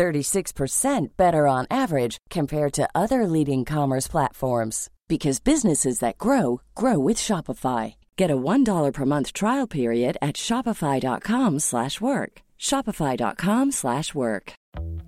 36% 0.00 1.08
better 1.18 1.46
on 1.46 1.66
average 1.70 2.16
compared 2.30 2.72
to 2.72 2.88
other 2.94 3.26
leading 3.26 3.66
commerce 3.66 4.08
platforms 4.08 4.88
because 5.08 5.40
businesses 5.40 5.98
that 5.98 6.16
grow 6.16 6.62
grow 6.74 6.98
with 6.98 7.18
Shopify. 7.18 7.96
Get 8.16 8.30
a 8.30 8.42
$1 8.52 8.92
per 8.94 9.04
month 9.04 9.34
trial 9.34 9.66
period 9.66 10.16
at 10.22 10.36
shopify.com/work. 10.36 12.32
shopify.com/work. 12.68 14.52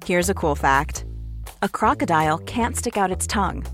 Here's 0.08 0.30
a 0.30 0.38
cool 0.42 0.56
fact. 0.56 1.04
A 1.62 1.68
crocodile 1.78 2.38
can't 2.54 2.76
stick 2.76 2.96
out 2.96 3.14
its 3.16 3.26
tongue. 3.26 3.64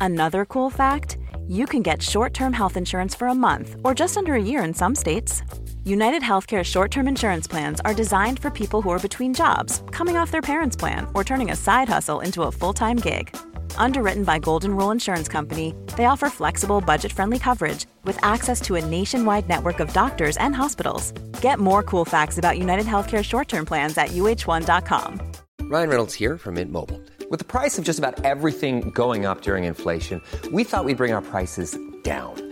Another 0.00 0.42
cool 0.54 0.70
fact, 0.70 1.18
you 1.48 1.66
can 1.66 1.82
get 1.82 2.02
short-term 2.02 2.52
health 2.52 2.76
insurance 2.76 3.14
for 3.18 3.28
a 3.28 3.40
month 3.48 3.68
or 3.84 3.92
just 4.02 4.16
under 4.16 4.34
a 4.34 4.46
year 4.50 4.62
in 4.64 4.74
some 4.74 4.94
states. 4.94 5.42
United 5.84 6.22
Healthcare 6.22 6.64
short 6.64 6.92
term 6.92 7.08
insurance 7.08 7.48
plans 7.48 7.80
are 7.84 7.92
designed 7.94 8.38
for 8.38 8.50
people 8.50 8.80
who 8.82 8.90
are 8.90 9.00
between 9.00 9.34
jobs, 9.34 9.82
coming 9.90 10.16
off 10.16 10.30
their 10.30 10.40
parents' 10.40 10.76
plan, 10.76 11.08
or 11.12 11.24
turning 11.24 11.50
a 11.50 11.56
side 11.56 11.88
hustle 11.88 12.20
into 12.20 12.42
a 12.42 12.52
full 12.52 12.72
time 12.72 12.96
gig. 12.96 13.36
Underwritten 13.76 14.22
by 14.22 14.38
Golden 14.38 14.76
Rule 14.76 14.92
Insurance 14.92 15.26
Company, 15.26 15.74
they 15.96 16.04
offer 16.04 16.28
flexible, 16.28 16.80
budget 16.80 17.12
friendly 17.12 17.38
coverage 17.40 17.86
with 18.04 18.16
access 18.22 18.60
to 18.60 18.76
a 18.76 18.84
nationwide 18.84 19.48
network 19.48 19.80
of 19.80 19.92
doctors 19.92 20.36
and 20.36 20.54
hospitals. 20.54 21.10
Get 21.40 21.58
more 21.58 21.82
cool 21.82 22.04
facts 22.04 22.38
about 22.38 22.58
United 22.58 22.86
Healthcare 22.86 23.24
short 23.24 23.48
term 23.48 23.66
plans 23.66 23.98
at 23.98 24.10
uh1.com. 24.10 25.20
Ryan 25.62 25.88
Reynolds 25.88 26.14
here 26.14 26.38
from 26.38 26.54
Mint 26.54 26.70
Mobile. 26.70 27.00
With 27.28 27.40
the 27.40 27.44
price 27.44 27.76
of 27.76 27.84
just 27.84 27.98
about 27.98 28.24
everything 28.24 28.90
going 28.90 29.26
up 29.26 29.42
during 29.42 29.64
inflation, 29.64 30.20
we 30.52 30.62
thought 30.62 30.84
we'd 30.84 30.98
bring 30.98 31.12
our 31.12 31.22
prices 31.22 31.76
down. 32.02 32.51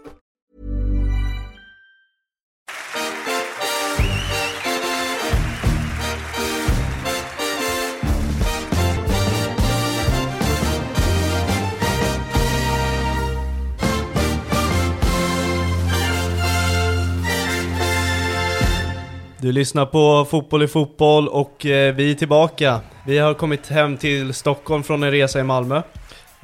Du 19.41 19.51
lyssnar 19.51 19.85
på 19.85 20.25
Fotboll 20.25 20.63
i 20.63 20.67
fotboll 20.67 21.27
och 21.27 21.65
eh, 21.65 21.95
vi 21.95 22.11
är 22.11 22.15
tillbaka. 22.15 22.79
Vi 23.05 23.17
har 23.17 23.33
kommit 23.33 23.67
hem 23.67 23.97
till 23.97 24.33
Stockholm 24.33 24.83
från 24.83 25.03
en 25.03 25.11
resa 25.11 25.39
i 25.39 25.43
Malmö. 25.43 25.81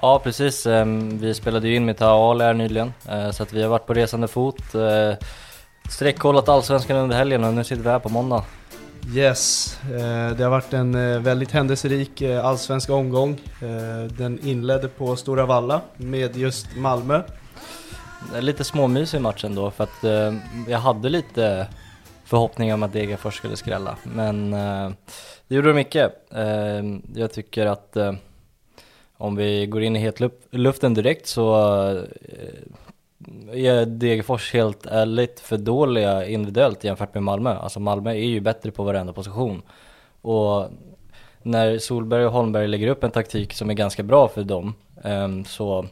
Ja 0.01 0.19
precis, 0.23 0.65
Ehm, 0.65 1.17
vi 1.17 1.33
spelade 1.33 1.67
ju 1.67 1.75
in 1.75 1.85
med 1.85 1.97
Taal 1.97 2.41
här 2.41 2.53
nyligen, 2.53 2.93
eh, 3.09 3.31
så 3.31 3.43
att 3.43 3.53
vi 3.53 3.61
har 3.61 3.69
varit 3.69 3.85
på 3.85 3.93
resande 3.93 4.27
fot, 4.27 4.75
eh, 4.75 5.25
sträckkollat 5.89 6.49
Allsvenskan 6.49 6.97
under 6.97 7.15
helgen 7.15 7.43
och 7.43 7.53
nu 7.53 7.63
sitter 7.63 7.83
vi 7.83 7.89
här 7.89 7.99
på 7.99 8.09
måndag. 8.09 8.43
Yes, 9.15 9.77
det 10.37 10.43
har 10.43 10.49
varit 10.49 10.73
en 10.73 11.23
väldigt 11.23 11.51
händelserik 11.51 12.21
allsvensk 12.21 12.89
omgång. 12.89 13.41
Den 14.09 14.39
inledde 14.43 14.87
på 14.87 15.15
Stora 15.15 15.45
Valla 15.45 15.81
med 15.97 16.37
just 16.37 16.75
Malmö. 16.75 17.21
Lite 18.39 18.63
småmysig 18.63 19.21
match 19.21 19.43
ändå 19.43 19.71
för 19.71 19.83
att 19.83 20.33
jag 20.67 20.79
hade 20.79 21.09
lite 21.09 21.67
förhoppningar 22.27 22.73
om 22.73 22.83
att 22.83 22.93
Degerfors 22.93 23.37
skulle 23.37 23.55
skrälla, 23.55 23.97
men 24.03 24.53
eh, 24.53 24.91
det 25.47 25.55
gjorde 25.55 25.73
de 25.73 25.79
icke. 25.79 26.11
Eh, 26.31 26.83
jag 27.15 27.33
tycker 27.33 27.65
att 27.65 27.97
eh, 27.97 28.13
om 29.17 29.35
vi 29.35 29.65
går 29.65 29.83
in 29.83 29.95
i 29.95 29.99
het 29.99 30.21
luften 30.51 30.93
direkt 30.93 31.27
så 31.27 31.55
eh, 33.51 33.69
är 33.69 33.85
Degerfors 33.85 34.53
helt 34.53 34.85
ärligt 34.85 35.39
för 35.39 35.57
dåliga 35.57 36.27
individuellt 36.27 36.83
jämfört 36.83 37.13
med 37.13 37.23
Malmö. 37.23 37.55
Alltså 37.55 37.79
Malmö 37.79 38.09
är 38.09 38.27
ju 38.27 38.39
bättre 38.39 38.71
på 38.71 38.83
varenda 38.83 39.13
position. 39.13 39.61
Och 40.21 40.69
när 41.41 41.77
Solberg 41.77 42.25
och 42.25 42.31
Holmberg 42.31 42.67
lägger 42.67 42.87
upp 42.87 43.03
en 43.03 43.11
taktik 43.11 43.53
som 43.53 43.69
är 43.69 43.73
ganska 43.73 44.03
bra 44.03 44.27
för 44.27 44.43
dem 44.43 44.73
eh, 45.03 45.43
så 45.45 45.85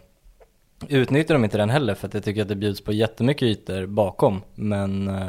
utnyttjar 0.87 1.35
de 1.35 1.43
inte 1.43 1.57
den 1.57 1.69
heller 1.69 1.93
för 1.93 2.07
att 2.07 2.13
jag 2.13 2.23
tycker 2.23 2.41
att 2.41 2.47
det 2.47 2.55
bjuds 2.55 2.81
på 2.81 2.93
jättemycket 2.93 3.43
ytor 3.43 3.85
bakom. 3.85 4.41
Men 4.55 5.07
eh, 5.07 5.27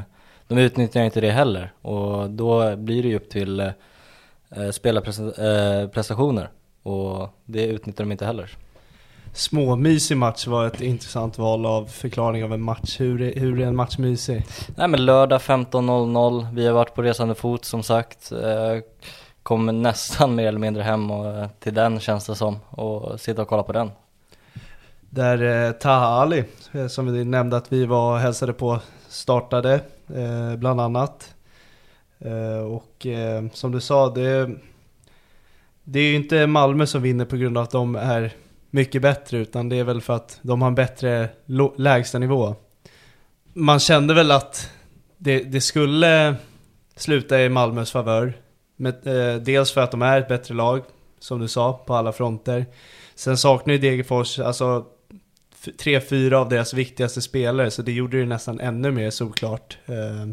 de 0.49 0.59
utnyttjar 0.59 1.03
inte 1.03 1.21
det 1.21 1.31
heller 1.31 1.73
och 1.83 2.31
då 2.31 2.77
blir 2.77 3.03
det 3.03 3.09
ju 3.09 3.17
upp 3.17 3.31
till 3.31 3.61
eh, 3.61 3.73
spelarprestationer 4.73 6.51
och 6.83 7.29
det 7.45 7.67
utnyttjar 7.67 8.05
de 8.05 8.13
inte 8.13 8.27
heller. 8.27 8.57
Småmysig 9.33 10.17
match 10.17 10.47
var 10.47 10.67
ett 10.67 10.81
intressant 10.81 11.39
val 11.39 11.67
av 11.67 11.87
förklaring 11.87 12.45
av 12.45 12.53
en 12.53 12.63
match. 12.63 13.01
Hur 13.01 13.23
är, 13.23 13.41
hur 13.41 13.61
är 13.61 13.67
en 13.67 13.77
match 13.77 13.99
mysig? 13.99 14.43
Nej 14.77 14.89
men 14.89 15.05
lördag 15.05 15.41
15.00, 15.41 16.55
vi 16.55 16.67
har 16.67 16.75
varit 16.75 16.95
på 16.95 17.03
resande 17.03 17.35
fot 17.35 17.65
som 17.65 17.83
sagt. 17.83 18.33
Eh, 18.33 18.79
Kommer 19.47 19.73
nästan 19.73 20.35
mer 20.35 20.49
eller 20.49 20.59
mindre 20.59 20.83
hem 20.83 21.11
och, 21.11 21.27
eh, 21.27 21.49
till 21.59 21.75
den 21.75 22.01
känns 22.01 22.27
det 22.27 22.35
som 22.35 22.59
och 22.71 23.21
sitta 23.21 23.43
och 23.43 23.49
kolla 23.49 23.63
på 23.63 23.73
den. 23.73 23.91
Där 25.01 25.67
eh, 25.67 25.73
Taha 25.73 26.07
Ali, 26.07 26.45
eh, 26.73 26.87
som 26.87 27.13
vi 27.13 27.25
nämnde 27.25 27.57
att 27.57 27.73
vi 27.73 27.87
var 27.87 28.13
och 28.13 28.19
hälsade 28.19 28.53
på, 28.53 28.81
startade 29.09 29.81
eh, 30.15 30.57
bland 30.57 30.81
annat. 30.81 31.35
Eh, 32.19 32.59
och 32.59 33.07
eh, 33.07 33.45
som 33.53 33.73
du 33.73 33.81
sa, 33.81 34.11
det, 34.11 34.51
det 35.85 36.01
är 36.01 36.11
ju 36.11 36.17
inte 36.17 36.47
Malmö 36.47 36.87
som 36.87 37.03
vinner 37.03 37.25
på 37.25 37.37
grund 37.37 37.59
av 37.59 37.65
att 37.65 37.71
de 37.71 37.95
är 37.95 38.33
mycket 38.71 39.03
bättre, 39.03 39.39
utan 39.39 39.69
det 39.69 39.77
är 39.77 39.85
väl 39.85 40.01
för 40.01 40.17
att 40.17 40.39
de 40.43 40.63
har 40.63 40.69
en 40.69 40.75
bättre 40.75 41.29
lägstanivå. 41.77 42.55
Man 43.53 43.79
kände 43.79 44.15
väl 44.15 44.31
att 44.31 44.71
det, 45.19 45.39
det 45.43 45.61
skulle 45.61 46.37
sluta 46.97 47.41
i 47.41 47.49
Malmös 47.49 47.93
favör. 47.93 48.33
Med, 48.77 49.07
eh, 49.07 49.41
dels 49.41 49.73
för 49.73 49.81
att 49.81 49.91
de 49.91 50.03
är 50.03 50.21
ett 50.21 50.29
bättre 50.29 50.55
lag, 50.55 50.83
som 51.19 51.41
du 51.41 51.49
sa, 51.49 51.73
på 51.73 51.95
alla 51.95 52.13
fronter. 52.13 52.67
Sen 53.15 53.37
saknar 53.37 53.73
ju 53.75 53.79
Degerfors, 53.81 54.39
alltså 54.39 54.87
tre, 55.73 56.01
fyra 56.01 56.39
av 56.39 56.49
deras 56.49 56.75
viktigaste 56.75 57.23
spelare, 57.23 57.71
så 57.71 57.83
det 57.83 57.93
gjorde 57.93 58.19
det 58.19 58.27
nästan 58.27 58.61
ännu 58.61 58.91
mer 58.91 59.11
såklart. 59.11 59.79
Eh, 59.87 60.27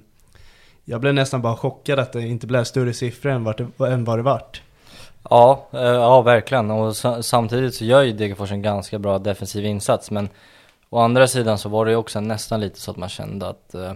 jag 0.85 1.01
blev 1.01 1.13
nästan 1.13 1.41
bara 1.41 1.57
chockad 1.57 1.99
att 1.99 2.13
det 2.13 2.21
inte 2.21 2.47
blev 2.47 2.63
större 2.63 2.93
siffror 2.93 3.31
än, 3.31 3.43
vart 3.43 3.57
det, 3.57 3.87
än 3.87 4.03
vad 4.03 4.19
det 4.19 4.23
vart. 4.23 4.61
Ja, 5.29 5.67
eh, 5.71 5.81
ja 5.81 6.21
verkligen 6.21 6.71
och 6.71 6.95
samtidigt 7.25 7.75
så 7.75 7.85
gör 7.85 8.01
ju 8.01 8.13
Degerfors 8.13 8.51
en 8.51 8.61
ganska 8.61 8.99
bra 8.99 9.19
defensiv 9.19 9.65
insats 9.65 10.11
men 10.11 10.29
å 10.93 10.99
andra 10.99 11.27
sidan 11.27 11.57
så 11.57 11.69
var 11.69 11.85
det 11.85 11.91
ju 11.91 11.97
också 11.97 12.19
nästan 12.19 12.59
lite 12.59 12.79
så 12.79 12.91
att 12.91 12.97
man 12.97 13.09
kände 13.09 13.47
att 13.47 13.75
eh, 13.75 13.91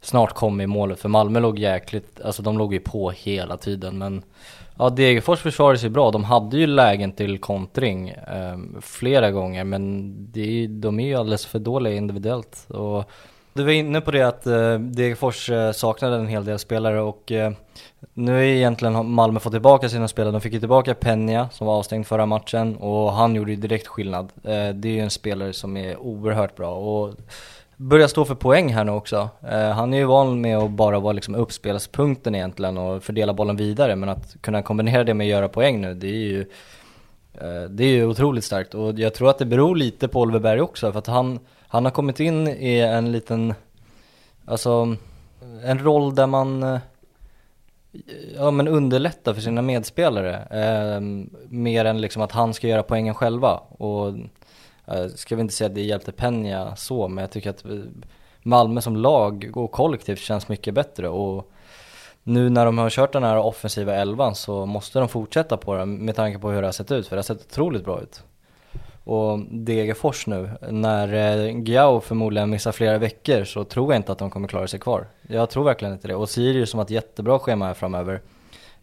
snart 0.00 0.34
kom 0.34 0.60
i 0.60 0.66
målet 0.66 1.00
för 1.00 1.08
Malmö 1.08 1.40
låg 1.40 1.58
jäkligt, 1.58 2.20
alltså 2.20 2.42
de 2.42 2.58
låg 2.58 2.74
ju 2.74 2.80
på 2.80 3.10
hela 3.10 3.56
tiden. 3.56 3.98
Men 3.98 4.22
ja 4.78 4.90
Degerfors 4.90 5.40
försvarade 5.40 5.78
sig 5.78 5.90
bra, 5.90 6.10
de 6.10 6.24
hade 6.24 6.56
ju 6.56 6.66
lägen 6.66 7.12
till 7.12 7.38
kontring 7.38 8.08
eh, 8.08 8.58
flera 8.80 9.30
gånger. 9.30 9.64
Men 9.64 10.12
det, 10.32 10.66
de 10.66 11.00
är 11.00 11.06
ju 11.06 11.14
alldeles 11.14 11.46
för 11.46 11.58
dåliga 11.58 11.94
individuellt. 11.94 12.66
Och 12.68 13.10
du 13.52 13.62
var 13.64 13.72
inne 13.72 14.00
på 14.00 14.10
det 14.10 14.22
att 14.22 14.46
eh, 14.46 14.74
Degerfors 14.78 15.50
eh, 15.50 15.72
saknade 15.72 16.16
en 16.16 16.28
hel 16.28 16.44
del 16.44 16.58
spelare 16.58 17.00
och 17.00 17.32
eh, 17.32 17.52
nu 18.14 18.38
är 18.38 18.42
egentligen 18.42 19.10
Malmö 19.10 19.40
fått 19.40 19.52
tillbaka 19.52 19.88
sina 19.88 20.08
spelare. 20.08 20.32
De 20.32 20.40
fick 20.40 20.52
ju 20.52 20.58
tillbaka 20.58 20.94
Penja 20.94 21.48
som 21.52 21.66
var 21.66 21.74
avstängd 21.78 22.06
förra 22.06 22.26
matchen 22.26 22.76
och 22.76 23.12
han 23.12 23.34
gjorde 23.34 23.50
ju 23.50 23.56
direkt 23.56 23.86
skillnad. 23.86 24.32
Eh, 24.44 24.68
det 24.74 24.88
är 24.88 24.92
ju 24.92 25.00
en 25.00 25.10
spelare 25.10 25.52
som 25.52 25.76
är 25.76 25.96
oerhört 25.96 26.56
bra 26.56 26.74
och 26.74 27.14
börjar 27.76 28.08
stå 28.08 28.24
för 28.24 28.34
poäng 28.34 28.72
här 28.72 28.84
nu 28.84 28.92
också. 28.92 29.28
Eh, 29.50 29.70
han 29.70 29.94
är 29.94 29.98
ju 29.98 30.04
van 30.04 30.40
med 30.40 30.58
att 30.58 30.70
bara 30.70 30.98
vara 31.00 31.12
liksom 31.12 31.34
uppspelspunkten 31.34 32.34
egentligen 32.34 32.78
och 32.78 33.02
fördela 33.02 33.32
bollen 33.34 33.56
vidare 33.56 33.96
men 33.96 34.08
att 34.08 34.36
kunna 34.40 34.62
kombinera 34.62 35.04
det 35.04 35.14
med 35.14 35.24
att 35.24 35.30
göra 35.30 35.48
poäng 35.48 35.80
nu 35.80 35.94
det 35.94 36.08
är 36.08 36.28
ju 36.28 36.46
Eh, 37.34 37.70
Det 37.70 37.84
är 37.84 37.88
ju 37.88 38.06
otroligt 38.06 38.44
starkt 38.44 38.74
och 38.74 38.98
jag 38.98 39.14
tror 39.14 39.30
att 39.30 39.38
det 39.38 39.44
beror 39.44 39.76
lite 39.76 40.08
på 40.08 40.20
Oliver 40.20 40.40
Berg 40.40 40.60
också 40.60 40.92
för 40.92 40.98
att 40.98 41.06
han, 41.06 41.38
han 41.70 41.84
har 41.84 41.92
kommit 41.92 42.20
in 42.20 42.48
i 42.48 42.80
en 42.80 43.12
liten, 43.12 43.54
alltså 44.44 44.96
en 45.64 45.78
roll 45.78 46.14
där 46.14 46.26
man 46.26 46.62
eh, 46.62 46.78
ja, 48.36 48.50
men 48.50 48.68
underlättar 48.68 49.34
för 49.34 49.40
sina 49.40 49.62
medspelare. 49.62 50.34
Eh, 50.50 51.00
mer 51.48 51.84
än 51.84 52.00
liksom 52.00 52.22
att 52.22 52.32
han 52.32 52.54
ska 52.54 52.68
göra 52.68 52.82
poängen 52.82 53.14
själva. 53.14 53.60
Och 53.68 54.08
eh, 54.86 55.06
ska 55.14 55.36
vi 55.36 55.40
inte 55.40 55.54
säga 55.54 55.68
att 55.68 55.74
det 55.74 55.82
hjälpte 55.82 56.12
Peña 56.12 56.74
så, 56.74 57.08
men 57.08 57.22
jag 57.22 57.30
tycker 57.30 57.50
att 57.50 57.64
eh, 57.64 57.70
Malmö 58.42 58.80
som 58.80 58.96
lag 58.96 59.50
och 59.54 59.72
kollektivt 59.72 60.18
känns 60.18 60.48
mycket 60.48 60.74
bättre. 60.74 61.08
Och 61.08 61.50
nu 62.22 62.50
när 62.50 62.64
de 62.64 62.78
har 62.78 62.90
kört 62.90 63.12
den 63.12 63.22
här 63.22 63.36
offensiva 63.36 63.94
elvan 63.94 64.34
så 64.34 64.66
måste 64.66 64.98
de 64.98 65.08
fortsätta 65.08 65.56
på 65.56 65.74
den 65.74 65.94
med 65.94 66.16
tanke 66.16 66.38
på 66.38 66.50
hur 66.50 66.60
det 66.60 66.66
har 66.66 66.72
sett 66.72 66.90
ut, 66.90 67.08
för 67.08 67.16
det 67.16 67.18
har 67.18 67.22
sett 67.22 67.46
otroligt 67.52 67.84
bra 67.84 68.00
ut. 68.00 68.22
Och 69.04 69.38
Degerfors 69.50 70.26
nu, 70.26 70.50
när 70.70 71.14
eh, 71.48 71.62
Giao 71.62 72.00
förmodligen 72.00 72.50
missar 72.50 72.72
flera 72.72 72.98
veckor 72.98 73.44
så 73.44 73.64
tror 73.64 73.92
jag 73.92 73.98
inte 73.98 74.12
att 74.12 74.18
de 74.18 74.30
kommer 74.30 74.48
klara 74.48 74.66
sig 74.66 74.80
kvar. 74.80 75.06
Jag 75.28 75.50
tror 75.50 75.64
verkligen 75.64 75.94
inte 75.94 76.08
det. 76.08 76.14
Och 76.14 76.28
Sirius 76.28 76.70
som 76.70 76.78
har 76.78 76.84
ett 76.84 76.90
jättebra 76.90 77.38
schema 77.38 77.66
här 77.66 77.74
framöver. 77.74 78.20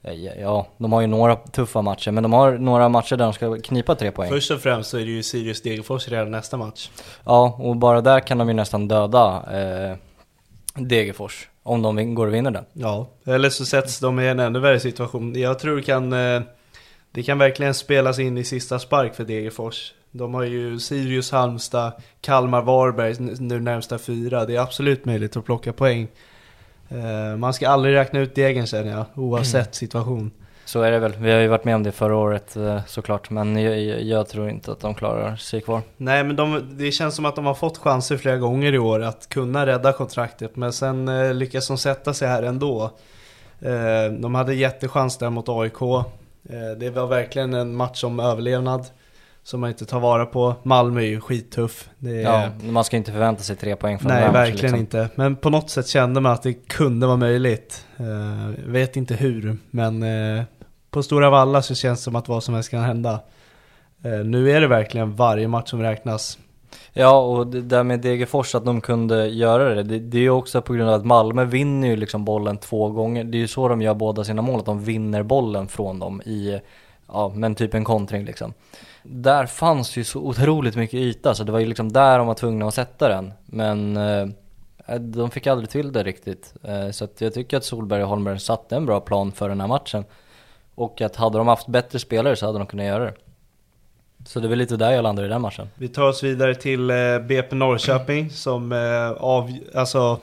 Eh, 0.04 0.14
ja, 0.42 0.68
de 0.78 0.94
har 0.94 1.02
ju 1.02 1.08
några 1.08 1.36
tuffa 1.36 1.82
matcher, 1.82 2.12
men 2.12 2.24
de 2.24 2.34
har 2.34 2.52
några 2.52 2.90
matcher 2.90 3.16
där 3.16 3.26
de 3.26 3.34
ska 3.34 3.58
knipa 3.62 3.96
tre 3.96 4.12
poäng. 4.12 4.30
Först 4.30 4.52
och 4.52 4.62
främst 4.62 4.90
så 4.90 4.98
är 4.98 5.06
det 5.06 5.12
ju 5.12 5.24
Sirius 5.24 5.62
Degerfors 5.62 6.08
redan 6.08 6.32
nästa 6.32 6.58
match. 6.58 6.90
Ja, 7.24 7.58
och 7.60 7.76
bara 7.76 8.02
där 8.02 8.20
kan 8.20 8.38
de 8.38 8.48
ju 8.48 8.54
nästan 8.54 8.88
döda 8.88 9.44
eh, 9.52 9.98
Degerfors. 10.76 11.50
Om 11.64 11.82
de 11.82 12.16
går 12.16 12.28
och 12.28 12.34
vinner 12.34 12.52
den. 12.52 12.66
Ja, 12.74 13.10
eller 13.26 13.50
så 13.50 13.66
sätts 13.66 14.00
de 14.00 14.20
i 14.20 14.28
en 14.28 14.40
ännu 14.40 14.60
värre 14.60 14.80
situation. 14.80 15.40
Jag 15.40 15.60
tror 15.60 15.76
det 15.76 15.84
kan, 15.84 16.14
eh, 16.14 16.42
det 17.12 17.24
kan 17.24 17.38
verkligen 17.38 17.74
spelas 17.74 18.20
in 18.20 18.38
i 18.38 18.44
sista 18.44 18.80
spark 18.80 19.16
för 19.16 19.24
Degerfors. 19.24 19.94
De 20.18 20.34
har 20.34 20.44
ju 20.44 20.80
Sirius, 20.80 21.32
Halmstad, 21.32 21.94
Kalmar, 22.22 22.62
Varberg 22.62 23.16
nu 23.40 23.60
närmsta 23.60 23.98
fyra. 23.98 24.46
Det 24.46 24.56
är 24.56 24.60
absolut 24.60 25.06
möjligt 25.06 25.38
att 25.38 25.46
plocka 25.46 25.74
poäng. 25.74 26.08
Eh, 26.90 27.38
man 27.38 27.54
ska 27.54 27.70
aldrig 27.70 27.96
räkna 27.96 28.20
ut 28.20 28.36
degen 28.36 28.68
känner 28.68 28.92
jag, 28.92 29.06
oavsett 29.16 29.76
situation. 29.76 30.32
Så 30.66 30.82
är 30.82 30.92
det 30.92 31.00
väl. 31.00 31.14
Vi 31.20 31.32
har 31.32 31.40
ju 31.40 31.48
varit 31.48 31.66
med 31.66 31.76
om 31.76 31.84
det 31.84 31.92
förra 31.92 32.16
året 32.16 32.56
eh, 32.56 32.86
såklart, 32.88 33.30
men 33.30 33.58
jag, 33.58 34.02
jag, 34.04 34.30
tror 34.30 34.50
inte 34.50 34.72
att 34.72 34.80
de 34.80 34.96
klarar 34.96 35.36
sig 35.36 35.62
kvar. 35.62 35.82
Nej, 35.98 36.24
men 36.24 36.36
de, 36.36 36.78
det 36.78 36.92
känns 36.92 37.16
som 37.16 37.26
att 37.26 37.36
de 37.36 37.46
har 37.46 37.54
fått 37.54 37.78
chanser 37.78 38.18
flera 38.18 38.38
gånger 38.38 38.74
i 38.74 38.80
år 38.80 39.04
att 39.04 39.30
kunna 39.30 39.66
rädda 39.66 39.94
kontraktet, 39.94 40.56
men 40.56 40.74
sen 40.74 41.08
eh, 41.08 41.34
lyckas 41.34 41.68
de 41.68 41.78
sätta 41.78 42.14
sig 42.14 42.28
här 42.28 42.44
ändå. 42.44 42.92
Eh, 43.60 44.12
de 44.20 44.36
hade 44.36 44.54
jättechans 44.54 45.18
där 45.18 45.30
mot 45.30 45.50
AIK. 45.50 45.82
Eh, 45.82 46.78
det 46.78 46.90
var 46.90 47.08
verkligen 47.08 47.54
en 47.54 47.76
match 47.76 48.04
om 48.04 48.20
överlevnad 48.20 48.86
som 49.48 49.60
man 49.60 49.70
inte 49.70 49.86
tar 49.86 50.00
vara 50.00 50.26
på. 50.26 50.56
Malmö 50.64 51.02
är 51.02 51.06
ju 51.06 51.22
skittuff. 51.22 51.90
Är... 52.06 52.10
Ja, 52.10 52.50
man 52.64 52.84
ska 52.84 52.98
inte 52.98 53.12
förvänta 53.12 53.44
sig 53.44 53.56
tre 53.56 53.76
poäng 53.76 54.00
från 54.00 54.12
Nej, 54.12 54.26
match, 54.26 54.34
verkligen 54.34 54.62
liksom. 54.62 54.80
inte. 54.80 55.10
Men 55.16 55.36
på 55.36 55.50
något 55.50 55.70
sätt 55.70 55.88
kände 55.88 56.22
man 56.22 56.32
att 56.32 56.44
det 56.44 56.54
kunde 56.54 57.08
vara 57.08 57.18
möjligt. 57.18 57.86
Uh, 58.00 58.66
vet 58.66 58.96
inte 58.96 59.16
hur, 59.16 59.58
men 59.72 60.04
uh, 60.04 60.44
på 60.92 61.04
Stora 61.04 61.30
Valla 61.30 61.62
så 61.62 61.76
känns 61.76 62.00
det 62.00 62.04
som 62.04 62.16
att 62.16 62.28
vad 62.28 62.44
som 62.44 62.54
helst 62.54 62.70
kan 62.70 62.84
hända. 62.84 63.20
Uh, 64.06 64.24
nu 64.26 64.52
är 64.52 64.62
det 64.62 64.68
verkligen 64.68 65.16
varje 65.16 65.48
match 65.48 65.70
som 65.70 65.82
räknas. 65.82 66.38
Ja, 66.94 67.20
och 67.20 67.48
det 67.48 67.62
där 67.62 67.84
med 67.84 68.00
Degerfors, 68.00 68.56
att 68.56 68.66
de 68.66 68.82
kunde 68.82 69.28
göra 69.28 69.76
det, 69.76 69.84
det, 69.84 70.00
det 70.00 70.18
är 70.18 70.22
ju 70.22 70.30
också 70.30 70.62
på 70.62 70.74
grund 70.74 70.90
av 70.90 70.96
att 70.96 71.06
Malmö 71.06 71.46
vinner 71.46 71.88
ju 71.88 71.96
liksom 71.96 72.26
bollen 72.26 72.58
två 72.58 72.90
gånger. 72.90 73.24
Det 73.24 73.38
är 73.38 73.40
ju 73.40 73.48
så 73.48 73.68
de 73.68 73.82
gör 73.82 73.94
båda 73.94 74.24
sina 74.24 74.42
mål, 74.42 74.60
att 74.60 74.66
de 74.66 74.84
vinner 74.84 75.24
bollen 75.24 75.68
från 75.68 76.00
dem 76.00 76.22
i, 76.22 76.60
ja 77.08 77.32
men 77.36 77.56
typ 77.56 77.74
en 77.74 77.84
kontring 77.84 78.26
liksom 78.26 78.54
där 79.10 79.46
fanns 79.46 79.98
ju 79.98 80.04
så 80.04 80.20
otroligt 80.20 80.76
mycket 80.76 81.00
yta 81.00 81.36
så 81.36 81.44
det 81.44 81.52
var 81.52 81.60
ju 81.60 81.66
liksom 81.66 81.92
där 81.92 82.18
de 82.18 82.28
var 82.28 82.34
tvungna 82.34 82.68
att 82.68 82.74
sätta 82.74 83.08
den. 83.08 83.34
Men 83.46 83.98
eh, 83.98 84.28
de 85.00 85.32
fick 85.32 85.48
aldrig 85.48 85.70
till 85.70 85.92
det 85.92 86.04
riktigt. 86.04 86.54
Eh, 86.64 86.92
så 86.92 87.08
jag 87.18 87.34
tycker 87.34 87.58
att 87.58 87.64
Solberg 87.64 88.04
och 88.04 88.10
Holmberg 88.10 88.40
satte 88.40 88.76
en 88.76 88.86
bra 88.86 89.00
plan 89.00 89.32
för 89.32 89.50
den 89.50 89.62
här 89.62 89.68
matchen. 89.68 90.06
Och 90.76 91.02
att 91.02 91.16
hade 91.16 91.38
de 91.38 91.48
haft 91.48 91.68
bättre 91.68 92.00
spelare 92.00 92.36
så 92.36 92.46
hade 92.46 92.58
de 92.58 92.68
kunnat 92.68 92.86
göra 92.86 93.06
det. 93.06 93.14
Så 94.26 94.40
det 94.40 94.48
är 94.48 94.50
väl 94.50 94.60
lite 94.60 94.78
där 94.78 94.92
jag 94.92 95.04
landar 95.04 95.24
i 95.24 95.28
den 95.28 95.42
matchen. 95.42 95.70
Vi 95.76 95.88
tar 95.88 96.08
oss 96.08 96.24
vidare 96.24 96.56
till 96.56 96.90
eh, 96.90 97.20
BP 97.28 97.56
Norrköping 97.56 98.30
som 98.30 98.72
eh, 98.72 99.12
av, 99.12 99.58
alltså, 99.76 100.20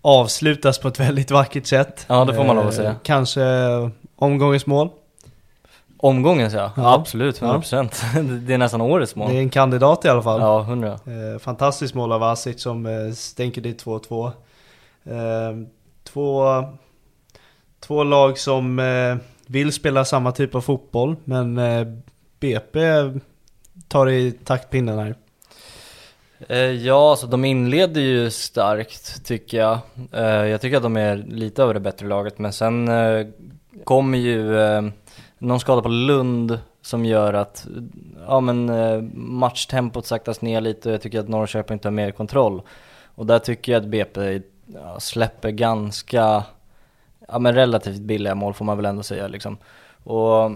avslutas 0.00 0.78
på 0.78 0.88
ett 0.88 1.00
väldigt 1.00 1.30
vackert 1.30 1.66
sätt. 1.66 2.06
Ja 2.08 2.24
det 2.24 2.34
får 2.34 2.44
man 2.44 2.56
lov 2.56 2.66
att 2.66 2.74
säga. 2.74 2.96
Kanske 3.02 3.42
omgångens 4.16 4.66
mål. 4.66 4.88
Omgången 6.00 6.50
så 6.50 6.56
ja. 6.56 6.72
ja. 6.76 6.94
absolut, 6.94 7.40
100%. 7.40 7.90
Ja. 8.14 8.22
det 8.46 8.54
är 8.54 8.58
nästan 8.58 8.80
årets 8.80 9.16
mål. 9.16 9.30
Det 9.30 9.36
är 9.36 9.40
en 9.40 9.50
kandidat 9.50 10.04
i 10.04 10.08
alla 10.08 10.22
fall. 10.22 10.40
Ja, 10.40 10.60
100. 10.60 10.92
Eh, 10.92 11.38
fantastiskt 11.40 11.94
mål 11.94 12.12
av 12.12 12.22
Asic 12.22 12.62
som 12.62 12.86
eh, 12.86 13.12
stänker 13.12 13.60
dit 13.60 13.84
2-2. 13.84 14.32
Eh, 15.04 15.56
två, 16.04 16.44
två 17.80 18.04
lag 18.04 18.38
som 18.38 18.78
eh, 18.78 19.16
vill 19.46 19.72
spela 19.72 20.04
samma 20.04 20.32
typ 20.32 20.54
av 20.54 20.60
fotboll, 20.60 21.16
men 21.24 21.58
eh, 21.58 21.86
BP 22.40 22.80
tar 23.88 24.10
i 24.10 24.32
taktpinnen 24.32 24.98
här. 24.98 25.14
Ja, 26.72 27.10
alltså 27.10 27.26
de 27.26 27.44
inleder 27.44 28.00
ju 28.00 28.30
starkt 28.30 29.24
tycker 29.24 29.58
jag. 29.58 29.78
Jag 30.48 30.60
tycker 30.60 30.76
att 30.76 30.82
de 30.82 30.96
är 30.96 31.16
lite 31.16 31.62
över 31.62 31.74
det 31.74 31.80
bättre 31.80 32.06
laget, 32.06 32.38
men 32.38 32.52
sen 32.52 32.90
kommer 33.84 34.18
ju 34.18 34.56
någon 35.38 35.60
skada 35.60 35.82
på 35.82 35.88
Lund 35.88 36.58
som 36.82 37.04
gör 37.04 37.34
att 37.34 37.66
ja, 38.26 38.40
men, 38.40 38.68
eh, 38.68 39.02
matchtempot 39.14 40.06
saktas 40.06 40.42
ner 40.42 40.60
lite 40.60 40.88
och 40.88 40.92
jag 40.92 41.02
tycker 41.02 41.20
att 41.20 41.28
Norrköping 41.28 41.78
tar 41.78 41.90
mer 41.90 42.10
kontroll. 42.10 42.62
Och 43.14 43.26
där 43.26 43.38
tycker 43.38 43.72
jag 43.72 43.82
att 43.82 43.88
BP 43.88 44.40
ja, 44.66 45.00
släpper 45.00 45.50
ganska, 45.50 46.42
ja 47.28 47.38
men 47.38 47.54
relativt 47.54 48.00
billiga 48.00 48.34
mål 48.34 48.54
får 48.54 48.64
man 48.64 48.76
väl 48.76 48.86
ändå 48.86 49.02
säga 49.02 49.28
liksom. 49.28 49.56
Och 50.04 50.52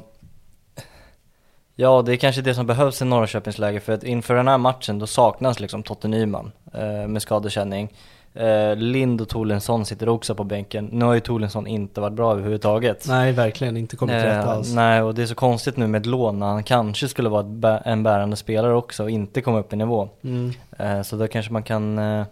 ja, 1.74 2.02
det 2.02 2.12
är 2.12 2.16
kanske 2.16 2.42
det 2.42 2.54
som 2.54 2.66
behövs 2.66 3.02
i 3.02 3.04
Norrköpings 3.04 3.58
läge 3.58 3.80
för 3.80 3.92
att 3.92 4.04
inför 4.04 4.34
den 4.34 4.48
här 4.48 4.58
matchen 4.58 4.98
då 4.98 5.06
saknas 5.06 5.60
liksom 5.60 5.82
Totte 5.82 6.08
Nyman 6.08 6.52
eh, 6.72 7.06
med 7.08 7.22
skadekänning. 7.22 7.92
Eh, 8.34 8.76
Lind 8.76 9.20
och 9.20 9.28
Tolensson 9.28 9.86
sitter 9.86 10.08
också 10.08 10.34
på 10.34 10.44
bänken. 10.44 10.88
Nu 10.92 11.04
har 11.04 11.14
ju 11.14 11.20
Tolensson 11.20 11.66
inte 11.66 12.00
varit 12.00 12.12
bra 12.12 12.32
överhuvudtaget. 12.32 13.04
Nej, 13.08 13.32
verkligen 13.32 13.76
inte 13.76 13.96
kommit 13.96 14.14
eh, 14.14 14.22
rätt 14.22 14.46
alls. 14.46 14.74
Nej, 14.74 15.02
och 15.02 15.14
det 15.14 15.22
är 15.22 15.26
så 15.26 15.34
konstigt 15.34 15.76
nu 15.76 15.86
med 15.86 16.06
lån 16.06 16.38
när 16.38 16.46
han 16.46 16.64
kanske 16.64 17.08
skulle 17.08 17.28
vara 17.28 17.78
en 17.78 18.02
bärande 18.02 18.36
spelare 18.36 18.74
också 18.74 19.02
och 19.02 19.10
inte 19.10 19.40
komma 19.40 19.58
upp 19.58 19.72
i 19.72 19.76
nivå. 19.76 20.08
Mm. 20.24 20.52
Eh, 20.78 21.02
så 21.02 21.16
då 21.16 21.28
kanske 21.28 21.52
man 21.52 21.62
kan 21.62 21.98
eh, 21.98 22.24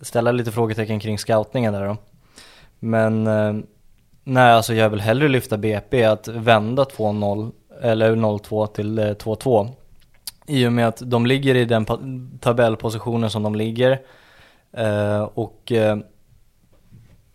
ställa 0.00 0.32
lite 0.32 0.52
frågetecken 0.52 1.00
kring 1.00 1.18
scoutningen 1.18 1.72
där 1.72 1.86
då. 1.86 1.96
Men 2.78 3.26
eh, 3.26 3.54
nej, 4.24 4.52
alltså 4.52 4.74
jag 4.74 4.90
vill 4.90 5.00
hellre 5.00 5.28
lyfta 5.28 5.56
BP 5.56 6.04
att 6.04 6.28
vända 6.28 6.84
2-0 6.84 7.52
eller 7.82 8.16
0-2 8.16 8.66
till 8.66 8.98
2-2. 9.00 9.64
Eh, 9.64 9.70
I 10.46 10.66
och 10.66 10.72
med 10.72 10.88
att 10.88 11.02
de 11.04 11.26
ligger 11.26 11.54
i 11.54 11.64
den 11.64 11.86
tabellpositionen 12.40 13.30
som 13.30 13.42
de 13.42 13.54
ligger 13.54 14.00
Eh, 14.72 15.22
och 15.22 15.72
eh, 15.72 15.98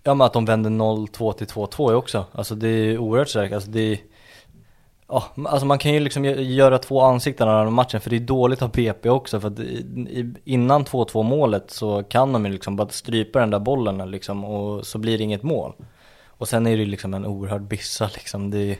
ja 0.04 0.14
men 0.14 0.26
att 0.26 0.34
de 0.34 0.46
vänder 0.46 0.70
0-2 0.70 1.34
till 1.34 1.48
2-2 1.48 1.94
också. 1.94 2.26
Alltså 2.32 2.56
det 2.56 2.68
är 2.68 2.98
oerhört 2.98 3.30
starkt. 3.30 3.54
Alltså 3.54 3.72
det 3.72 3.80
är, 3.80 4.00
ja, 5.08 5.24
alltså 5.46 5.66
man 5.66 5.78
kan 5.78 5.94
ju 5.94 6.00
liksom 6.00 6.26
göra 6.26 6.78
två 6.78 7.02
ansikten 7.02 7.50
av 7.50 7.72
matchen 7.72 8.02
för 8.02 8.10
det 8.10 8.16
är 8.16 8.20
dåligt 8.20 8.62
av 8.62 8.70
PP 8.70 9.10
också 9.10 9.40
för 9.40 9.48
att 9.48 9.60
innan 10.44 10.86
2-2 10.86 11.24
målet 11.24 11.72
så 11.72 12.04
kan 12.04 12.34
de 12.34 12.46
ju 12.46 12.52
liksom 12.52 12.76
bara 12.76 12.90
strypa 12.90 13.40
den 13.40 13.50
där 13.50 13.60
bollen 13.60 14.12
liksom 14.12 14.46
och 14.46 14.86
så 14.86 14.98
blir 14.98 15.18
det 15.18 15.24
inget 15.24 15.44
mål. 15.44 15.74
Och 16.38 16.48
sen 16.48 16.68
är 16.68 16.72
det 16.72 16.84
ju 16.84 16.90
liksom 16.90 17.14
en 17.14 17.26
oerhörd 17.26 17.62
bissa 17.62 18.10
liksom. 18.14 18.52
Det, 18.52 18.78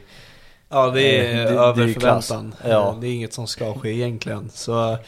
ja 0.68 0.90
det 0.90 1.26
är 1.26 1.44
det, 1.44 1.58
över 1.58 1.88
är 1.88 1.92
förväntan. 1.92 2.54
Ja. 2.64 2.96
Det 3.00 3.06
är 3.06 3.14
inget 3.14 3.32
som 3.32 3.46
ska 3.46 3.74
ske 3.74 3.90
egentligen. 3.90 4.50
Så 4.50 4.98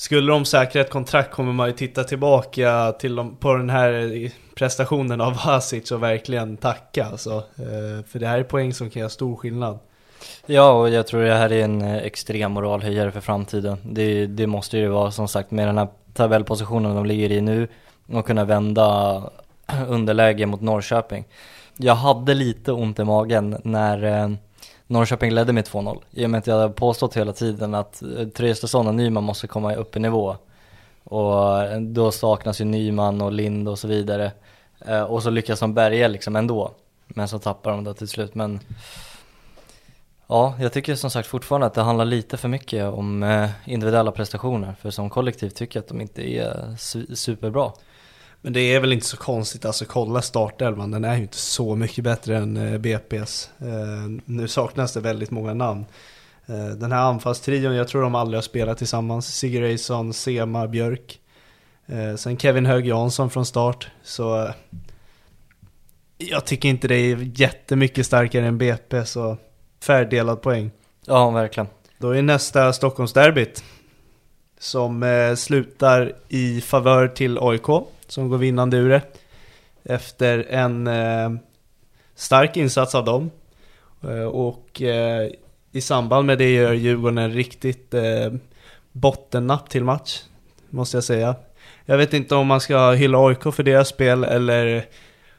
skulle 0.00 0.32
de 0.32 0.44
säkra 0.44 0.80
ett 0.80 0.90
kontrakt 0.90 1.30
kommer 1.30 1.52
man 1.52 1.66
ju 1.66 1.72
titta 1.72 2.04
tillbaka 2.04 2.92
till 2.92 3.16
dem, 3.16 3.36
på 3.36 3.54
den 3.54 3.70
här 3.70 4.30
prestationen 4.54 5.20
av 5.20 5.34
Hasic 5.34 5.90
och 5.90 6.02
verkligen 6.02 6.56
tacka 6.56 7.04
alltså. 7.04 7.30
Eh, 7.36 8.04
för 8.06 8.18
det 8.18 8.26
här 8.26 8.38
är 8.38 8.42
poäng 8.42 8.74
som 8.74 8.90
kan 8.90 9.00
göra 9.00 9.10
stor 9.10 9.36
skillnad. 9.36 9.78
Ja, 10.46 10.70
och 10.72 10.90
jag 10.90 11.06
tror 11.06 11.22
det 11.22 11.34
här 11.34 11.52
är 11.52 11.64
en 11.64 11.82
eh, 11.82 11.96
extrem 11.96 12.52
moralhöjare 12.52 13.12
för 13.12 13.20
framtiden. 13.20 13.78
Det, 13.84 14.26
det 14.26 14.46
måste 14.46 14.78
ju 14.78 14.88
vara 14.88 15.10
som 15.10 15.28
sagt 15.28 15.50
med 15.50 15.68
den 15.68 15.78
här 15.78 15.88
tabellpositionen 16.14 16.94
de 16.94 17.06
ligger 17.06 17.32
i 17.32 17.40
nu 17.40 17.68
och 18.12 18.26
kunna 18.26 18.44
vända 18.44 19.22
underläge 19.88 20.46
mot 20.46 20.60
Norrköping. 20.60 21.24
Jag 21.76 21.94
hade 21.94 22.34
lite 22.34 22.72
ont 22.72 22.98
i 22.98 23.04
magen 23.04 23.60
när 23.64 24.04
eh, 24.04 24.30
Norrköping 24.90 25.30
ledde 25.30 25.52
med 25.52 25.64
2-0. 25.64 25.98
I 26.10 26.26
och 26.26 26.30
med 26.30 26.38
att 26.38 26.46
jag 26.46 26.58
hade 26.58 26.74
påstått 26.74 27.16
hela 27.16 27.32
tiden 27.32 27.74
att 27.74 28.02
eh, 28.02 28.28
Traustason 28.28 28.86
och 28.86 28.94
Nyman 28.94 29.24
måste 29.24 29.46
komma 29.46 29.74
upp 29.74 29.96
i 29.96 30.00
nivå. 30.00 30.36
Och 31.04 31.62
eh, 31.62 31.80
då 31.80 32.12
saknas 32.12 32.60
ju 32.60 32.64
Nyman 32.64 33.20
och 33.20 33.32
Lind 33.32 33.68
och 33.68 33.78
så 33.78 33.88
vidare. 33.88 34.32
Eh, 34.86 35.02
och 35.02 35.22
så 35.22 35.30
lyckas 35.30 35.60
de 35.60 35.74
bärga 35.74 36.08
liksom 36.08 36.36
ändå. 36.36 36.74
Men 37.06 37.28
så 37.28 37.38
tappar 37.38 37.70
de 37.70 37.84
det 37.84 37.94
till 37.94 38.08
slut. 38.08 38.34
Men 38.34 38.60
ja, 40.26 40.54
jag 40.60 40.72
tycker 40.72 40.94
som 40.94 41.10
sagt 41.10 41.28
fortfarande 41.28 41.66
att 41.66 41.74
det 41.74 41.82
handlar 41.82 42.04
lite 42.04 42.36
för 42.36 42.48
mycket 42.48 42.84
om 42.84 43.22
eh, 43.22 43.50
individuella 43.64 44.12
prestationer. 44.12 44.74
För 44.80 44.90
som 44.90 45.10
kollektiv 45.10 45.50
tycker 45.50 45.78
jag 45.78 45.82
att 45.82 45.88
de 45.88 46.00
inte 46.00 46.22
är 46.22 46.76
superbra. 47.14 47.72
Men 48.42 48.52
det 48.52 48.60
är 48.60 48.80
väl 48.80 48.92
inte 48.92 49.06
så 49.06 49.16
konstigt, 49.16 49.64
alltså 49.64 49.84
kolla 49.84 50.22
startelvan, 50.22 50.90
den 50.90 51.04
är 51.04 51.16
ju 51.16 51.22
inte 51.22 51.36
så 51.36 51.76
mycket 51.76 52.04
bättre 52.04 52.36
än 52.36 52.56
eh, 52.56 52.78
BP's. 52.78 53.48
Eh, 53.58 54.20
nu 54.24 54.48
saknas 54.48 54.92
det 54.92 55.00
väldigt 55.00 55.30
många 55.30 55.54
namn. 55.54 55.84
Eh, 56.46 56.66
den 56.66 56.92
här 56.92 57.02
anfallstrion, 57.02 57.74
jag 57.74 57.88
tror 57.88 58.02
de 58.02 58.14
aldrig 58.14 58.36
har 58.36 58.42
spelat 58.42 58.78
tillsammans. 58.78 59.36
Sigge 59.36 59.60
Reisson, 59.60 60.12
Sema, 60.12 60.68
Björk. 60.68 61.16
Sen 62.16 62.38
Kevin 62.38 62.66
Hög 62.66 62.86
Jansson 62.86 63.30
från 63.30 63.46
start. 63.46 63.88
Så 64.02 64.50
jag 66.18 66.44
tycker 66.44 66.68
inte 66.68 66.88
det 66.88 66.94
är 66.94 67.40
jättemycket 67.40 68.06
starkare 68.06 68.46
än 68.46 68.58
BP, 68.58 69.04
så 69.04 69.36
färdigdelad 69.82 70.42
poäng. 70.42 70.70
Ja, 71.06 71.30
verkligen. 71.30 71.66
Då 71.98 72.10
är 72.10 72.22
nästa 72.22 72.72
Stockholmsderbyt. 72.72 73.64
Som 74.58 75.04
slutar 75.36 76.12
i 76.28 76.60
favör 76.60 77.08
till 77.08 77.38
AIK 77.40 77.68
som 78.10 78.28
går 78.28 78.38
vinnande 78.38 78.76
ur 78.76 78.88
det. 78.88 79.02
Efter 79.84 80.46
en 80.50 80.86
eh, 80.86 81.30
stark 82.14 82.56
insats 82.56 82.94
av 82.94 83.04
dem. 83.04 83.30
Eh, 84.02 84.24
och 84.24 84.82
eh, 84.82 85.30
i 85.72 85.80
samband 85.80 86.26
med 86.26 86.38
det 86.38 86.52
gör 86.52 86.72
Djurgården 86.72 87.18
en 87.18 87.32
riktigt 87.32 87.94
eh, 87.94 88.32
bottennapp 88.92 89.70
till 89.70 89.84
match. 89.84 90.22
Måste 90.70 90.96
jag 90.96 91.04
säga. 91.04 91.34
Jag 91.84 91.98
vet 91.98 92.14
inte 92.14 92.34
om 92.34 92.46
man 92.46 92.60
ska 92.60 92.92
hylla 92.92 93.26
AIK 93.26 93.42
för 93.54 93.62
deras 93.62 93.88
spel 93.88 94.24
eller 94.24 94.84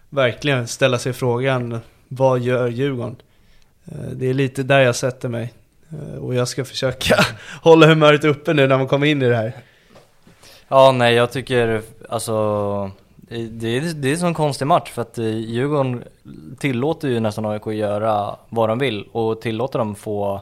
verkligen 0.10 0.68
ställa 0.68 1.00
sig 1.00 1.14
frågan 1.14 1.80
vad 2.08 2.40
gör 2.40 2.68
Djurgården? 2.68 3.16
Eh, 3.86 4.10
det 4.14 4.30
är 4.30 4.34
lite 4.34 4.64
där 4.64 4.80
jag 4.80 4.96
sätter 4.96 5.30
mig. 5.30 5.54
Eh, 5.90 6.18
och 6.18 6.36
jag 6.36 6.48
ska 6.48 6.66
försöka 6.66 7.16
hålla 7.62 7.88
humöret 7.88 8.24
uppe 8.24 8.54
nu 8.54 8.68
när 8.68 8.78
man 8.78 8.88
kommer 8.88 9.08
in 9.08 9.22
i 9.22 9.30
det 9.30 9.36
här. 9.36 9.54
Ja, 10.74 10.92
nej 10.92 11.14
jag 11.16 11.32
tycker 11.32 11.82
alltså 12.10 12.92
det 13.30 13.78
är, 13.78 13.94
det 13.94 14.08
är 14.08 14.14
en 14.14 14.20
sån 14.20 14.34
konstig 14.34 14.68
match 14.68 14.90
för 14.90 15.02
att 15.02 15.18
eh, 15.18 15.26
Djurgården 15.26 16.04
tillåter 16.60 17.08
ju 17.08 17.20
nästan 17.20 17.46
AIK 17.46 17.68
göra 17.68 18.36
vad 18.50 18.70
de 18.70 18.80
vill 18.80 19.08
och 19.12 19.42
tillåter 19.42 19.80
dem 19.80 19.96
få 19.96 20.42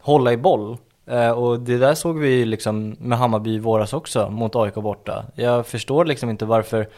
hålla 0.00 0.32
i 0.32 0.36
boll. 0.36 0.76
Eh, 1.06 1.30
och 1.30 1.60
det 1.60 1.78
där 1.78 1.94
såg 1.94 2.18
vi 2.18 2.44
liksom 2.44 2.96
med 3.00 3.18
Hammarby 3.18 3.54
i 3.54 3.58
våras 3.58 3.92
också 3.92 4.30
mot 4.30 4.56
AIK 4.56 4.74
borta. 4.74 5.24
Jag 5.34 5.66
förstår 5.66 6.04
liksom 6.04 6.30
inte 6.30 6.44
varför 6.44 6.88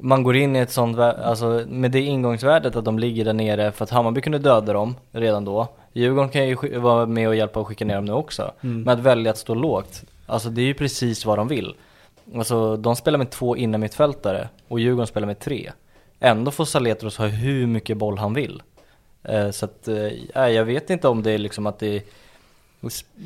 man 0.00 0.22
går 0.22 0.36
in 0.36 0.56
i 0.56 0.58
ett 0.58 0.72
sånt, 0.72 0.98
alltså 0.98 1.64
med 1.68 1.90
det 1.90 2.00
ingångsvärdet 2.00 2.76
att 2.76 2.84
de 2.84 2.98
ligger 2.98 3.24
där 3.24 3.32
nere 3.32 3.72
för 3.72 3.84
att 3.84 3.90
Hammarby 3.90 4.20
kunde 4.20 4.38
döda 4.38 4.72
dem 4.72 4.94
redan 5.12 5.44
då. 5.44 5.68
Djurgården 5.92 6.28
kan 6.30 6.48
ju 6.48 6.78
vara 6.78 7.06
med 7.06 7.28
och 7.28 7.36
hjälpa 7.36 7.60
och 7.60 7.68
skicka 7.68 7.84
ner 7.84 7.94
dem 7.94 8.04
nu 8.04 8.12
också. 8.12 8.52
Mm. 8.60 8.82
Men 8.82 8.98
att 8.98 9.04
välja 9.04 9.30
att 9.30 9.38
stå 9.38 9.54
lågt. 9.54 10.04
Alltså 10.28 10.50
det 10.50 10.60
är 10.60 10.66
ju 10.66 10.74
precis 10.74 11.24
vad 11.24 11.38
de 11.38 11.48
vill. 11.48 11.74
Alltså 12.34 12.76
de 12.76 12.96
spelar 12.96 13.18
med 13.18 13.30
två 13.30 13.56
innermittfältare 13.56 14.48
och 14.68 14.80
Djurgården 14.80 15.06
spelar 15.06 15.26
med 15.26 15.38
tre. 15.38 15.72
Ändå 16.20 16.50
får 16.50 16.64
Saletros 16.64 17.16
ha 17.16 17.26
hur 17.26 17.66
mycket 17.66 17.96
boll 17.96 18.18
han 18.18 18.34
vill. 18.34 18.62
Eh, 19.22 19.50
så 19.50 19.64
att, 19.64 19.88
eh, 19.88 20.48
jag 20.48 20.64
vet 20.64 20.90
inte 20.90 21.08
om 21.08 21.22
det 21.22 21.30
är 21.30 21.38
liksom 21.38 21.66
att 21.66 21.78
det 21.78 21.96
är 21.96 22.02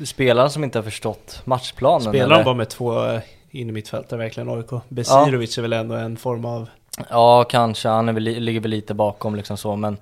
spelaren 0.05 0.49
som 0.49 0.63
inte 0.63 0.77
har 0.77 0.83
förstått 0.83 1.41
matchplanen. 1.45 2.13
Spelar 2.13 2.37
de 2.37 2.43
bara 2.43 2.55
med 2.55 2.69
två 2.69 3.05
eh, 3.05 3.21
innermittfältare 3.51 4.19
verkligen 4.19 4.49
AIK? 4.49 4.69
Besirovic 4.89 5.57
ja. 5.57 5.61
är 5.61 5.61
väl 5.61 5.73
ändå 5.73 5.95
en 5.95 6.17
form 6.17 6.45
av... 6.45 6.69
Ja, 7.09 7.43
kanske. 7.43 7.89
Han 7.89 8.09
är 8.09 8.13
väl, 8.13 8.23
ligger 8.23 8.59
väl 8.59 8.71
lite 8.71 8.93
bakom 8.93 9.35
liksom 9.35 9.57
så, 9.57 9.75
men 9.75 9.97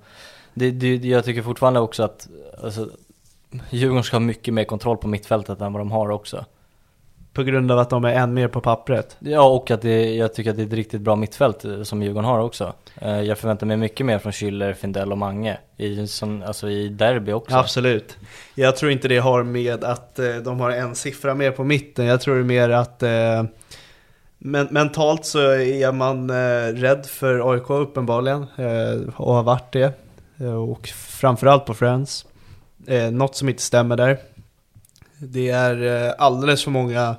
det, 0.53 0.71
det, 0.71 0.95
jag 0.95 1.25
tycker 1.25 1.41
fortfarande 1.41 1.79
också 1.79 2.03
att 2.03 2.27
alltså, 2.63 2.89
Djurgården 3.69 4.03
ska 4.03 4.15
ha 4.15 4.19
mycket 4.19 4.53
mer 4.53 4.63
kontroll 4.63 4.97
på 4.97 5.07
mittfältet 5.07 5.61
än 5.61 5.73
vad 5.73 5.79
de 5.79 5.91
har 5.91 6.09
också. 6.11 6.45
På 7.33 7.43
grund 7.43 7.71
av 7.71 7.79
att 7.79 7.89
de 7.89 8.05
är 8.05 8.13
än 8.13 8.33
mer 8.33 8.47
på 8.47 8.61
pappret? 8.61 9.17
Ja, 9.19 9.43
och 9.49 9.71
att 9.71 9.81
det, 9.81 10.15
jag 10.15 10.33
tycker 10.33 10.49
att 10.49 10.55
det 10.55 10.63
är 10.63 10.67
ett 10.67 10.73
riktigt 10.73 11.01
bra 11.01 11.15
mittfält 11.15 11.65
eh, 11.65 11.83
som 11.83 12.03
Djurgården 12.03 12.29
har 12.29 12.39
också. 12.39 12.73
Eh, 12.95 13.21
jag 13.21 13.37
förväntar 13.37 13.67
mig 13.67 13.77
mycket 13.77 14.05
mer 14.05 14.19
från 14.19 14.31
Schüller, 14.31 14.73
Findell 14.73 15.11
och 15.11 15.17
Mange. 15.17 15.57
I, 15.77 16.07
som, 16.07 16.43
alltså 16.43 16.69
i 16.69 16.89
derby 16.89 17.31
också. 17.31 17.55
Absolut. 17.55 18.17
Jag 18.55 18.75
tror 18.75 18.91
inte 18.91 19.07
det 19.07 19.17
har 19.17 19.43
med 19.43 19.83
att 19.83 20.19
eh, 20.19 20.35
de 20.35 20.59
har 20.59 20.71
en 20.71 20.95
siffra 20.95 21.33
mer 21.33 21.51
på 21.51 21.63
mitten. 21.63 22.05
Jag 22.05 22.21
tror 22.21 22.35
det 22.35 22.41
är 22.41 22.43
mer 22.43 22.69
att 22.69 23.03
men, 24.43 24.67
mentalt 24.71 25.25
så 25.25 25.39
är 25.51 25.91
man 25.91 26.29
eh, 26.29 26.73
rädd 26.73 27.05
för 27.05 27.53
AIK 27.53 27.69
uppenbarligen 27.69 28.45
eh, 28.57 29.15
och 29.15 29.33
har 29.33 29.43
varit 29.43 29.73
det. 29.73 29.93
och 30.69 30.87
framförallt 30.87 31.65
på 31.65 31.73
Friends. 31.73 32.25
Eh, 32.87 33.11
något 33.11 33.35
som 33.35 33.49
inte 33.49 33.61
stämmer 33.61 33.97
där. 33.97 34.17
Det 35.23 35.49
är 35.49 36.07
eh, 36.07 36.13
alldeles 36.17 36.63
för 36.63 36.71
många 36.71 37.15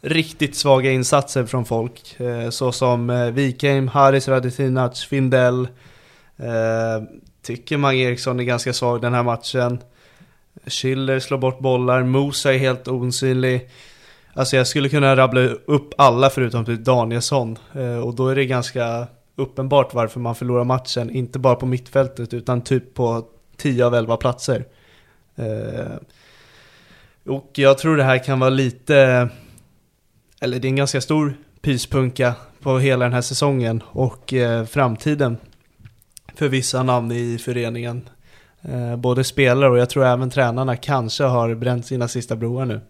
riktigt 0.00 0.56
svaga 0.56 0.90
insatser 0.90 1.44
från 1.44 1.64
folk. 1.64 2.20
Eh, 2.20 2.50
såsom 2.50 3.10
eh, 3.10 3.26
Wikheim, 3.26 3.88
Haris 3.88 4.28
Radetinac, 4.28 5.04
Findell. 5.04 5.68
Tycker 7.42 7.76
Mange 7.76 7.98
Eriksson 7.98 8.40
är 8.40 8.44
ganska 8.44 8.72
svag 8.72 9.00
den 9.00 9.14
här 9.14 9.22
matchen. 9.22 9.78
Schiller 10.66 11.20
slår 11.20 11.38
bort 11.38 11.58
bollar, 11.58 12.02
Mosa 12.02 12.54
är 12.54 12.58
helt 12.58 12.88
osynlig. 12.88 13.70
Alltså 14.34 14.56
jag 14.56 14.66
skulle 14.66 14.88
kunna 14.88 15.16
rabbla 15.16 15.40
upp 15.40 15.94
alla 15.98 16.30
förutom 16.30 16.64
typ 16.64 16.80
Danielsson. 16.80 17.58
Och 18.04 18.14
då 18.14 18.28
är 18.28 18.34
det 18.34 18.46
ganska 18.46 19.06
uppenbart 19.36 19.94
varför 19.94 20.20
man 20.20 20.34
förlorar 20.34 20.64
matchen. 20.64 21.10
Inte 21.10 21.38
bara 21.38 21.54
på 21.54 21.66
mittfältet 21.66 22.34
utan 22.34 22.60
typ 22.60 22.94
på 22.94 23.24
10 23.56 23.86
av 23.86 23.94
11 23.94 24.16
platser. 24.16 24.64
Och 27.26 27.50
jag 27.54 27.78
tror 27.78 27.96
det 27.96 28.04
här 28.04 28.24
kan 28.24 28.40
vara 28.40 28.50
lite, 28.50 29.28
eller 30.40 30.58
det 30.58 30.66
är 30.66 30.70
en 30.70 30.76
ganska 30.76 31.00
stor 31.00 31.34
pyspunka 31.60 32.34
på 32.60 32.78
hela 32.78 33.04
den 33.04 33.12
här 33.14 33.20
säsongen 33.22 33.82
och 33.86 34.32
eh, 34.32 34.64
framtiden 34.64 35.36
för 36.34 36.48
vissa 36.48 36.82
namn 36.82 37.12
i 37.12 37.38
föreningen. 37.38 38.08
Eh, 38.62 38.96
både 38.96 39.24
spelare 39.24 39.70
och 39.70 39.78
jag 39.78 39.90
tror 39.90 40.04
även 40.04 40.30
tränarna 40.30 40.76
kanske 40.76 41.24
har 41.24 41.54
bränt 41.54 41.86
sina 41.86 42.08
sista 42.08 42.36
broar 42.36 42.64
nu. 42.64 42.80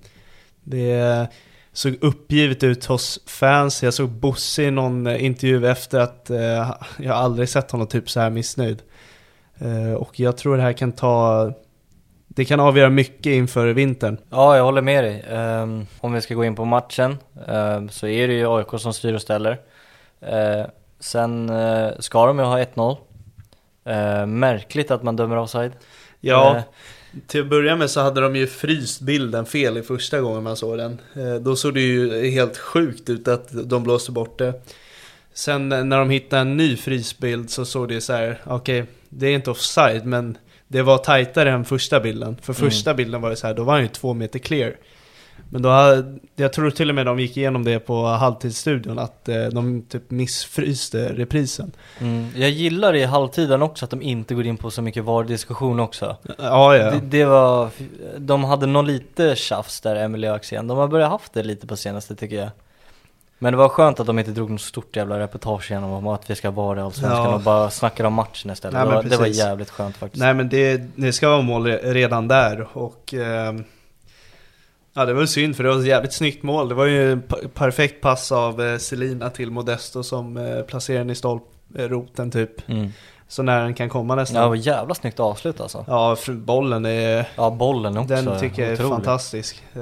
Det 0.65 1.29
såg 1.73 1.99
uppgivet 2.01 2.63
ut 2.63 2.85
hos 2.85 3.21
fans. 3.27 3.83
Jag 3.83 3.95
såg 3.95 4.09
Bosse 4.09 4.63
i 4.63 4.71
någon 4.71 5.07
eh, 5.07 5.25
intervju 5.25 5.67
efter 5.67 6.01
att 6.01 6.31
eh, 6.31 6.75
jag 6.99 7.17
aldrig 7.17 7.49
sett 7.49 7.71
honom 7.71 7.87
typ 7.87 8.11
så 8.11 8.21
här 8.21 8.31
missnöjd. 8.31 8.83
Eh, 9.59 9.93
och 9.93 10.21
jag 10.21 10.37
tror 10.37 10.57
det 10.57 10.63
här 10.63 10.73
kan 10.73 10.93
ta 10.93 11.53
det 12.35 12.45
kan 12.45 12.61
avgöra 12.61 12.91
mycket 12.91 13.31
inför 13.31 13.67
vintern. 13.67 14.19
Ja, 14.31 14.57
jag 14.57 14.65
håller 14.65 14.83
med 14.83 15.05
dig. 15.05 15.25
Um, 15.31 15.87
om 16.01 16.13
vi 16.13 16.21
ska 16.21 16.35
gå 16.35 16.45
in 16.45 16.55
på 16.55 16.65
matchen 16.65 17.19
um, 17.49 17.89
så 17.89 18.07
är 18.07 18.29
det 18.29 18.35
ju 18.35 18.57
AIK 18.57 18.81
som 18.81 18.93
styr 18.93 19.15
och 19.15 19.23
ställer. 19.23 19.53
Uh, 20.23 20.67
sen 21.01 21.51
uh, 21.51 21.91
ska 21.99 22.27
de 22.27 22.39
ju 22.39 22.45
ha 22.45 22.59
1-0. 22.59 22.97
Uh, 23.89 24.27
märkligt 24.27 24.91
att 24.91 25.03
man 25.03 25.17
dömer 25.17 25.37
offside. 25.37 25.73
Ja, 26.21 26.63
till 27.27 27.41
att 27.41 27.49
börja 27.49 27.77
med 27.77 27.91
så 27.91 28.01
hade 28.01 28.21
de 28.21 28.37
ju 28.37 28.47
fryst 28.47 29.01
bilden 29.01 29.47
fel 29.47 29.79
i 29.79 29.83
första 29.83 30.21
gången 30.21 30.43
man 30.43 30.57
såg 30.57 30.79
den. 30.79 30.99
Då 31.41 31.57
såg 31.57 31.75
det 31.75 31.81
ju 31.81 32.31
helt 32.31 32.59
sjukt 32.59 33.11
ut 33.11 33.29
att 33.29 33.69
de 33.69 33.83
blåste 33.83 34.13
bort 34.13 34.39
det. 34.39 34.63
Sen 35.35 35.69
när 35.69 35.99
de 35.99 36.11
hittade 36.11 36.43
en 36.43 36.57
ny 36.57 36.77
frysbild 36.77 37.51
så 37.51 37.65
såg 37.65 37.89
det 37.89 38.01
så 38.01 38.13
här, 38.13 38.41
okej, 38.45 38.83
okay, 38.83 38.95
det 39.09 39.27
är 39.27 39.35
inte 39.35 39.51
offside 39.51 40.07
men 40.07 40.39
det 40.73 40.83
var 40.83 40.99
tajtare 40.99 41.51
än 41.51 41.65
första 41.65 42.01
bilden. 42.01 42.37
För 42.43 42.53
mm. 42.53 42.71
första 42.71 42.91
mm. 42.91 42.97
bilden 42.97 43.21
var 43.21 43.31
det 43.31 43.37
så 43.37 43.47
här, 43.47 43.55
då 43.55 43.65
var 43.65 43.73
han 43.73 43.83
ju 43.83 43.89
två 43.89 44.15
meter 44.15 44.39
clear. 44.39 44.77
Men 45.51 45.63
då 45.63 45.69
hade, 45.69 46.19
jag 46.37 46.53
tror 46.53 46.71
till 46.71 46.89
och 46.89 46.95
med 46.95 47.07
de 47.07 47.19
gick 47.19 47.37
igenom 47.37 47.65
det 47.65 47.79
på 47.79 48.07
halvtidsstudion, 48.07 48.99
att 48.99 49.29
eh, 49.29 49.45
de 49.45 49.83
typ 49.83 50.11
missfryste 50.11 51.13
reprisen. 51.13 51.73
Mm. 51.99 52.27
Jag 52.37 52.51
gillar 52.51 52.95
i 52.95 53.05
halvtiden 53.05 53.63
också 53.63 53.85
att 53.85 53.91
de 53.91 54.03
inte 54.03 54.35
går 54.35 54.47
in 54.47 54.57
på 54.57 54.71
så 54.71 54.83
mycket 54.83 55.05
VAR-diskussion 55.05 55.81
också. 55.81 56.17
Ja, 56.39 56.77
ja. 56.77 56.91
Det, 56.91 57.01
det, 57.01 57.25
var, 57.25 57.71
de 58.19 58.45
hade 58.45 58.67
nog 58.67 58.85
lite 58.85 59.37
tjafs 59.37 59.81
där, 59.81 59.97
Emelie 59.97 60.31
och 60.31 60.37
Axén. 60.37 60.69
De 60.69 60.79
har 60.79 60.89
börjat 60.89 61.11
haft 61.11 61.33
det 61.33 61.43
lite 61.43 61.67
på 61.67 61.77
senaste 61.77 62.15
tycker 62.15 62.37
jag. 62.37 62.51
Men 63.43 63.53
det 63.53 63.57
var 63.57 63.69
skönt 63.69 64.01
att 64.01 64.07
de 64.07 64.19
inte 64.19 64.31
drog 64.31 64.51
något 64.51 64.61
stort 64.61 64.97
jävla 64.97 65.19
reportage 65.19 65.71
igenom 65.71 65.91
om 65.91 66.07
att 66.07 66.31
vi 66.31 66.35
ska 66.35 66.51
vara 66.51 66.79
i 66.79 66.83
Allsvenskan 66.83 67.25
ja. 67.25 67.35
och 67.35 67.41
bara 67.41 67.71
snackade 67.71 68.07
om 68.07 68.15
matchen 68.15 68.51
istället. 68.51 68.75
Nej, 68.75 68.85
det, 68.87 68.95
var, 68.95 69.03
det, 69.03 69.17
var, 69.17 69.27
jävligt 69.27 69.71
skönt 69.71 69.97
faktiskt. 69.97 70.21
Nej 70.21 70.35
men 70.35 70.49
det, 70.49 70.83
det 70.97 71.13
ska 71.13 71.29
vara 71.29 71.43
mål 71.43 71.67
redan 71.67 72.29
där 72.29 72.69
och 72.73 73.15
eh, 73.15 73.55
Ja 74.95 75.05
det 75.05 75.15
var 75.15 75.27
synd 75.27 75.57
för 75.57 75.65
det 75.65 75.71
var 75.71 75.79
ett 75.79 75.87
jävligt 75.87 76.13
snyggt 76.13 76.43
mål. 76.43 76.69
Det 76.69 76.75
var 76.75 76.85
ju 76.85 77.13
en 77.13 77.23
perfekt 77.55 78.01
pass 78.01 78.33
av 78.33 78.63
eh, 78.63 78.79
Selina 78.79 79.31
till 79.31 79.51
Modesto 79.51 80.03
som 80.03 80.37
eh, 80.37 80.63
placerade 80.63 81.01
den 81.01 81.11
i 81.11 81.15
stolproten 81.15 82.31
typ. 82.31 82.69
Mm. 82.69 82.89
Så 83.29 83.43
när 83.43 83.63
den 83.63 83.75
kan 83.75 83.89
komma 83.89 84.15
nästan. 84.15 84.43
Ja 84.43 84.49
var 84.49 84.57
jävla 84.57 84.95
snyggt 84.95 85.21
avslut 85.21 85.61
alltså. 85.61 85.85
Ja 85.89 86.17
bollen 86.29 86.85
är... 86.87 87.29
Ja 87.37 87.51
bollen 87.51 87.97
också. 87.97 88.15
Den 88.15 88.41
tycker 88.41 88.63
jag 88.63 88.73
är 88.73 88.89
fantastisk. 88.89 89.63
Eh, 89.73 89.81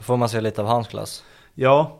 Får 0.00 0.16
man 0.16 0.28
se 0.28 0.40
lite 0.40 0.60
av 0.60 0.66
hans 0.66 0.88
klass. 0.88 1.24
Ja, 1.54 1.97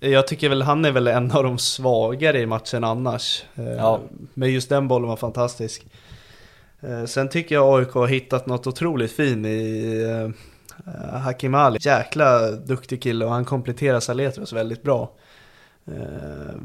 jag 0.00 0.26
tycker 0.26 0.48
väl 0.48 0.62
han 0.62 0.84
är 0.84 0.92
väl 0.92 1.06
en 1.06 1.30
av 1.30 1.44
de 1.44 1.58
svagare 1.58 2.40
i 2.40 2.46
matchen 2.46 2.84
annars. 2.84 3.44
Eh, 3.54 3.64
ja. 3.64 4.00
Men 4.34 4.52
just 4.52 4.68
den 4.68 4.88
bollen 4.88 5.08
var 5.08 5.16
fantastisk. 5.16 5.86
Eh, 6.80 7.04
sen 7.04 7.28
tycker 7.28 7.54
jag 7.54 7.80
AIK 7.80 7.90
har 7.90 8.06
hittat 8.06 8.46
något 8.46 8.66
otroligt 8.66 9.12
fint 9.12 9.46
i 9.46 10.02
eh, 10.02 10.30
Hakim 11.18 11.54
Ali. 11.54 11.78
Jäkla 11.80 12.50
duktig 12.50 13.02
kille 13.02 13.24
och 13.24 13.30
han 13.30 13.44
kompletterar 13.44 14.00
Saletros 14.00 14.52
väldigt 14.52 14.82
bra. 14.82 15.12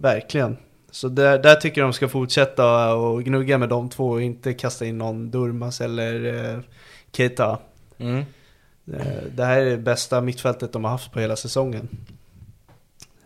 Verkligen. 0.01 0.57
Så 0.91 1.07
där, 1.07 1.39
där 1.39 1.55
tycker 1.55 1.81
jag 1.81 1.87
de 1.87 1.93
ska 1.93 2.07
fortsätta 2.07 2.93
och 2.93 3.23
gnugga 3.23 3.57
med 3.57 3.69
de 3.69 3.89
två 3.89 4.09
och 4.09 4.21
inte 4.21 4.53
kasta 4.53 4.85
in 4.85 4.97
någon 4.97 5.31
Durmas 5.31 5.81
eller 5.81 6.63
Keita. 7.11 7.59
Mm. 7.97 8.25
Det 9.31 9.45
här 9.45 9.61
är 9.61 9.65
det 9.65 9.77
bästa 9.77 10.21
mittfältet 10.21 10.73
de 10.73 10.83
har 10.83 10.91
haft 10.91 11.11
på 11.11 11.19
hela 11.19 11.35
säsongen. 11.35 11.89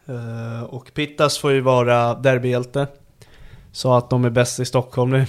Eh, 0.09 0.63
och 0.63 0.93
Pittas 0.93 1.37
får 1.37 1.51
ju 1.51 1.61
vara 1.61 2.13
derbyhjälte. 2.13 2.87
Så 3.71 3.93
att 3.93 4.09
de 4.09 4.25
är 4.25 4.29
bäst 4.29 4.59
i 4.59 4.65
Stockholm 4.65 5.11
nu. 5.11 5.25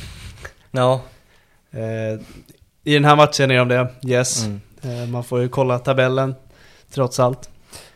Ja. 0.70 1.00
Eh, 1.70 2.20
I 2.84 2.94
den 2.94 3.04
här 3.04 3.16
matchen 3.16 3.50
är 3.50 3.58
de 3.58 3.68
det, 3.68 3.88
yes. 4.06 4.44
Mm. 4.44 4.60
Eh, 4.82 5.08
man 5.08 5.24
får 5.24 5.40
ju 5.40 5.48
kolla 5.48 5.78
tabellen, 5.78 6.34
trots 6.90 7.20
allt. 7.20 7.50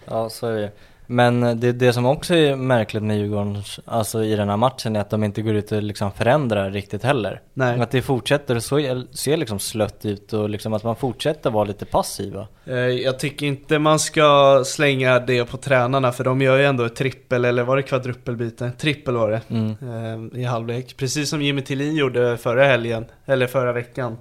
Ja, 0.05 0.31
så 0.31 0.47
är 0.47 0.53
det 0.53 0.73
Men 1.07 1.61
det, 1.61 1.73
det 1.73 1.93
som 1.93 2.07
också 2.07 2.35
är 2.35 2.57
märkligt 2.57 3.03
med 3.03 3.19
Djurgården, 3.19 3.63
alltså 3.85 4.25
i 4.25 4.37
den 4.37 4.49
här 4.49 4.57
matchen, 4.57 4.97
är 4.97 5.01
att 5.01 5.11
de 5.11 5.25
inte 5.25 5.43
går 5.43 5.55
ut 5.55 5.73
och 5.73 5.83
liksom 5.83 6.13
förändrar 6.13 6.71
riktigt 6.71 7.03
heller. 7.03 7.41
Nej. 7.55 7.81
Att 7.81 7.91
det 7.91 8.03
fortsätter 8.03 8.59
så 8.59 8.77
ser 9.13 9.37
liksom 9.37 9.59
slött 9.59 10.05
ut 10.07 10.33
och 10.33 10.49
liksom 10.49 10.73
att 10.73 10.85
man 10.85 10.97
fortsätter 10.97 11.51
vara 11.51 11.65
lite 11.65 11.85
passiva. 11.85 12.47
Eh, 12.65 12.75
jag 12.77 13.19
tycker 13.19 13.47
inte 13.47 13.79
man 13.79 13.99
ska 13.99 14.63
slänga 14.67 15.19
det 15.21 15.45
på 15.45 15.57
tränarna, 15.57 16.13
för 16.13 16.25
de 16.25 16.41
gör 16.41 16.59
ju 16.59 16.65
ändå 16.65 16.85
ett 16.85 16.97
trippel, 16.97 17.45
eller 17.45 17.63
var 17.63 17.77
det 17.77 17.83
kvadruppelbyte? 17.83 18.71
Trippel 18.79 19.17
var 19.17 19.31
det, 19.31 19.41
Mm. 19.51 20.33
eh, 20.33 20.41
i 20.41 20.45
halvlek. 20.45 20.97
Precis 20.97 21.31
som 21.31 21.43
Jimmy 21.43 21.63
Tillin 21.63 21.95
gjorde 21.97 22.37
förra 22.37 22.65
helgen, 22.65 23.05
eller 23.27 23.47
förra 23.47 23.73
veckan. 23.73 24.17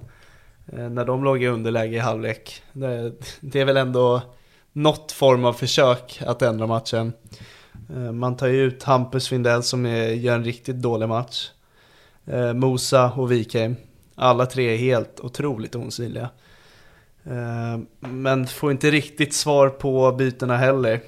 Eh, 0.72 0.88
när 0.88 1.04
de 1.04 1.24
låg 1.24 1.42
i 1.42 1.46
underläge 1.46 1.96
i 1.96 1.98
halvlek. 1.98 2.62
Det, 2.72 3.12
det 3.40 3.60
är 3.60 3.64
väl 3.64 3.76
ändå 3.76 4.22
något 4.74 5.12
form 5.12 5.44
av 5.44 5.52
försök 5.52 6.22
att 6.26 6.42
ändra 6.42 6.66
matchen. 6.66 7.12
Eh, 7.90 8.12
man 8.12 8.36
tar 8.36 8.46
ju 8.46 8.62
ut 8.62 8.82
Hampus 8.82 9.28
Findell 9.28 9.62
som 9.62 9.86
är, 9.86 10.06
gör 10.08 10.34
en 10.34 10.44
riktigt 10.44 10.76
dålig 10.76 11.08
match. 11.08 11.50
Eh, 12.26 12.52
Mosa 12.52 13.12
och 13.12 13.32
Wikheim. 13.32 13.76
Alla 14.14 14.46
tre 14.46 14.74
är 14.74 14.76
helt 14.76 15.20
otroligt 15.20 15.74
osynliga. 15.74 16.30
Eh, 17.24 17.78
men 18.00 18.46
får 18.46 18.70
inte 18.70 18.90
riktigt 18.90 19.34
svar 19.34 19.68
på 19.68 20.12
bytena 20.12 20.56
heller. 20.56 21.00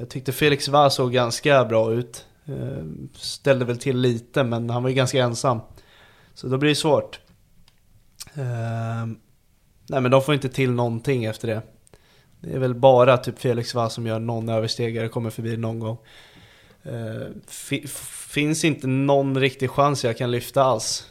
Jag 0.00 0.08
tyckte 0.08 0.32
Felix 0.32 0.68
Vaz 0.68 0.94
såg 0.94 1.12
ganska 1.12 1.64
bra 1.64 1.92
ut. 1.92 2.26
Ställde 3.14 3.64
väl 3.64 3.78
till 3.78 3.98
lite 3.98 4.44
men 4.44 4.70
han 4.70 4.82
var 4.82 4.90
ju 4.90 4.96
ganska 4.96 5.22
ensam. 5.22 5.60
Så 6.34 6.46
då 6.46 6.58
blir 6.58 6.70
det 6.70 6.74
svårt. 6.74 7.20
Nej 9.88 10.00
men 10.00 10.10
de 10.10 10.22
får 10.22 10.34
inte 10.34 10.48
till 10.48 10.70
någonting 10.70 11.24
efter 11.24 11.48
det. 11.48 11.62
Det 12.42 12.52
är 12.54 12.58
väl 12.58 12.74
bara 12.74 13.16
typ 13.16 13.38
Felix 13.38 13.74
Vaz 13.74 13.92
som 13.92 14.06
gör 14.06 14.18
någon 14.18 14.48
överstegare, 14.48 15.08
kommer 15.08 15.30
förbi 15.30 15.56
någon 15.56 15.78
gång. 15.78 15.96
Eh, 16.82 17.26
fi- 17.48 17.86
finns 18.28 18.64
inte 18.64 18.86
någon 18.86 19.40
riktig 19.40 19.70
chans 19.70 20.04
jag 20.04 20.16
kan 20.18 20.30
lyfta 20.30 20.62
alls. 20.62 21.08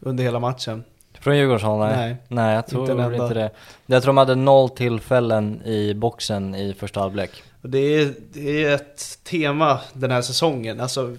Under 0.00 0.24
hela 0.24 0.40
matchen. 0.40 0.84
Från 1.20 1.36
Djurgårdshåll? 1.36 1.78
Nej. 1.78 1.96
Nej, 1.96 2.16
Nej, 2.28 2.54
jag 2.54 2.66
tror 2.66 2.90
inte 2.90 3.14
inte, 3.22 3.34
det. 3.34 3.50
Jag 3.86 4.02
tror 4.02 4.08
de 4.08 4.16
hade 4.16 4.34
noll 4.34 4.68
tillfällen 4.68 5.62
i 5.64 5.94
boxen 5.94 6.54
i 6.54 6.74
första 6.74 7.00
halvlek. 7.00 7.42
Det 7.62 7.78
är, 7.78 8.14
det 8.32 8.64
är 8.64 8.74
ett 8.74 9.18
tema 9.24 9.80
den 9.92 10.10
här 10.10 10.22
säsongen. 10.22 10.80
Alltså, 10.80 11.16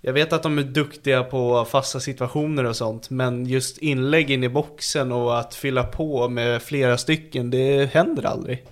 jag 0.00 0.12
vet 0.12 0.32
att 0.32 0.42
de 0.42 0.58
är 0.58 0.62
duktiga 0.62 1.22
på 1.22 1.64
fasta 1.64 2.00
situationer 2.00 2.64
och 2.64 2.76
sånt, 2.76 3.10
men 3.10 3.46
just 3.46 3.78
inlägg 3.78 4.30
in 4.30 4.44
i 4.44 4.48
boxen 4.48 5.12
och 5.12 5.38
att 5.38 5.54
fylla 5.54 5.84
på 5.84 6.28
med 6.28 6.62
flera 6.62 6.98
stycken, 6.98 7.50
det 7.50 7.92
händer 7.92 8.26
aldrig. 8.26 8.64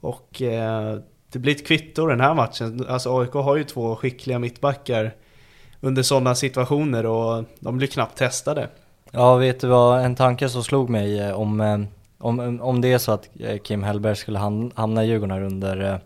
Och 0.00 0.42
eh, 0.42 0.98
det 1.32 1.38
blir 1.38 1.54
ett 1.54 1.66
kvitto 1.66 2.06
den 2.06 2.20
här 2.20 2.34
matchen. 2.34 2.86
Alltså 2.88 3.18
AIK 3.18 3.32
har 3.32 3.56
ju 3.56 3.64
två 3.64 3.96
skickliga 3.96 4.38
mittbackar 4.38 5.14
under 5.80 6.02
sådana 6.02 6.34
situationer 6.34 7.06
och 7.06 7.44
de 7.60 7.78
blir 7.78 7.88
knappt 7.88 8.18
testade. 8.18 8.68
Ja, 9.10 9.36
vet 9.36 9.60
du 9.60 9.66
vad, 9.66 10.04
en 10.04 10.14
tanke 10.14 10.48
som 10.48 10.64
slog 10.64 10.90
mig 10.90 11.20
eh, 11.20 11.40
om, 11.40 11.60
eh, 11.60 11.78
om, 12.18 12.60
om 12.62 12.80
det 12.80 12.92
är 12.92 12.98
så 12.98 13.12
att 13.12 13.28
eh, 13.40 13.58
Kim 13.58 13.82
Hellberg 13.82 14.16
skulle 14.16 14.38
hamna 14.74 15.04
i 15.04 15.06
Djurgården 15.06 15.30
här 15.30 15.42
under, 15.42 15.92
eh, 15.92 15.98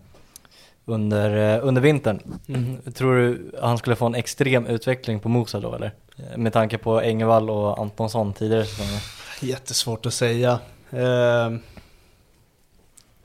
under, 0.90 1.56
eh, 1.56 1.66
under 1.66 1.82
vintern. 1.82 2.20
Tror 2.94 3.16
du 3.16 3.52
han 3.62 3.78
skulle 3.78 3.96
få 3.96 4.06
en 4.06 4.14
extrem 4.14 4.66
utveckling 4.66 5.20
på 5.20 5.28
Mosa 5.28 5.60
då 5.60 5.74
eller? 5.74 5.92
Eh, 6.16 6.36
Med 6.38 6.52
tanke 6.52 6.78
på 6.78 7.00
Engvall 7.00 7.50
och 7.50 7.78
Antonsson 7.78 8.32
tidigare 8.32 8.64
säsonger. 8.64 9.00
Jättesvårt 9.40 10.06
att 10.06 10.14
säga. 10.14 10.58
Eh, 10.90 11.50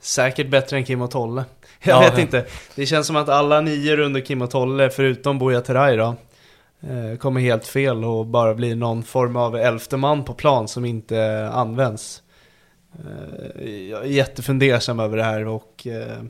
säkert 0.00 0.50
bättre 0.50 0.76
än 0.76 0.84
Kim 0.84 1.02
och 1.02 1.10
Tolle. 1.10 1.44
Jag 1.82 2.04
Ja, 2.04 2.10
vet 2.10 2.18
inte. 2.18 2.44
Det 2.74 2.86
känns 2.86 3.06
som 3.06 3.16
att 3.16 3.28
alla 3.28 3.60
nior 3.60 3.98
under 4.00 4.20
Kim 4.20 4.42
och 4.42 4.50
Tolle, 4.50 4.90
förutom 4.90 5.38
Buya 5.38 5.60
Teray 5.60 5.96
då, 5.96 6.14
eh, 6.80 7.18
kommer 7.18 7.40
helt 7.40 7.66
fel 7.66 8.04
och 8.04 8.26
bara 8.26 8.54
blir 8.54 8.76
någon 8.76 9.02
form 9.02 9.36
av 9.36 9.56
elfte 9.56 9.96
man 9.96 10.24
på 10.24 10.34
plan 10.34 10.68
som 10.68 10.84
inte 10.84 11.48
används. 11.52 12.22
Eh, 12.98 13.70
jag 13.90 14.02
är 14.02 14.06
jättefundersam 14.08 15.00
över 15.00 15.16
det 15.16 15.24
här 15.24 15.46
och 15.46 15.86
eh, 15.86 16.22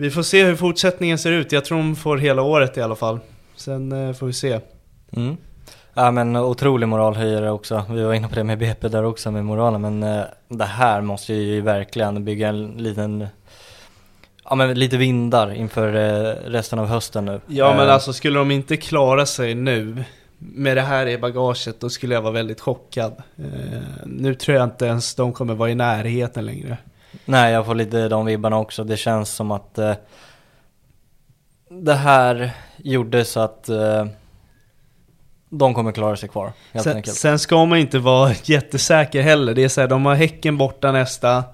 vi 0.00 0.10
får 0.10 0.22
se 0.22 0.44
hur 0.44 0.56
fortsättningen 0.56 1.18
ser 1.18 1.32
ut. 1.32 1.52
Jag 1.52 1.64
tror 1.64 1.78
de 1.78 1.96
får 1.96 2.18
hela 2.18 2.42
året 2.42 2.76
i 2.76 2.80
alla 2.80 2.96
fall. 2.96 3.18
Sen 3.56 3.92
eh, 3.92 4.14
får 4.14 4.26
vi 4.26 4.32
se. 4.32 4.60
Mm. 5.12 5.36
Ja 5.94 6.10
men 6.10 6.36
otrolig 6.36 6.88
moralhöjare 6.88 7.50
också. 7.50 7.84
Vi 7.90 8.02
var 8.02 8.14
inne 8.14 8.28
på 8.28 8.34
det 8.34 8.44
med 8.44 8.58
BP 8.58 8.88
där 8.88 9.04
också 9.04 9.30
med 9.30 9.44
moralen 9.44 9.80
men 9.80 10.02
eh, 10.02 10.24
det 10.48 10.64
här 10.64 11.00
måste 11.00 11.34
ju 11.34 11.60
verkligen 11.60 12.24
bygga 12.24 12.48
en 12.48 12.66
liten 12.66 13.26
Ja 14.44 14.54
men 14.54 14.78
lite 14.78 14.96
vindar 14.96 15.54
inför 15.54 15.94
eh, 15.94 16.50
resten 16.50 16.78
av 16.78 16.86
hösten 16.86 17.24
nu. 17.24 17.40
Ja 17.46 17.74
men 17.76 17.86
Eh, 17.86 17.94
alltså 17.94 18.12
skulle 18.12 18.38
de 18.38 18.50
inte 18.50 18.76
klara 18.76 19.26
sig 19.26 19.54
nu 19.54 20.04
med 20.38 20.76
det 20.76 20.82
här 20.82 21.06
i 21.06 21.18
bagaget 21.18 21.80
då 21.80 21.90
skulle 21.90 22.14
jag 22.14 22.22
vara 22.22 22.32
väldigt 22.32 22.60
chockad. 22.60 23.22
Nu 24.06 24.34
tror 24.34 24.56
jag 24.56 24.64
inte 24.64 24.86
ens 24.86 25.14
de 25.14 25.32
kommer 25.32 25.54
vara 25.54 25.70
i 25.70 25.74
närheten 25.74 26.46
längre. 26.46 26.78
Nej 27.24 27.52
jag 27.52 27.66
får 27.66 27.74
lite 27.74 28.08
de 28.08 28.26
vibbarna 28.26 28.58
också. 28.58 28.84
Det 28.84 28.96
känns 28.96 29.30
som 29.30 29.50
att 29.50 29.78
eh, 29.78 29.94
det 31.68 31.94
här 31.94 32.50
gjorde 32.76 33.24
så 33.24 33.40
att 33.40 33.68
eh, 33.68 34.06
de 35.48 35.74
kommer 35.74 35.92
klara 35.92 36.16
sig 36.16 36.28
kvar 36.28 36.52
helt 36.72 36.84
Sen, 36.84 36.96
enkelt. 36.96 37.16
sen 37.16 37.38
ska 37.38 37.64
man 37.64 37.78
inte 37.78 37.98
vara 37.98 38.32
jättesäker 38.44 39.22
heller. 39.22 39.54
Det 39.54 39.64
är 39.64 39.68
så 39.68 39.80
här, 39.80 39.88
de 39.88 40.06
har 40.06 40.14
Häcken 40.14 40.56
borta 40.58 40.92
nästa. 40.92 41.44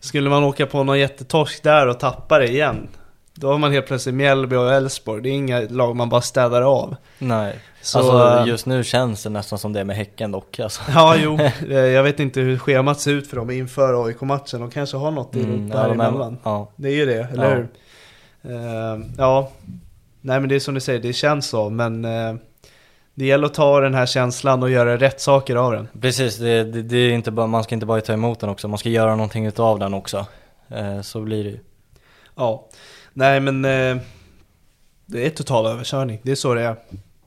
Skulle 0.00 0.30
man 0.30 0.44
åka 0.44 0.66
på 0.66 0.84
någon 0.84 0.98
jättetorsk 0.98 1.62
där 1.62 1.86
och 1.86 2.00
tappa 2.00 2.38
det 2.38 2.48
igen. 2.48 2.88
Då 3.36 3.50
har 3.50 3.58
man 3.58 3.72
helt 3.72 3.86
plötsligt 3.86 4.14
Mjällby 4.14 4.56
och 4.56 4.72
Elfsborg. 4.72 5.22
Det 5.22 5.28
är 5.28 5.32
inga 5.32 5.60
lag 5.60 5.96
man 5.96 6.08
bara 6.08 6.20
städar 6.20 6.62
av. 6.62 6.96
Nej. 7.18 7.58
Så, 7.82 7.98
alltså 7.98 8.40
eh, 8.42 8.48
just 8.48 8.66
nu 8.66 8.84
känns 8.84 9.22
det 9.22 9.30
nästan 9.30 9.58
som 9.58 9.72
det 9.72 9.84
med 9.84 9.96
Häcken 9.96 10.32
dock 10.32 10.60
alltså. 10.60 10.82
Ja, 10.94 11.16
jo. 11.16 11.38
Eh, 11.70 11.76
Jag 11.76 12.02
vet 12.02 12.20
inte 12.20 12.40
hur 12.40 12.58
schemat 12.58 13.00
ser 13.00 13.10
ut 13.12 13.30
för 13.30 13.36
dem 13.36 13.50
inför 13.50 14.06
AIK-matchen. 14.06 14.60
De 14.60 14.70
kanske 14.70 14.96
har 14.96 15.10
något 15.10 15.36
i 15.36 15.40
Mm, 15.42 15.54
Europa 15.54 15.78
ja, 15.82 15.88
de 15.88 16.00
är- 16.00 16.08
emellan. 16.08 16.38
ja. 16.44 16.70
Det 16.76 16.88
är 16.88 16.92
ju 16.94 17.06
det, 17.06 17.28
eller 17.32 17.44
Ja. 17.50 17.54
hur? 17.54 17.68
Eh, 18.56 19.00
ja, 19.18 19.50
nej 20.20 20.40
men 20.40 20.48
det 20.48 20.54
är 20.54 20.60
som 20.60 20.74
du 20.74 20.80
säger, 20.80 21.00
det 21.00 21.12
känns 21.12 21.46
så, 21.48 21.70
men 21.70 22.04
eh, 22.04 22.34
det 23.14 23.26
gäller 23.26 23.46
att 23.46 23.54
ta 23.54 23.80
den 23.80 23.94
här 23.94 24.06
känslan 24.06 24.62
och 24.62 24.70
göra 24.70 24.96
rätt 24.96 25.20
saker 25.20 25.56
av 25.56 25.72
den. 25.72 25.88
Precis, 26.00 26.36
det, 26.38 26.64
det, 26.64 26.82
det 26.82 26.96
är 26.96 27.10
inte 27.12 27.30
bara, 27.30 27.46
man 27.46 27.64
ska 27.64 27.74
inte 27.74 27.86
bara 27.86 28.00
ta 28.00 28.12
emot 28.12 28.40
den 28.40 28.50
också, 28.50 28.68
man 28.68 28.78
ska 28.78 28.88
göra 28.88 29.10
någonting 29.16 29.46
utav 29.46 29.78
den 29.78 29.94
också. 29.94 30.26
Eh, 30.68 31.00
så 31.00 31.20
blir 31.20 31.44
det 31.44 31.50
ju. 31.50 31.58
Ja, 32.36 32.68
nej 33.16 33.40
men 33.40 33.64
eh, 33.64 33.96
det 35.06 35.26
är 35.26 35.30
total 35.30 35.66
överkörning, 35.66 36.20
det 36.22 36.30
är 36.30 36.34
så 36.36 36.54
det 36.54 36.62
är. 36.62 36.76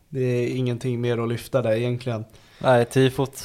Det 0.10 0.19
är 0.23 0.56
ingenting 0.58 1.02
mer 1.02 1.17
att 1.23 1.30
lyfta 1.30 1.62
där 1.62 1.71
egentligen. 1.71 2.25
Nej, 2.60 2.86
tifot. 2.86 3.43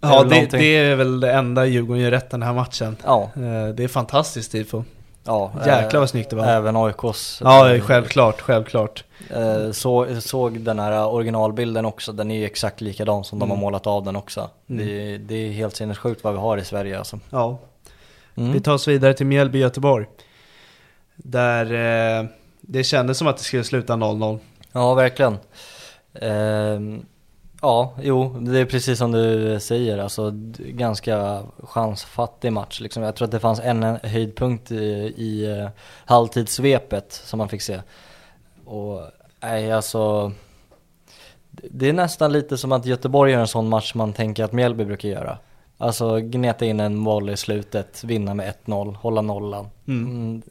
Ja, 0.00 0.24
det, 0.24 0.46
det 0.50 0.76
är 0.76 0.96
väl 0.96 1.20
det 1.20 1.32
enda 1.32 1.66
Djurgården 1.66 2.02
gör 2.02 2.10
rätt 2.10 2.30
den 2.30 2.42
här 2.42 2.52
matchen. 2.52 2.96
Ja, 3.04 3.30
Eh, 3.36 3.68
det 3.74 3.84
är 3.84 3.88
fantastiskt 3.88 4.52
tifo. 4.52 4.84
ja. 5.24 5.52
Jäklar 5.66 5.94
eh, 5.94 6.00
vad 6.00 6.10
snyggt 6.10 6.30
det 6.30 6.36
var. 6.36 6.44
Även 6.46 6.76
AIKs. 6.76 7.40
Ja, 7.44 7.78
självklart, 7.82 8.40
självklart. 8.40 9.04
Eh, 9.30 9.70
så, 9.72 10.20
såg 10.20 10.60
den 10.60 10.78
här 10.78 11.06
originalbilden 11.08 11.84
också, 11.84 12.12
den 12.12 12.30
är 12.30 12.38
ju 12.38 12.44
exakt 12.44 12.80
likadan 12.80 13.24
som 13.24 13.38
de 13.38 13.50
har 13.50 13.56
Mm. 13.56 13.60
målat 13.64 13.86
av 13.86 14.04
den 14.04 14.16
också. 14.16 14.50
Mm. 14.70 14.86
Det, 14.86 15.18
det 15.18 15.34
är 15.34 15.52
helt 15.52 15.76
sinnessjukt 15.76 16.24
vad 16.24 16.32
vi 16.32 16.38
har 16.38 16.58
i 16.58 16.64
Sverige 16.64 16.98
alltså. 16.98 17.18
Ja, 17.30 17.58
Mm. 18.38 18.52
Vi 18.52 18.60
tar 18.60 18.72
oss 18.74 18.88
vidare 18.88 19.14
till 19.14 19.26
Mjällby 19.26 19.58
Göteborg. 19.58 20.06
Där 21.16 21.72
eh, 22.20 22.28
det 22.60 22.84
kändes 22.84 23.18
som 23.18 23.26
att 23.26 23.36
det 23.36 23.42
skulle 23.42 23.64
sluta 23.64 23.92
0-0. 23.92 24.38
Ja, 24.72 24.94
verkligen. 24.94 25.38
Ehm, 26.14 27.06
ja, 27.62 27.94
jo, 28.02 28.38
det 28.40 28.58
är 28.58 28.64
precis 28.64 28.98
som 28.98 29.12
du 29.12 29.60
säger, 29.60 29.98
alltså 29.98 30.32
ganska 30.58 31.42
chansfattig 31.58 32.52
match 32.52 32.80
liksom. 32.80 33.02
Jag 33.02 33.16
tror 33.16 33.26
att 33.26 33.32
det 33.32 33.40
fanns 33.40 33.60
en 33.60 33.82
höjdpunkt 34.02 34.72
i, 34.72 35.14
i 35.16 35.46
uh, 35.46 35.68
halvtidssvepet 36.04 37.12
som 37.12 37.38
man 37.38 37.48
fick 37.48 37.62
se. 37.62 37.80
Och 38.64 39.00
nej, 39.40 39.72
alltså 39.72 40.32
det 41.50 41.88
är 41.88 41.92
nästan 41.92 42.32
lite 42.32 42.58
som 42.58 42.72
att 42.72 42.86
Göteborg 42.86 43.32
gör 43.32 43.40
en 43.40 43.48
sån 43.48 43.68
match 43.68 43.94
man 43.94 44.12
tänker 44.12 44.44
att 44.44 44.52
Mjällby 44.52 44.84
brukar 44.84 45.08
göra. 45.08 45.38
Alltså 45.78 46.18
gneta 46.20 46.66
in 46.66 46.80
en 46.80 47.04
boll 47.04 47.30
i 47.30 47.36
slutet, 47.36 48.04
vinna 48.04 48.34
med 48.34 48.54
1-0, 48.64 48.94
hålla 48.94 49.22
nollan. 49.22 49.68
Mm. 49.88 50.42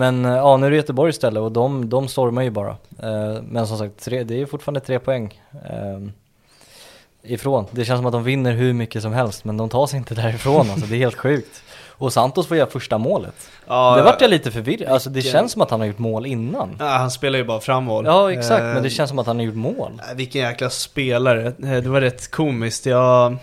Men 0.00 0.24
eh, 0.24 0.32
ja, 0.32 0.56
nu 0.56 0.66
är 0.66 0.70
det 0.70 0.76
Göteborg 0.76 1.10
istället 1.10 1.40
och 1.40 1.52
de, 1.52 1.88
de 1.88 2.08
stormar 2.08 2.42
ju 2.42 2.50
bara. 2.50 2.76
Eh, 3.02 3.42
men 3.42 3.66
som 3.66 3.78
sagt, 3.78 4.04
tre, 4.04 4.24
det 4.24 4.40
är 4.40 4.46
fortfarande 4.46 4.80
tre 4.80 4.98
poäng 4.98 5.40
eh, 5.52 6.00
ifrån. 7.32 7.66
Det 7.70 7.84
känns 7.84 7.98
som 7.98 8.06
att 8.06 8.12
de 8.12 8.24
vinner 8.24 8.52
hur 8.52 8.72
mycket 8.72 9.02
som 9.02 9.12
helst, 9.12 9.44
men 9.44 9.56
de 9.56 9.68
tar 9.68 9.86
sig 9.86 9.98
inte 9.98 10.14
därifrån 10.14 10.70
alltså, 10.70 10.86
det 10.86 10.94
är 10.94 10.98
helt 10.98 11.16
sjukt. 11.16 11.62
Och 11.88 12.12
Santos 12.12 12.46
får 12.46 12.56
göra 12.56 12.70
första 12.70 12.98
målet. 12.98 13.34
Ja, 13.66 13.96
det 13.96 14.02
vart 14.02 14.20
jag 14.20 14.30
lite 14.30 14.50
förvirrad, 14.50 14.92
alltså 14.92 15.10
det 15.10 15.22
känns 15.22 15.52
som 15.52 15.62
att 15.62 15.70
han 15.70 15.80
har 15.80 15.86
gjort 15.86 15.98
mål 15.98 16.26
innan. 16.26 16.76
Ja, 16.78 16.86
han 16.86 17.10
spelar 17.10 17.38
ju 17.38 17.44
bara 17.44 17.60
framåt. 17.60 18.04
Ja 18.06 18.32
exakt, 18.32 18.62
men 18.62 18.82
det 18.82 18.88
Eh, 18.88 18.92
känns 18.92 19.10
som 19.10 19.18
att 19.18 19.26
han 19.26 19.36
har 19.36 19.44
gjort 19.44 19.54
mål. 19.54 20.02
Vilken 20.14 20.40
jäkla 20.40 20.70
spelare. 20.70 21.52
Det 21.80 21.88
var 21.88 22.00
rätt 22.00 22.30
komiskt. 22.30 22.86
Jag 22.86 23.36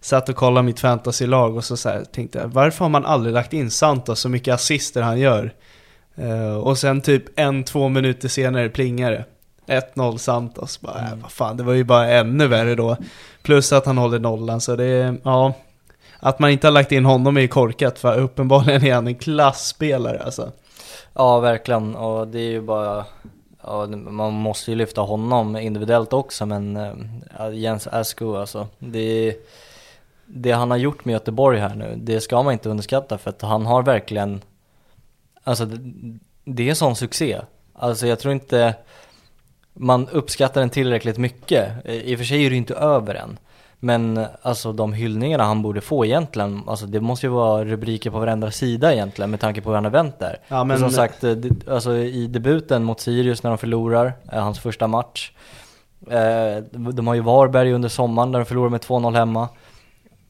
satt 0.00 0.28
och 0.28 0.36
kollade 0.36 0.64
mitt 0.64 0.80
fantasylag 0.80 1.56
och 1.56 1.64
så, 1.64 1.76
så 1.76 1.88
här, 1.88 2.04
tänkte 2.04 2.38
jag, 2.38 2.48
varför 2.48 2.84
har 2.84 2.88
man 2.88 3.04
aldrig 3.04 3.34
lagt 3.34 3.52
in 3.52 3.70
Santos 3.70 4.20
så 4.20 4.28
mycket 4.28 4.54
assister 4.54 5.02
han 5.02 5.18
gör? 5.18 5.54
Eh, 6.16 6.56
och 6.56 6.78
sen 6.78 7.00
typ 7.00 7.24
en, 7.36 7.64
två 7.64 7.88
minuter 7.88 8.28
senare 8.28 8.68
plingar 8.68 9.12
det. 9.12 9.24
1-0 9.66 10.16
Santos. 10.16 10.80
Bara, 10.80 10.98
äh, 10.98 11.16
vad 11.22 11.32
fan, 11.32 11.56
det 11.56 11.62
var 11.62 11.72
ju 11.72 11.84
bara 11.84 12.10
ännu 12.10 12.46
värre 12.46 12.74
då. 12.74 12.96
Plus 13.42 13.72
att 13.72 13.86
han 13.86 13.98
håller 13.98 14.18
nollan, 14.18 14.60
så 14.60 14.76
det 14.76 14.84
är, 14.84 15.16
ja. 15.24 15.52
Att 16.20 16.38
man 16.38 16.50
inte 16.50 16.66
har 16.66 16.72
lagt 16.72 16.92
in 16.92 17.04
honom 17.04 17.36
är 17.36 17.40
ju 17.40 17.48
korkat, 17.48 17.98
för 17.98 18.18
uppenbarligen 18.18 18.84
är 18.84 18.94
han 18.94 19.06
en 19.06 19.14
klassspelare 19.14 20.22
alltså. 20.24 20.52
Ja 21.14 21.40
verkligen, 21.40 21.96
och 21.96 22.28
det 22.28 22.38
är 22.38 22.50
ju 22.50 22.60
bara 22.60 23.04
Ja, 23.66 23.86
man 23.86 24.32
måste 24.32 24.70
ju 24.70 24.76
lyfta 24.76 25.00
honom 25.00 25.56
individuellt 25.56 26.12
också 26.12 26.46
men 26.46 26.78
ja, 27.38 27.50
Jens 27.50 27.86
Asko 27.86 28.36
alltså 28.36 28.68
det, 28.78 29.36
det 30.26 30.50
han 30.50 30.70
har 30.70 30.78
gjort 30.78 31.04
med 31.04 31.12
Göteborg 31.12 31.58
här 31.58 31.74
nu, 31.74 31.94
det 31.96 32.20
ska 32.20 32.42
man 32.42 32.52
inte 32.52 32.68
underskatta 32.68 33.18
för 33.18 33.30
att 33.30 33.42
han 33.42 33.66
har 33.66 33.82
verkligen 33.82 34.40
Alltså 35.44 35.64
det, 36.44 36.62
är 36.62 36.68
en 36.70 36.76
sån 36.76 36.96
succé 36.96 37.40
Alltså 37.74 38.06
jag 38.06 38.18
tror 38.18 38.34
inte 38.34 38.74
man 39.72 40.08
uppskattar 40.08 40.60
den 40.60 40.70
tillräckligt 40.70 41.18
mycket 41.18 41.86
I 41.86 42.14
och 42.14 42.18
för 42.18 42.24
sig 42.24 42.46
är 42.46 42.50
det 42.50 42.56
inte 42.56 42.74
över 42.74 43.14
än 43.14 43.38
men 43.80 44.26
alltså 44.42 44.72
de 44.72 44.92
hyllningarna 44.92 45.44
han 45.44 45.62
borde 45.62 45.80
få 45.80 46.04
egentligen, 46.04 46.62
alltså 46.66 46.86
det 46.86 47.00
måste 47.00 47.26
ju 47.26 47.30
vara 47.32 47.64
rubriker 47.64 48.10
på 48.10 48.18
varenda 48.18 48.50
sida 48.50 48.92
egentligen 48.94 49.30
med 49.30 49.40
tanke 49.40 49.60
på 49.60 49.68
hur 49.70 49.74
han 49.74 49.84
har 49.84 49.90
vänt 49.92 50.18
där. 50.18 50.38
Ja, 50.48 50.64
men- 50.64 50.78
Som 50.78 50.90
sagt, 50.90 51.24
eh, 51.24 51.36
alltså 51.70 51.96
i 51.96 52.26
debuten 52.26 52.84
mot 52.84 53.00
Sirius 53.00 53.42
när 53.42 53.50
de 53.50 53.58
förlorar, 53.58 54.12
eh, 54.32 54.42
hans 54.42 54.58
första 54.60 54.86
match. 54.86 55.32
Eh, 56.10 56.62
de 56.72 57.06
har 57.06 57.14
ju 57.14 57.20
Varberg 57.20 57.72
under 57.72 57.88
sommaren 57.88 58.32
där 58.32 58.38
de 58.38 58.44
förlorar 58.44 58.68
med 58.70 58.80
2-0 58.80 59.14
hemma. 59.14 59.48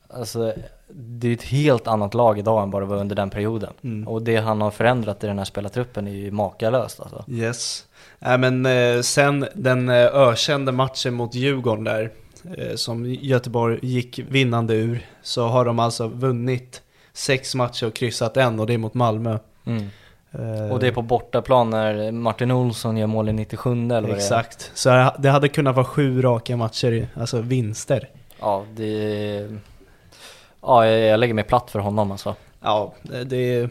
Alltså 0.08 0.52
det 0.96 1.28
är 1.28 1.32
ett 1.32 1.42
helt 1.42 1.86
annat 1.86 2.14
lag 2.14 2.38
idag 2.38 2.62
än 2.62 2.70
det 2.70 2.84
var 2.84 2.96
under 2.96 3.16
den 3.16 3.30
perioden. 3.30 3.72
Mm. 3.84 4.08
Och 4.08 4.22
det 4.22 4.36
han 4.36 4.60
har 4.60 4.70
förändrat 4.70 5.24
i 5.24 5.26
den 5.26 5.38
här 5.38 5.44
spelartruppen 5.44 6.08
är 6.08 6.12
ju 6.12 6.30
makalöst 6.30 7.00
alltså. 7.00 7.24
Yes. 7.28 7.84
Nej 8.18 8.38
men 8.38 8.66
eh, 8.66 9.00
sen 9.00 9.46
den 9.54 9.88
eh, 9.88 9.94
ökända 10.04 10.72
matchen 10.72 11.14
mot 11.14 11.34
Djurgården 11.34 11.84
där, 11.84 12.10
eh, 12.58 12.74
som 12.74 13.06
Göteborg 13.06 13.78
gick 13.82 14.18
vinnande 14.18 14.74
ur, 14.74 15.06
så 15.22 15.46
har 15.46 15.64
de 15.64 15.78
alltså 15.78 16.08
vunnit 16.08 16.82
sex 17.12 17.54
matcher 17.54 17.86
och 17.86 17.94
kryssat 17.94 18.36
en 18.36 18.60
och 18.60 18.66
det 18.66 18.74
är 18.74 18.78
mot 18.78 18.94
Malmö. 18.94 19.38
Mm. 19.66 19.88
Eh, 20.32 20.72
Och 20.72 20.80
det 20.80 20.86
är 20.86 20.92
på 20.92 21.02
bortaplan 21.02 21.70
när 21.70 22.12
Martin 22.12 22.50
Olsson 22.50 22.96
gör 22.96 23.06
mål 23.06 23.28
i 23.28 23.32
97 23.32 23.72
eller 23.72 24.00
vad 24.00 24.02
det 24.02 24.12
är. 24.12 24.16
Exakt. 24.16 24.70
Så 24.74 25.10
det 25.18 25.28
hade 25.28 25.48
kunnat 25.48 25.76
vara 25.76 25.86
sju 25.86 26.22
raka 26.22 26.56
matcher, 26.56 27.08
alltså 27.14 27.40
vinster. 27.40 28.08
Ja, 28.40 28.64
det... 28.76 29.48
Ja, 30.66 30.86
jag, 30.86 31.00
jag 31.00 31.20
lägger 31.20 31.34
mig 31.34 31.44
platt 31.44 31.70
för 31.70 31.78
honom 31.78 32.10
alltså. 32.10 32.34
Ja, 32.60 32.94
det- 33.26 33.70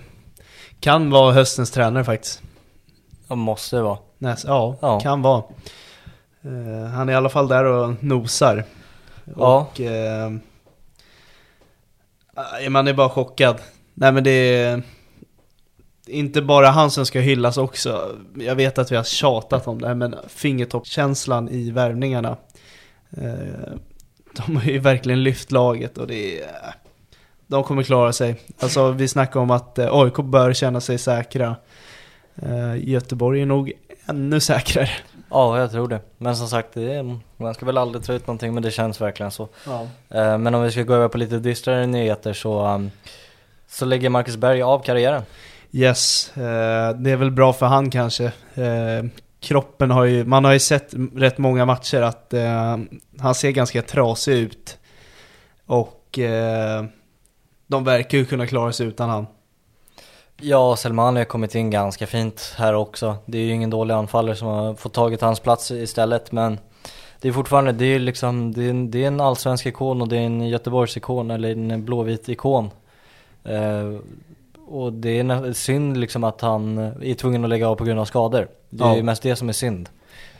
kan 0.80 1.10
vara 1.10 1.32
höstens 1.32 1.72
tränare 1.72 2.04
faktiskt. 2.04 2.42
Det 3.28 3.36
måste 3.36 3.76
det 3.76 3.82
vara. 3.82 3.98
Näs, 4.18 4.46
ja, 4.48 4.76
Ja. 4.82 5.00
kan 5.00 5.22
vara. 5.22 5.44
Eh, 6.42 6.86
han 6.90 7.10
är 7.10 7.14
i 7.14 7.16
alla 7.16 7.30
fall 7.30 7.48
där 7.48 7.64
och 7.66 8.04
nosar. 8.04 8.64
Ja. 9.38 9.68
Och 9.72 9.82
eh, 9.82 10.32
man 12.70 12.88
är 12.88 12.94
bara 12.94 13.10
chockad. 13.10 13.62
Nej 13.94 14.12
men 14.12 14.24
det 14.24 14.32
är 14.32 14.82
inte 16.08 16.42
bara 16.42 16.68
han 16.68 16.92
som 16.92 17.06
ska 17.06 17.20
hyllas 17.20 17.58
också. 17.58 18.16
Jag 18.36 18.56
vet 18.56 18.78
att 18.78 18.92
vi 18.92 18.96
har 18.96 19.04
tjatat 19.04 19.68
om 19.68 19.82
det 19.82 19.88
här 19.88 19.96
men 19.96 20.16
fingertoppskänslan 20.28 21.50
i 21.50 21.72
värvningarna. 21.72 22.38
Eh, 23.18 23.74
de 24.46 24.56
har 24.56 24.64
ju 24.64 24.80
verkligen 24.80 25.24
lyft 25.24 25.52
laget 25.52 25.98
och 25.98 26.08
det 26.08 26.42
är... 26.42 26.74
De 27.54 27.64
kommer 27.64 27.84
klara 27.84 28.14
sig. 28.14 28.36
Alltså 28.60 28.92
vi 28.92 29.08
snackar 29.08 29.40
om 29.40 29.52
att 29.52 29.80
eh, 29.80 29.88
AIK 29.92 30.16
bör 30.16 30.54
känna 30.54 30.82
sig 30.82 30.98
säkra. 30.98 31.56
Eh, 32.36 32.90
Göteborg 32.90 33.42
är 33.42 33.46
nog 33.46 33.72
ännu 34.06 34.40
säkrare. 34.40 34.90
Ja, 35.30 35.60
jag 35.60 35.72
tror 35.72 35.88
det. 35.88 36.00
Men 36.18 36.36
som 36.36 36.48
sagt, 36.48 36.70
det 36.74 36.94
är, 36.94 37.20
man 37.38 37.54
ska 37.54 37.66
väl 37.66 37.78
aldrig 37.78 38.06
ta 38.06 38.14
ut 38.14 38.28
någonting, 38.28 38.54
men 38.54 38.64
det 38.64 38.72
känns 38.72 39.02
verkligen 39.02 39.32
så. 39.32 39.48
Ja. 39.66 39.88
Eh, 40.10 40.38
Men 40.38 40.56
om 40.56 40.64
vi 40.64 40.72
ska 40.72 40.84
gå 40.84 40.94
över 40.94 41.08
på 41.08 41.18
lite 41.18 41.40
dystrare 41.40 41.88
nyheter 41.88 42.34
så, 42.34 42.68
um, 42.68 42.92
så 43.68 43.86
lägger 43.86 44.10
Marcus 44.10 44.38
Berg 44.38 44.62
av 44.62 44.80
karriären. 44.80 45.24
Yes, 45.72 46.32
eh, 46.38 46.96
det 46.96 47.12
är 47.12 47.16
väl 47.16 47.32
bra 47.32 47.54
för 47.54 47.66
han 47.66 47.90
kanske. 47.90 48.26
Eh, 48.54 49.06
kroppen 49.40 49.92
har 49.92 50.04
ju, 50.04 50.26
man 50.26 50.46
har 50.46 50.54
ju 50.54 50.60
sett 50.60 50.94
rätt 51.16 51.38
många 51.38 51.66
matcher 51.66 52.02
att 52.02 52.34
eh, 52.34 52.78
han 53.20 53.36
ser 53.36 53.52
ganska 53.52 53.82
trasig 53.82 54.34
ut. 54.34 54.78
Och 55.66 56.20
de 57.68 57.84
verkar 57.84 58.18
ju 58.18 58.26
kunna 58.26 58.48
klara 58.48 58.72
sig 58.72 58.88
utan 58.88 59.10
han. 59.10 59.28
Ja, 60.42 60.76
Selmani 60.76 61.20
har 61.20 61.26
kommit 61.26 61.56
in 61.56 61.70
ganska 61.70 62.08
fint 62.08 62.54
här 62.58 62.74
också. 62.74 63.16
Det 63.26 63.38
är 63.38 63.42
ju 63.42 63.52
ingen 63.54 63.70
dålig 63.70 63.94
anfallare 63.94 64.36
som 64.36 64.48
har 64.48 64.74
fått 64.76 64.94
tagit 64.94 65.22
hans 65.22 65.40
plats 65.40 65.72
istället, 65.72 66.32
men 66.32 66.60
det 67.22 67.28
är 67.28 67.32
fortfarande, 67.32 67.72
det 67.72 67.86
är 67.86 68.00
liksom, 68.00 68.52
det 68.54 68.64
är 68.66 68.70
en, 68.70 68.92
det 68.92 69.04
är 69.04 69.08
en 69.08 69.22
allsvensk 69.22 69.66
ikon 69.66 70.02
och 70.02 70.08
det 70.08 70.18
är 70.18 70.22
en 70.22 70.48
Göteborgs-ikon, 70.48 71.32
eller 71.32 71.52
en 71.52 71.86
blåvit 71.86 72.30
ikon. 72.30 72.70
Eh, 73.44 73.94
och 74.68 74.94
det 74.94 75.20
är 75.20 75.54
synd 75.54 75.98
liksom 75.98 76.24
att 76.24 76.42
han 76.42 76.78
är 76.78 77.14
tvungen 77.14 77.44
att 77.44 77.50
lägga 77.50 77.68
av 77.70 77.76
på 77.76 77.84
grund 77.84 78.00
av 78.00 78.06
skador. 78.06 78.48
Det 78.70 78.84
är 78.84 78.88
Ja. 78.88 78.96
ju 78.96 79.04
mest 79.04 79.24
det 79.24 79.36
som 79.36 79.50
är 79.50 79.54
synd. 79.54 79.90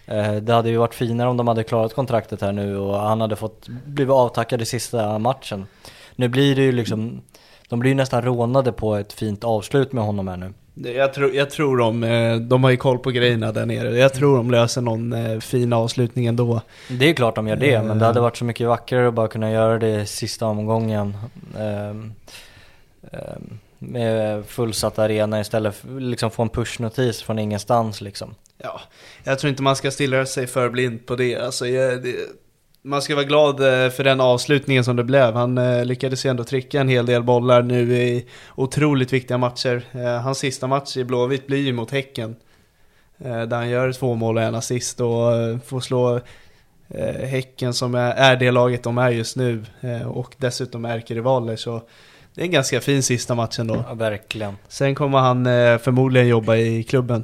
Eh, 0.06 0.34
det 0.36 0.54
hade 0.54 0.70
ju 0.70 0.78
varit 0.78 0.94
finare 0.96 1.30
om 1.30 1.38
de 1.38 1.48
hade 1.48 1.64
klarat 1.64 1.94
kontraktet 1.94 2.42
här 2.42 2.52
nu 2.52 2.78
och 2.78 3.00
han 3.00 3.22
hade 3.22 3.36
fått 3.36 3.68
blivit 3.68 4.14
avtackad 4.14 4.62
i 4.62 4.66
sista 4.66 5.20
matchen. 5.20 5.66
Nu 6.16 6.28
blir 6.28 6.56
det 6.56 6.62
ju 6.62 6.72
liksom, 6.72 7.22
de 7.70 7.80
blir 7.80 7.92
ju 7.92 7.96
nästan 7.96 8.22
rånade 8.22 8.72
på 8.72 8.96
ett 8.96 9.14
fint 9.14 9.44
avslut 9.44 9.94
med 9.94 10.04
honom 10.04 10.28
här 10.28 10.38
nu. 10.38 10.54
Jag 10.96 11.14
tror, 11.14 11.34
jag 11.36 11.50
tror 11.50 11.78
de, 11.78 12.04
eh, 12.04 12.36
de 12.36 12.64
har 12.64 12.72
ju 12.72 12.78
koll 12.78 13.00
på 13.00 13.12
grejerna 13.12 13.52
där 13.52 13.66
nere. 13.66 13.98
Jag 13.98 14.14
tror 14.14 14.38
de 14.38 14.52
löser 14.52 14.82
någon 14.82 15.14
eh, 15.14 15.40
fin 15.40 15.74
avslutning 15.74 16.26
ändå. 16.26 16.62
Det 16.90 17.10
är 17.10 17.14
klart 17.14 17.36
de 17.36 17.48
gör 17.48 17.56
det, 17.56 17.84
men 17.84 18.00
det 18.00 18.06
hade 18.06 18.20
Eh. 18.20 18.24
varit 18.24 18.38
så 18.38 18.46
mycket 18.46 18.68
vackrare 18.68 19.08
att 19.08 19.14
bara 19.14 19.28
kunna 19.28 19.52
göra 19.52 19.80
det 19.80 20.02
i 20.02 20.06
sista 20.06 20.46
omgången. 20.46 21.18
ehm, 21.60 22.14
ehm, 23.12 23.60
med 23.80 24.46
fullsatt 24.46 25.00
arena 25.00 25.40
istället 25.40 25.76
för 25.76 26.00
liksom 26.00 26.32
få 26.32 26.42
en 26.44 26.50
pushnotis 26.50 27.22
från 27.22 27.40
ingenstans 27.40 28.02
liksom. 28.02 28.36
Ja, 28.58 28.82
jag 29.24 29.40
tror 29.40 29.50
inte 29.50 29.64
man 29.64 29.76
ska 29.76 29.92
stilla 29.92 30.26
sig 30.26 30.48
för 30.48 30.70
blind 30.70 31.06
på 31.06 31.16
det. 31.16 31.36
Alltså, 31.36 31.68
jag, 31.68 32.04
det 32.04 32.16
man 32.84 33.02
ska 33.02 33.16
vara 33.16 33.26
glad 33.26 33.60
eh, 33.60 33.90
för 33.90 34.04
den 34.04 34.22
avslutningen 34.22 34.84
som 34.84 34.96
det 34.96 35.04
blev. 35.04 35.34
Han 35.34 35.58
eh, 35.58 35.86
lyckades 35.86 36.26
ju 36.26 36.30
ändå 36.30 36.44
trycka 36.44 36.82
en 36.82 36.88
hel 36.88 37.06
del 37.06 37.24
bollar 37.24 37.62
nu 37.62 37.98
i 37.98 38.26
otroligt 38.56 39.14
viktiga 39.14 39.38
matcher. 39.38 39.84
Eh, 39.92 40.22
hans 40.22 40.38
sista 40.38 40.68
match 40.68 40.98
i 40.98 41.04
Blåvitt 41.04 41.48
blir 41.48 41.62
ju 41.62 41.74
mot 41.74 41.92
Häcken. 41.92 42.36
Där 43.18 43.56
han 43.56 43.70
gör 43.70 43.92
två 43.92 44.16
mål 44.16 44.38
och 44.38 44.44
en 44.44 44.56
assist 44.56 45.00
och 45.02 45.32
får 45.66 45.80
slå 45.80 46.20
Häcken 47.20 47.74
som 47.74 47.96
är, 47.96 48.36
det 48.36 48.52
laget 48.52 48.84
de 48.84 48.98
är 48.98 49.10
just 49.10 49.36
nu. 49.36 49.66
Och 50.06 50.36
dessutom 50.38 50.86
ärkerivaler 50.86 51.56
så 51.56 51.82
det 52.34 52.42
är 52.42 52.46
en 52.46 52.52
ganska 52.52 52.82
fin 52.82 53.04
sista 53.04 53.36
match 53.36 53.60
ändå. 53.60 53.84
Ja, 53.88 53.94
verkligen. 53.94 54.58
Sen 54.68 54.96
kommer 54.96 55.18
han 55.18 55.46
förmodligen 55.80 56.28
jobba 56.28 56.56
i 56.56 56.84
klubben. 56.84 57.24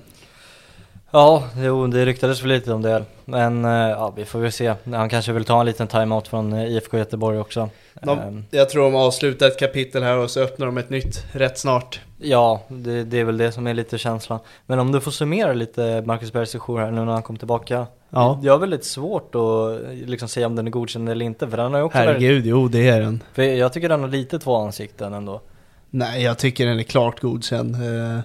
Ja, 1.12 1.44
jo, 1.58 1.88
det 1.88 2.06
ryktades 2.06 2.42
väl 2.44 2.50
lite 2.50 2.74
om 2.74 2.82
det. 2.82 3.04
Men 3.26 3.66
eh, 3.66 3.72
ja, 3.72 4.14
vi 4.16 4.26
får 4.26 4.40
väl 4.40 4.52
se. 4.52 4.74
Han 4.94 5.10
kanske 5.10 5.32
vill 5.34 5.46
ta 5.46 5.60
en 5.60 5.66
liten 5.66 5.88
timeout 5.88 6.28
från 6.28 6.54
eh, 6.54 6.66
IFK 6.66 6.98
Göteborg 6.98 7.40
också. 7.40 7.70
De, 8.02 8.20
Ehm, 8.20 8.46
jag 8.52 8.70
tror 8.70 8.84
de 8.84 8.96
avslutar 8.96 9.48
ett 9.48 9.60
kapitel 9.60 10.04
här 10.04 10.18
och 10.18 10.30
så 10.32 10.40
öppnar 10.42 10.66
de 10.66 10.78
ett 10.78 10.90
nytt 10.90 11.26
rätt 11.32 11.58
snart. 11.60 12.00
Ja, 12.18 12.62
det, 12.68 13.04
det 13.04 13.20
är 13.20 13.24
väl 13.24 13.38
det 13.38 13.52
som 13.52 13.68
är 13.68 13.74
lite 13.74 13.98
känslan. 13.98 14.40
Men 14.66 14.80
om 14.80 14.92
du 14.92 15.02
får 15.02 15.12
summera 15.12 15.54
lite 15.54 16.04
Marcus 16.06 16.34
Bergs 16.34 16.50
sejour 16.52 16.80
här 16.80 16.92
nu 16.92 17.06
när 17.06 17.12
han 17.14 17.24
kom 17.24 17.38
tillbaka. 17.38 17.88
Ja. 18.10 18.40
Jag 18.44 18.54
har 18.54 18.60
väldigt 18.60 18.86
svårt 18.86 19.36
att 19.36 19.82
liksom 20.10 20.28
säga 20.30 20.46
om 20.48 20.56
den 20.56 20.68
är 20.68 20.72
godkänd 20.72 21.10
eller 21.10 21.26
inte. 21.26 21.48
För 21.50 21.58
den 21.58 21.72
har 21.72 21.80
ju 21.80 21.86
också 21.86 21.98
Herregud, 21.98 22.46
jo 22.46 22.68
det 22.68 22.88
är 22.90 23.02
den. 23.02 23.24
för 23.34 23.44
jag 23.44 23.74
tycker 23.74 23.90
den 23.90 24.02
har 24.02 24.08
lite 24.08 24.40
två 24.40 24.56
ansikten 24.56 25.14
ändå. 25.14 25.42
Nej, 25.90 26.24
jag 26.24 26.38
tycker 26.38 26.66
den 26.66 26.80
är 26.80 26.84
klart 26.84 27.20
godkänd. 27.20 27.76
Eh, 27.76 28.20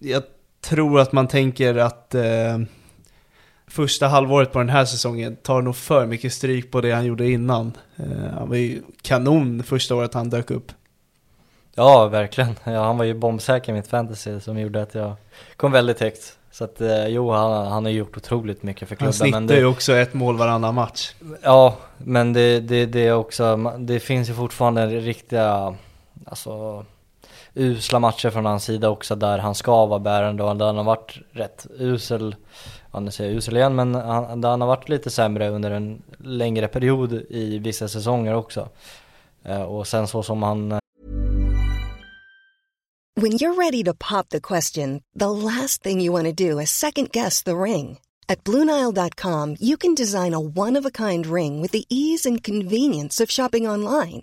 Jag 0.00 0.22
tror 0.68 1.00
att 1.00 1.12
man 1.12 1.28
tänker 1.28 1.76
att 1.76 2.14
eh, 2.14 2.58
första 3.66 4.08
halvåret 4.08 4.52
på 4.52 4.58
den 4.58 4.68
här 4.68 4.84
säsongen 4.84 5.36
tar 5.36 5.62
nog 5.62 5.76
för 5.76 6.06
mycket 6.06 6.32
stryk 6.32 6.70
på 6.70 6.80
det 6.80 6.92
han 6.92 7.04
gjorde 7.04 7.30
innan. 7.30 7.72
Eh, 7.96 8.32
han 8.38 8.48
var 8.48 8.56
ju 8.56 8.82
kanon 9.02 9.62
första 9.62 9.94
året 9.94 10.14
han 10.14 10.30
dök 10.30 10.50
upp. 10.50 10.72
Ja, 11.74 12.08
verkligen. 12.08 12.54
Ja, 12.64 12.84
han 12.84 12.98
var 12.98 13.04
ju 13.04 13.14
bombsäker 13.14 13.72
i 13.72 13.74
mitt 13.74 13.88
fantasy 13.88 14.40
som 14.40 14.58
gjorde 14.58 14.82
att 14.82 14.94
jag 14.94 15.14
kom 15.56 15.72
väldigt 15.72 16.00
högt. 16.00 16.38
Så 16.50 16.64
att 16.64 16.80
eh, 16.80 17.06
jo, 17.06 17.30
han, 17.30 17.66
han 17.66 17.84
har 17.84 17.92
gjort 17.92 18.16
otroligt 18.16 18.62
mycket 18.62 18.88
för 18.88 18.94
klubben. 18.94 19.06
Han 19.06 19.12
snittar 19.12 19.40
men 19.40 19.46
det, 19.46 19.56
ju 19.56 19.66
också 19.66 19.92
ett 19.92 20.14
mål 20.14 20.36
varannan 20.36 20.74
match. 20.74 21.14
Ja, 21.42 21.76
men 21.98 22.32
det, 22.32 22.60
det, 22.60 22.86
det 22.86 23.06
är 23.06 23.14
också, 23.14 23.56
det 23.78 24.00
finns 24.00 24.30
ju 24.30 24.34
fortfarande 24.34 24.86
riktiga, 24.86 25.74
alltså 26.26 26.84
usla 27.56 27.98
matcher 27.98 28.30
från 28.30 28.46
hans 28.46 28.64
sida 28.64 28.88
också 28.88 29.16
där 29.16 29.38
han 29.38 29.54
ska 29.54 29.86
vara 29.86 29.98
bärande 29.98 30.42
och 30.42 30.56
där 30.56 30.66
han 30.66 30.76
har 30.76 30.84
varit 30.84 31.18
rätt 31.32 31.66
usel, 31.78 32.36
ja 32.92 33.00
nu 33.00 33.10
säger 33.10 33.30
jag 33.30 33.36
usel 33.36 33.56
igen, 33.56 33.74
men 33.74 33.94
han, 33.94 34.40
där 34.40 34.48
han 34.48 34.60
har 34.60 34.68
varit 34.68 34.88
lite 34.88 35.10
sämre 35.10 35.48
under 35.48 35.70
en 35.70 36.02
längre 36.18 36.68
period 36.68 37.12
i 37.28 37.58
vissa 37.58 37.88
säsonger 37.88 38.34
också. 38.34 38.68
Eh, 39.42 39.62
och 39.62 39.86
sen 39.86 40.08
så 40.08 40.22
som 40.22 40.42
han 40.42 40.72
eh, 40.72 40.78
When 43.20 43.32
you're 43.32 43.54
ready 43.54 43.84
to 43.84 43.94
pop 43.94 44.28
the 44.28 44.40
question, 44.40 45.00
the 45.18 45.30
last 45.30 45.82
thing 45.82 46.00
you 46.02 46.12
want 46.12 46.26
to 46.26 46.50
do 46.50 46.60
is 46.60 46.70
second 46.70 47.10
guess 47.12 47.42
the 47.42 47.54
ring. 47.54 47.98
At 48.28 48.44
Bluenile.com, 48.44 49.56
you 49.60 49.76
can 49.76 49.94
design 49.94 50.34
a 50.34 50.40
one 50.40 50.76
of 50.76 50.84
a 50.84 50.90
kind 50.90 51.26
ring 51.26 51.62
with 51.62 51.72
the 51.72 51.84
ease 51.88 52.26
and 52.26 52.42
convenience 52.42 53.20
of 53.20 53.30
shopping 53.30 53.68
online. 53.68 54.22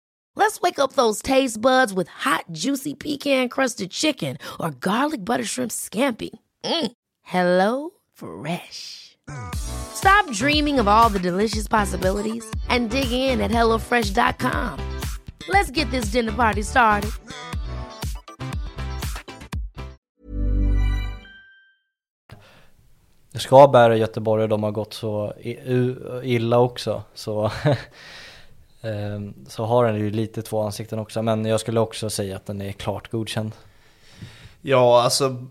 Let's 0.35 0.61
wake 0.61 0.79
up 0.79 0.93
those 0.93 1.21
taste 1.21 1.59
buds 1.59 1.93
with 1.93 2.07
hot, 2.07 2.45
juicy 2.51 2.93
pecan 2.93 3.49
crusted 3.49 3.91
chicken 3.91 4.37
or 4.59 4.71
garlic 4.71 5.23
butter 5.25 5.43
shrimp 5.43 5.71
scampi. 5.71 6.29
Mm. 6.63 6.91
Hello 7.21 7.91
Fresh. 8.13 9.17
Stop 9.55 10.31
dreaming 10.31 10.79
of 10.79 10.87
all 10.87 11.09
the 11.09 11.19
delicious 11.19 11.67
possibilities 11.67 12.49
and 12.69 12.89
dig 12.89 13.11
in 13.11 13.39
at 13.41 13.51
HelloFresh.com. 13.51 14.99
Let's 15.47 15.71
get 15.71 15.89
this 15.91 16.11
dinner 16.11 16.31
party 16.31 16.63
started. 16.63 17.11
Skaberg 23.33 23.91
och 23.91 23.97
Göteborg 23.97 24.47
de 24.47 24.63
har 24.63 24.71
gått 24.71 24.93
så 24.93 25.33
illa 26.23 26.59
också 26.59 27.03
så 27.13 27.51
Ehm, 28.81 29.33
så 29.47 29.65
har 29.65 29.85
den 29.85 29.95
ju 29.95 30.11
lite 30.11 30.41
två 30.41 30.61
ansikten 30.61 30.99
också 30.99 31.21
men 31.21 31.45
jag 31.45 31.59
skulle 31.59 31.79
också 31.79 32.09
säga 32.09 32.35
att 32.35 32.45
den 32.45 32.61
är 32.61 32.71
klart 32.71 33.11
godkänd. 33.11 33.51
Ja, 34.61 35.03
alltså 35.03 35.45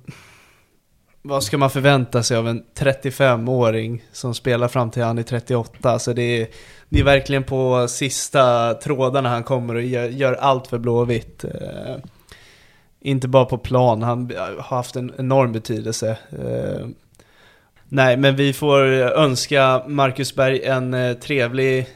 vad 1.22 1.44
ska 1.44 1.58
man 1.58 1.70
förvänta 1.70 2.22
sig 2.22 2.36
av 2.36 2.48
en 2.48 2.64
35-åring 2.74 4.04
som 4.12 4.34
spelar 4.34 4.68
fram 4.68 4.90
till 4.90 5.02
han 5.02 5.18
är 5.18 5.22
38? 5.22 5.90
Alltså 5.90 6.14
det 6.14 6.22
är, 6.22 6.48
det 6.88 7.00
är 7.00 7.04
verkligen 7.04 7.44
på 7.44 7.88
sista 7.88 8.74
trådarna 8.74 9.28
han 9.28 9.44
kommer 9.44 9.74
och 9.74 9.82
gör, 9.82 10.08
gör 10.08 10.32
allt 10.32 10.66
för 10.66 10.78
Blåvitt. 10.78 11.44
Eh, 11.44 11.96
inte 13.00 13.28
bara 13.28 13.44
på 13.44 13.58
plan, 13.58 14.02
han 14.02 14.32
har 14.36 14.62
haft 14.62 14.96
en 14.96 15.12
enorm 15.18 15.52
betydelse. 15.52 16.18
Eh, 16.30 16.86
Nej, 17.92 18.16
men 18.16 18.36
vi 18.36 18.52
får 18.52 18.82
önska 19.18 19.82
Marcus 19.86 20.34
Berg 20.34 20.62
en 20.64 20.94
eh, 20.94 21.12
trevlig, 21.12 21.86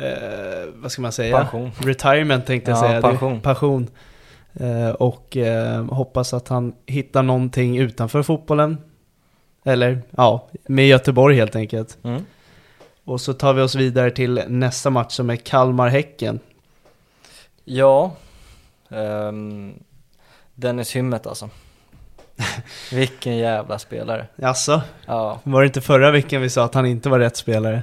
eh, 0.00 0.68
vad 0.74 0.92
ska 0.92 1.02
man 1.02 1.12
säga? 1.12 1.36
Pension. 1.38 1.70
Retirement 1.78 2.46
tänkte 2.46 2.70
jag 2.70 2.78
Ja, 2.78 2.82
säga. 2.88 3.00
pension. 3.02 3.40
Pension. 3.40 3.88
Eh, 4.54 4.88
och 4.90 5.36
eh, 5.36 5.84
hoppas 5.84 6.34
att 6.34 6.48
han 6.48 6.72
hittar 6.86 7.22
någonting 7.22 7.78
utanför 7.78 8.22
fotbollen. 8.22 8.78
Eller 9.64 10.02
ja, 10.10 10.48
med 10.66 10.86
Göteborg 10.88 11.36
helt 11.36 11.56
enkelt. 11.56 11.98
Mm. 12.02 12.22
Och 13.04 13.20
så 13.20 13.32
tar 13.32 13.52
vi 13.54 13.62
oss 13.62 13.74
vidare 13.74 14.10
till 14.10 14.42
nästa 14.48 14.90
match 14.90 15.12
som 15.12 15.30
är 15.30 15.36
Kalmar-Häcken. 15.36 16.40
Ja, 17.64 18.12
ehm, 18.90 19.74
Dennis 20.54 20.96
Hymmet 20.96 21.26
alltså. 21.26 21.50
Vilken 22.92 23.36
jävla 23.36 23.78
spelare. 23.78 24.26
Jaså? 24.36 24.82
Ja, 25.06 25.40
Var 25.42 25.60
det 25.60 25.66
inte 25.66 25.80
förra 25.80 26.10
veckan 26.10 26.42
vi 26.42 26.50
sa 26.50 26.64
att 26.64 26.74
han 26.74 26.86
inte 26.86 27.08
var 27.08 27.18
rätt 27.18 27.36
spelare? 27.36 27.82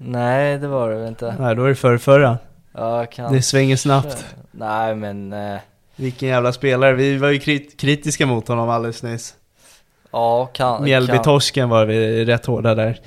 Nej 0.00 0.58
det 0.58 0.68
var 0.68 0.90
det 0.90 0.96
väl 0.96 1.08
inte. 1.08 1.34
Nej, 1.40 1.54
då 1.56 1.64
är 1.64 1.68
det 1.68 1.74
förra, 1.74 1.98
förra. 1.98 2.38
Ja, 2.72 3.06
kanske. 3.06 3.36
Det 3.36 3.42
svänger 3.42 3.76
snabbt. 3.76 4.26
Nej 4.50 4.94
men, 4.94 5.32
eh, 5.32 5.58
Vilken 5.96 6.28
jävla 6.28 6.52
spelare. 6.52 6.92
Vi 6.92 7.16
var 7.16 7.28
ju 7.28 7.38
krit- 7.38 7.76
kritiska 7.78 8.26
mot 8.26 8.48
honom 8.48 8.70
alldeles 8.70 9.02
nyss. 9.02 9.34
ja 10.10 10.46
kan, 10.46 10.76
kan, 10.76 10.84
Mjällbytorsken 10.84 11.68
var 11.68 11.84
vi 11.84 12.24
rätt 12.24 12.46
hårda 12.46 12.74
där. 12.74 13.00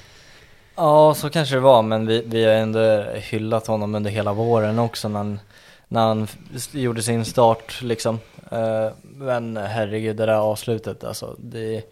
Ja, 0.76 1.14
så 1.14 1.30
kanske 1.30 1.56
det 1.56 1.62
var, 1.62 1.82
men 1.82 2.08
vi, 2.08 2.24
vi 2.26 2.46
har 2.46 2.54
ändå 2.54 3.04
hyllat 3.14 3.68
honom 3.68 3.96
under 3.96 4.12
hela 4.12 4.34
våren 4.34 4.80
också 4.80 5.08
när 5.10 5.18
han, 5.18 5.40
när 5.88 6.02
han 6.02 6.28
gjorde 6.72 7.02
sin 7.02 7.26
start 7.26 7.82
liksom. 7.82 8.20
Eh, 8.52 8.90
men 9.02 9.58
herregud, 9.58 10.16
det 10.16 10.26
där 10.26 10.34
avslutet 10.34 11.04
alltså, 11.04 11.36
det 11.40 11.76
är 11.78 11.84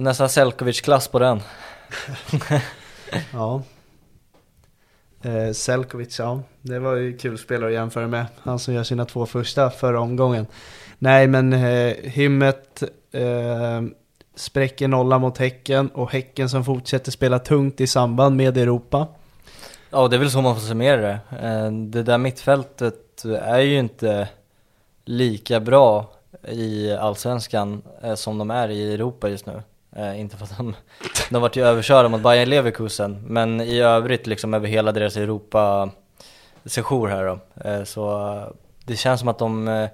nästan 0.00 0.28
Selkovic-klass 0.28 1.08
på 1.08 1.18
den. 1.18 1.40
Ja. 3.32 3.62
Eh, 5.22 5.52
Selkovic, 5.52 6.18
ja. 6.18 6.40
Det 6.62 6.78
var 6.78 6.94
ju 6.94 7.18
kul 7.18 7.38
spelare 7.38 7.68
att 7.68 7.74
jämföra 7.74 8.08
med. 8.08 8.26
Han 8.38 8.58
som 8.58 8.74
gör 8.74 8.82
sina 8.82 9.04
två 9.04 9.26
första 9.26 9.70
förra 9.70 10.00
omgången. 10.00 10.46
Nej, 10.98 11.26
men 11.26 11.52
eh, 11.52 11.94
Hymmet 12.02 12.82
eh, 13.12 13.82
spräcker 14.34 14.88
nolla 14.88 15.18
mot 15.18 15.38
Häcken 15.38 15.88
och 15.88 16.12
Häcken 16.12 16.48
som 16.48 16.64
fortsätter 16.64 17.10
spela 17.10 17.38
tungt 17.38 17.80
i 17.80 17.86
samband 17.86 18.36
med 18.36 18.56
Europa. 18.58 19.06
Ja, 19.90 20.08
det 20.08 20.16
är 20.16 20.20
väl 20.20 20.30
så 20.30 20.40
man 20.40 20.54
får 20.54 20.62
summera 20.62 20.96
det. 21.00 21.18
Eh, 21.48 21.72
det 21.72 22.02
där 22.02 22.18
mittfältet 22.18 23.24
är 23.42 23.58
ju 23.58 23.78
inte 23.78 24.28
lika 25.04 25.60
bra 25.60 26.10
i 26.48 26.92
Allsvenskan 26.92 27.82
eh, 28.02 28.14
som 28.14 28.38
de 28.38 28.50
är 28.50 28.68
i 28.68 28.94
Europa 28.94 29.28
just 29.28 29.46
nu. 29.46 29.62
Eh, 29.96 30.20
Inte 30.20 30.36
för 30.36 30.44
att 30.44 30.56
de, 30.58 30.74
de 31.30 31.42
vart 31.42 31.56
ju 31.56 31.64
överkörda 31.66 32.08
mot 32.08 32.20
Bayern 32.22 32.48
Leverkusen, 32.48 33.22
men 33.26 33.60
i 33.60 33.78
övrigt 33.80 34.26
liksom 34.26 34.54
över 34.54 34.68
hela 34.68 34.92
deras 34.92 35.16
Europa-session 35.16 37.10
här 37.10 37.24
då. 37.26 37.38
Eh, 37.70 37.84
Så 37.84 38.28
eh, 38.36 38.44
det 38.84 38.96
känns 38.96 39.20
som 39.20 39.28
att 39.28 39.38
de 39.38 39.68
eh, 39.68 39.88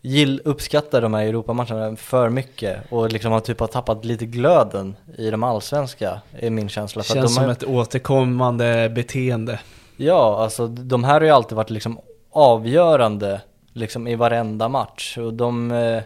gill, 0.00 0.40
uppskattar 0.44 1.00
de 1.00 1.14
här 1.14 1.22
Europamatcherna 1.26 1.96
för 1.96 2.28
mycket 2.28 2.78
och 2.90 3.12
liksom 3.12 3.32
har 3.32 3.40
typ 3.40 3.60
har 3.60 3.66
tappat 3.66 4.04
lite 4.04 4.26
glöden 4.26 4.96
i 5.18 5.30
de 5.30 5.42
allsvenska, 5.42 6.20
är 6.38 6.50
min 6.50 6.68
känsla. 6.68 7.02
För 7.02 7.12
att 7.12 7.16
Känns 7.18 7.34
som 7.34 7.44
har- 7.44 7.50
ett 7.52 7.64
återkommande 7.64 8.88
beteende. 8.94 9.60
Ja, 9.96 10.38
alltså 10.42 10.66
de 10.66 11.04
här 11.04 11.12
har 11.12 11.20
ju 11.20 11.30
alltid 11.30 11.56
varit 11.56 11.70
liksom 11.70 11.98
avgörande 12.30 13.40
liksom 13.72 14.06
i 14.08 14.14
varenda 14.14 14.68
match 14.68 15.18
och 15.18 15.34
de 15.34 15.70
eh, 15.72 16.02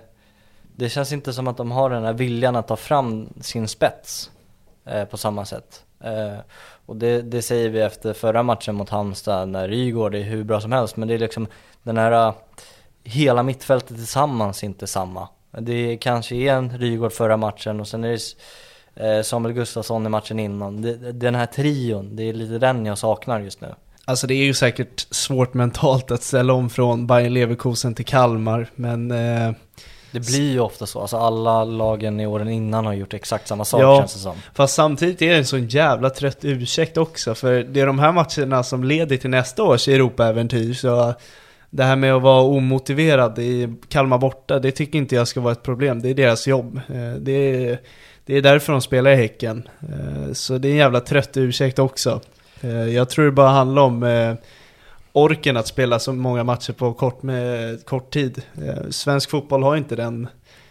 det 0.79 0.89
känns 0.89 1.13
inte 1.13 1.33
som 1.33 1.49
att 1.49 1.57
de 1.57 1.71
har 1.71 1.91
den 1.91 2.05
här 2.05 2.13
viljan 2.13 2.57
att 2.57 2.69
ta 2.69 2.77
fram 2.77 3.29
sin 3.41 3.69
spets 3.69 4.31
eh, 4.87 5.05
på 5.05 5.17
samma 5.17 5.45
sätt. 5.45 5.83
Eh, 6.05 6.39
Och 6.87 6.97
det, 6.97 7.23
det 7.23 7.43
säger 7.43 7.69
vi 7.69 7.81
efter 7.81 8.13
förra 8.13 8.43
matchen 8.43 8.75
mot 8.75 8.89
Halmstad 8.89 9.49
när 9.49 9.69
Rygaard 9.69 10.15
är 10.15 10.23
hur 10.23 10.45
bra 10.45 10.61
som 10.61 10.73
helst. 10.73 10.97
Men 10.97 11.09
det 11.09 11.15
är 11.15 11.19
liksom 11.19 11.47
den 11.83 11.97
här 11.99 12.13
eh, 12.29 12.35
Hela 13.05 13.43
mittfältet 13.43 13.97
tillsammans 13.97 14.65
inte 14.65 14.87
samma. 14.87 15.29
Det 15.59 15.97
kanske 15.97 16.37
är 16.37 16.53
en 16.55 16.79
Rygaard 16.79 17.13
förra 17.13 17.37
matchen 17.37 17.81
och 17.81 17.89
sen 17.89 18.05
är 18.05 18.19
det 18.95 19.17
eh, 19.17 19.23
Samuel 19.23 19.55
Gustafsson 19.55 20.07
i 20.07 20.09
matchen 20.09 20.39
innan. 20.39 20.83
Det, 20.83 21.13
Den 21.13 21.35
här 21.35 21.47
trion, 21.47 22.17
det 22.17 22.23
är 22.23 22.33
lite 22.33 22.59
den 22.59 22.87
jag 22.87 22.99
saknar 22.99 23.41
just 23.41 23.61
nu. 23.61 23.75
Alltså 24.05 24.27
det 24.27 24.35
är 24.35 24.45
ju 24.45 24.55
säkert 24.55 25.07
svårt 25.11 25.55
mentalt 25.55 26.11
att 26.11 26.23
ställa 26.23 26.53
om 26.53 26.71
från 26.71 27.07
Bayern 27.07 27.35
Leverkusen 27.35 27.95
till 27.95 28.05
Kalmar, 28.07 28.71
men 28.75 29.11
eh, 29.11 29.53
det 30.11 30.21
blir 30.21 30.51
ju 30.53 30.61
ofta 30.61 30.87
så, 30.87 31.01
alltså 31.01 31.17
alla 31.17 31.65
lagen 31.65 32.21
i 32.21 32.27
åren 32.27 32.49
innan 32.49 32.87
har 32.87 32.93
gjort 32.93 33.15
exakt 33.15 33.49
samma 33.49 33.65
sak 33.65 33.83
Ja. 33.83 33.99
känns 33.99 34.15
det 34.15 34.21
som 34.21 34.37
Fast 34.55 34.75
samtidigt 34.75 35.23
är 35.23 35.31
det 35.31 35.37
en 35.37 35.45
sån 35.47 35.67
jävla 35.69 36.11
trött 36.11 36.39
ursäkt 36.45 36.97
också, 36.97 37.35
för 37.35 37.63
det 37.63 37.81
är 37.81 37.87
de 37.87 37.99
här 37.99 38.13
matcherna 38.13 38.63
som 38.63 38.85
leder 38.85 39.17
till 39.17 39.31
nästa 39.31 39.63
års 39.63 39.89
Europaäventyr, 39.89 40.75
så 40.75 41.15
det 41.71 41.85
här 41.85 41.97
med 41.97 42.15
att 42.15 42.23
vara 42.23 42.43
omotiverad 42.43 43.39
i 43.39 43.75
Kalmar 43.89 44.19
borta, 44.19 44.59
det 44.59 44.71
tycker 44.71 44.99
inte 44.99 45.15
jag 45.15 45.29
ska 45.29 45.41
vara 45.41 45.53
ett 45.53 45.63
problem, 45.63 46.03
det 46.03 46.09
är 46.11 46.15
deras 46.15 46.47
jobb. 46.47 46.77
Eh, 46.77 47.13
Det 47.21 47.33
är, 47.33 47.79
Det 48.27 48.37
är 48.37 48.43
därför 48.43 48.73
de 48.73 48.81
spelar 48.83 49.11
i 49.11 49.17
Häcken. 49.17 49.69
Eh, 49.81 50.33
så 50.33 50.59
det 50.59 50.69
är 50.69 50.73
en 50.73 50.77
jävla 50.79 51.01
trött 51.01 51.37
ursäkt 51.37 51.79
också. 51.79 52.21
Eh, 52.61 52.71
jag 52.89 53.09
tror 53.09 53.25
det 53.25 53.33
bara 53.33 53.49
handlar 53.49 53.83
om 53.83 54.03
orken 55.25 55.57
att 55.57 55.67
spela 55.67 55.99
så 55.99 56.13
många 56.13 56.45
matcher 56.45 56.73
på 56.73 56.93
kort, 56.93 57.23
med 57.23 57.85
kort 57.85 58.11
tid. 58.11 58.43
Eh, 58.63 58.91
svensk 58.91 59.31
fotboll 59.31 59.63
har 59.63 59.77
inte 59.77 59.97
den 59.97 60.29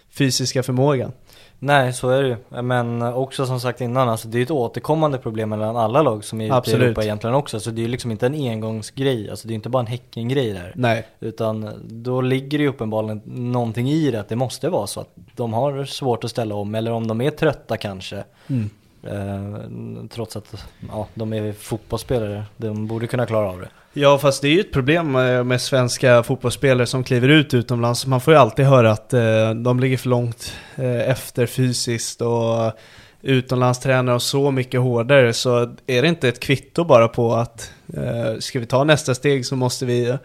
fysiska 0.10 0.64
förmågan. 0.64 1.12
Nej, 1.60 1.94
så 1.94 2.10
är 2.10 2.24
det 2.24 2.30
ju. 2.30 2.62
Men 2.62 3.02
också 3.02 3.46
som 3.46 3.60
sagt 3.60 3.82
innan, 3.82 4.10
alltså 4.10 4.28
det 4.28 4.40
är 4.40 4.44
ett 4.44 4.52
återkommande 4.52 5.18
problem 5.18 5.50
mellan 5.50 5.78
alla 5.78 6.02
lag 6.02 6.24
som 6.24 6.42
är 6.42 6.60
ute 6.60 6.72
i. 6.72 6.74
Europa 6.74 7.04
egentligen 7.04 7.36
också. 7.36 7.60
Så 7.60 7.72
det 7.72 7.82
är 7.82 7.84
ju 7.84 7.88
liksom 7.88 8.12
inte 8.12 8.26
en 8.26 8.34
engångsgrej, 8.34 9.30
alltså 9.30 9.48
det 9.48 9.54
är 9.54 9.56
inte 9.56 9.70
bara 9.70 9.80
en 9.80 9.88
Häcken-grej 9.88 10.54
där. 10.54 10.74
Nej. 10.76 11.08
Utan 11.20 11.70
då 11.88 12.22
ligger 12.22 12.58
det 12.58 12.64
ju 12.64 12.70
uppenbarligen 12.70 13.22
någonting 13.26 13.90
i 13.90 14.12
det, 14.12 14.20
att 14.20 14.30
det 14.30 14.36
måste 14.36 14.70
vara 14.70 14.88
så 14.88 15.00
att 15.00 15.14
de 15.36 15.54
har 15.54 15.86
svårt 15.86 16.24
att 16.24 16.32
ställa 16.32 16.56
om, 16.56 16.76
eller 16.76 16.92
om 16.92 17.08
de 17.08 17.22
är 17.22 17.32
trötta 17.32 17.78
kanske. 17.78 18.24
Mm. 18.48 18.70
Eh, 19.12 20.08
trots 20.10 20.36
att 20.36 20.66
ja, 20.90 21.08
de 21.14 21.34
är 21.34 21.54
fotbollsspelare, 21.54 22.44
de 22.58 22.88
borde 22.88 23.08
kunna 23.08 23.26
klara 23.26 23.50
av 23.50 23.60
det. 23.60 23.70
Ja 23.94 24.18
fast 24.18 24.42
det 24.42 24.48
är 24.48 24.52
ju 24.52 24.60
ett 24.60 24.74
problem 24.74 25.16
eh, 25.16 25.44
med, 25.44 25.62
svenska 25.62 26.24
fotbollsspelare 26.24 26.88
som 26.88 27.04
kliver 27.04 27.30
ut 27.30 27.54
utomlands. 27.54 28.06
Man 28.06 28.22
får 28.22 28.34
ju 28.34 28.40
alltid 28.40 28.66
höra 28.66 28.92
att 28.92 29.14
eh, 29.14 29.54
de 29.54 29.80
ligger 29.80 29.98
för 29.98 30.10
långt 30.10 30.54
efter 31.06 31.46
fysiskt 31.46 32.22
och 32.22 32.72
utomlands 33.22 33.80
tränar 33.80 34.20
så 34.20 34.52
mycket 34.52 34.82
hårdare. 34.82 35.34
Så 35.34 35.76
är 35.88 36.02
det 36.02 36.08
inte 36.08 36.28
ett 36.28 36.40
kvitto 36.40 36.84
bara 36.84 37.08
på 37.08 37.36
att 37.36 37.72
ska 38.40 38.60
vi 38.60 38.66
ta 38.66 38.84
nästa 38.84 39.16
steg 39.16 39.46
så 39.46 39.56
måste 39.56 39.86
vi 39.86 40.18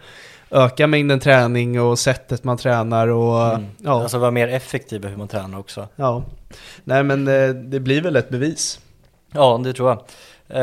öka 0.53 0.87
mängden 0.87 1.19
träning 1.19 1.81
och 1.81 1.99
sättet 1.99 2.43
man 2.43 2.57
tränar 2.57 3.07
och 3.07 3.45
Mm. 3.53 3.65
ja. 3.83 4.01
Alltså 4.01 4.17
vara 4.17 4.31
mer 4.31 4.47
effektiva 4.47 5.09
hur 5.09 5.17
man 5.17 5.27
tränar 5.27 5.59
också. 5.59 5.87
ja. 5.95 6.23
Nej 6.83 7.03
men 7.03 7.27
eh, 7.27 7.49
det 7.49 7.79
blir 7.79 8.01
väl 8.01 8.15
ett 8.15 8.29
bevis. 8.29 8.79
Ja, 9.31 9.61
det 9.63 9.73
tror 9.73 9.89
jag. 9.89 9.99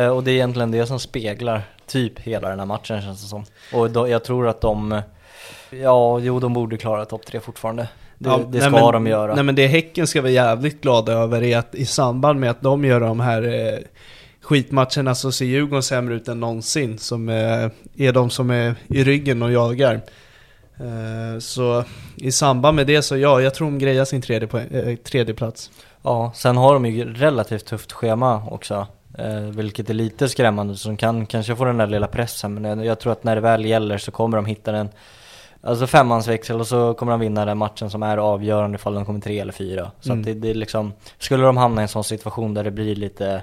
Eh, 0.02 0.08
och 0.08 0.24
det 0.24 0.30
är 0.30 0.34
egentligen 0.34 0.70
det 0.70 0.86
som 0.86 1.00
speglar 1.00 1.62
typ 1.86 2.18
hela 2.20 2.48
den 2.48 2.58
här 2.58 2.66
matchen 2.66 3.02
känns 3.02 3.22
det 3.22 3.28
som. 3.28 3.44
Och 3.74 3.90
då, 3.90 4.08
jag 4.08 4.24
tror 4.24 4.48
att 4.48 4.60
de, 4.60 5.00
ja, 5.70 6.18
jo 6.18 6.40
de 6.40 6.52
borde 6.52 6.76
klara 6.76 7.04
topp 7.04 7.26
tre 7.26 7.40
fortfarande. 7.40 7.88
Det, 8.18 8.28
Ja, 8.28 8.36
det 8.38 8.44
nej, 8.50 8.60
ska 8.60 8.70
men, 8.70 8.92
de 8.92 9.06
göra. 9.06 9.34
Nej 9.34 9.44
men 9.44 9.54
det 9.54 9.66
Häcken 9.66 10.06
ska 10.06 10.20
vara 10.22 10.32
jävligt 10.32 10.80
glada 10.82 11.12
över 11.12 11.42
är 11.42 11.58
att 11.58 11.74
i 11.74 11.86
samband 11.86 12.40
med 12.40 12.50
att 12.50 12.60
de 12.62 12.84
gör 12.84 13.00
de 13.00 13.20
här 13.20 13.42
eh, 13.42 13.78
skitmatcherna 14.50 15.14
så 15.14 15.32
ser 15.32 15.44
Djurgården 15.44 15.82
sämre 15.82 16.14
ut 16.14 16.28
än 16.28 16.40
någonsin. 16.40 16.98
Som 16.98 17.28
eh, 17.28 17.70
är 17.96 18.12
de 18.12 18.30
som 18.30 18.50
är 18.50 18.74
i 18.88 19.04
ryggen 19.04 19.42
och 19.42 19.52
jagar. 19.52 20.00
Eh, 20.80 21.38
så 21.38 21.84
i 22.16 22.32
samband 22.32 22.76
med 22.76 22.86
det 22.86 23.02
så 23.02 23.16
ja, 23.16 23.40
jag 23.40 23.54
tror 23.54 23.70
de 23.70 23.78
grejar 23.78 24.04
sin 24.04 24.22
tredje, 24.22 24.48
poäng, 24.48 24.66
eh, 24.70 24.96
tredje 24.96 25.34
plats. 25.34 25.70
Ja, 26.02 26.32
sen 26.34 26.56
har 26.56 26.74
de 26.74 26.86
ju 26.86 27.14
relativt 27.14 27.66
tufft 27.66 27.92
schema 27.92 28.42
också. 28.50 28.86
Vilket 29.54 29.90
är 29.90 29.94
lite 29.94 30.28
skrämmande, 30.28 30.76
så 30.76 30.88
de 30.88 30.96
kan 30.96 31.26
kanske 31.26 31.56
få 31.56 31.64
den 31.64 31.76
där 31.76 31.86
lilla 31.86 32.06
pressen. 32.06 32.54
Men 32.54 32.84
jag, 32.84 33.00
tror 33.00 33.12
att 33.12 33.24
när 33.24 33.34
det 33.34 33.40
väl 33.40 33.64
gäller 33.64 33.98
så 33.98 34.10
kommer 34.10 34.36
de 34.36 34.46
hitta 34.46 34.72
den 34.72 34.88
Alltså 35.62 35.86
femmansväxel 35.86 36.60
och 36.60 36.66
så 36.66 36.94
kommer 36.94 37.12
de 37.12 37.20
vinna 37.20 37.44
den 37.44 37.58
matchen 37.58 37.90
som 37.90 38.02
är 38.02 38.16
avgörande 38.16 38.74
ifall 38.74 38.94
de 38.94 39.04
kommer 39.04 39.20
tre 39.20 39.38
eller 39.38 39.52
fyra. 39.52 39.90
Så 40.00 40.12
Mm. 40.12 40.20
att 40.20 40.26
det, 40.26 40.34
det 40.34 40.50
är 40.50 40.54
liksom, 40.54 40.92
skulle 41.18 41.44
de 41.44 41.56
hamna 41.56 41.80
i 41.80 41.82
en 41.82 41.88
sån 41.88 42.04
situation 42.04 42.54
där 42.54 42.64
det 42.64 42.70
blir 42.70 42.96
lite 42.96 43.42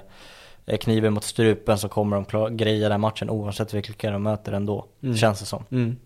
kniven 0.76 1.12
mot 1.12 1.24
strupen 1.24 1.78
så 1.78 1.88
kommer 1.88 2.16
de 2.16 2.24
klar, 2.24 2.50
greja 2.50 2.88
den 2.88 3.00
matchen 3.00 3.30
oavsett 3.30 3.74
vilka 3.74 4.10
de 4.10 4.22
möter 4.22 4.52
ändå. 4.52 4.86
Mm. 5.02 5.16
Känns 5.16 5.40
det 5.40 5.46
som. 5.46 5.64
Mm. 5.70 5.96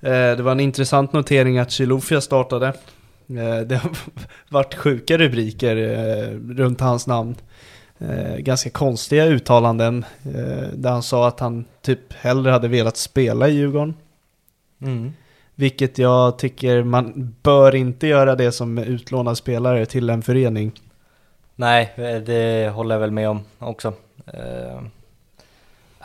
Eh, 0.00 0.36
det 0.36 0.42
var 0.42 0.52
en 0.52 0.60
intressant 0.60 1.12
notering 1.12 1.58
att 1.58 1.70
Chilufya 1.70 2.20
startade. 2.20 2.66
Eh, 3.28 3.60
det 3.66 3.76
har 3.76 3.90
varit 4.48 4.74
sjuka 4.74 5.18
rubriker 5.18 5.76
eh, 5.76 6.54
runt 6.54 6.80
hans 6.80 7.06
namn. 7.06 7.34
Eh, 7.98 8.36
ganska 8.36 8.70
konstiga 8.70 9.26
uttalanden 9.26 10.04
eh, 10.24 10.68
där 10.74 10.90
han 10.90 11.02
sa 11.02 11.28
att 11.28 11.40
han 11.40 11.64
typ 11.82 12.12
hellre 12.12 12.50
hade 12.50 12.68
velat 12.68 12.96
spela 12.96 13.48
i 13.48 13.52
Djurgården. 13.52 13.94
Mm. 14.82 15.12
Vilket 15.54 15.98
jag 15.98 16.38
tycker 16.38 16.82
man 16.82 17.34
bör 17.42 17.74
inte 17.74 18.06
göra 18.06 18.36
det 18.36 18.52
som 18.52 18.78
utlånad 18.78 19.36
spelare 19.36 19.86
till 19.86 20.10
en 20.10 20.22
förening. 20.22 20.72
Nej, 21.60 21.92
eh, 21.96 22.16
det 22.16 22.68
håller 22.74 22.94
jag 22.94 23.00
väl 23.00 23.10
med 23.10 23.28
om 23.28 23.40
också. 23.58 23.92
Eh, 24.26 24.76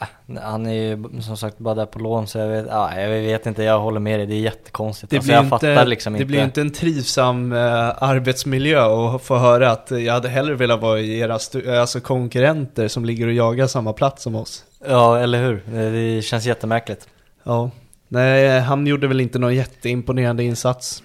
äh, 0.01 0.41
han 0.41 0.65
är 0.65 0.73
ju 0.73 1.21
som 1.21 1.37
sagt 1.37 1.57
bara 1.57 1.75
där 1.75 1.85
på 1.85 1.99
lån 1.99 2.27
så 2.27 2.37
jag 2.37 2.47
vet, 2.47 2.65
ja, 2.69 2.99
jag 2.99 3.09
vet 3.09 3.45
inte, 3.45 3.63
jag 3.63 3.79
håller 3.79 3.99
med 3.99 4.19
dig, 4.19 4.25
det 4.25 4.33
är 4.33 4.39
jättekonstigt. 4.39 5.09
Det 5.09 5.17
alltså, 5.17 5.27
blir, 5.27 5.35
jag 5.35 5.43
inte, 5.45 5.49
fattar 5.49 5.85
liksom 5.85 6.13
det 6.13 6.17
inte. 6.17 6.25
blir 6.25 6.43
inte 6.43 6.61
en 6.61 6.71
trivsam 6.71 7.51
eh, 7.51 8.03
arbetsmiljö 8.03 8.85
och 8.85 9.21
få 9.21 9.37
höra 9.37 9.71
att 9.71 9.91
jag 9.91 10.13
hade 10.13 10.29
hellre 10.29 10.55
velat 10.55 10.81
vara 10.81 10.99
i 10.99 11.19
era 11.19 11.37
stu- 11.37 11.79
alltså 11.79 11.99
konkurrenter 11.99 12.87
som 12.87 13.05
ligger 13.05 13.27
och 13.27 13.33
jagar 13.33 13.67
samma 13.67 13.93
plats 13.93 14.23
som 14.23 14.35
oss. 14.35 14.63
Ja, 14.87 15.19
eller 15.19 15.43
hur? 15.43 15.63
Det, 15.65 15.89
det 15.89 16.21
känns 16.21 16.45
jättemärkligt. 16.45 17.07
Ja. 17.43 17.69
Nej, 18.07 18.59
han 18.59 18.87
gjorde 18.87 19.07
väl 19.07 19.21
inte 19.21 19.39
någon 19.39 19.55
jätteimponerande 19.55 20.43
insats. 20.43 21.03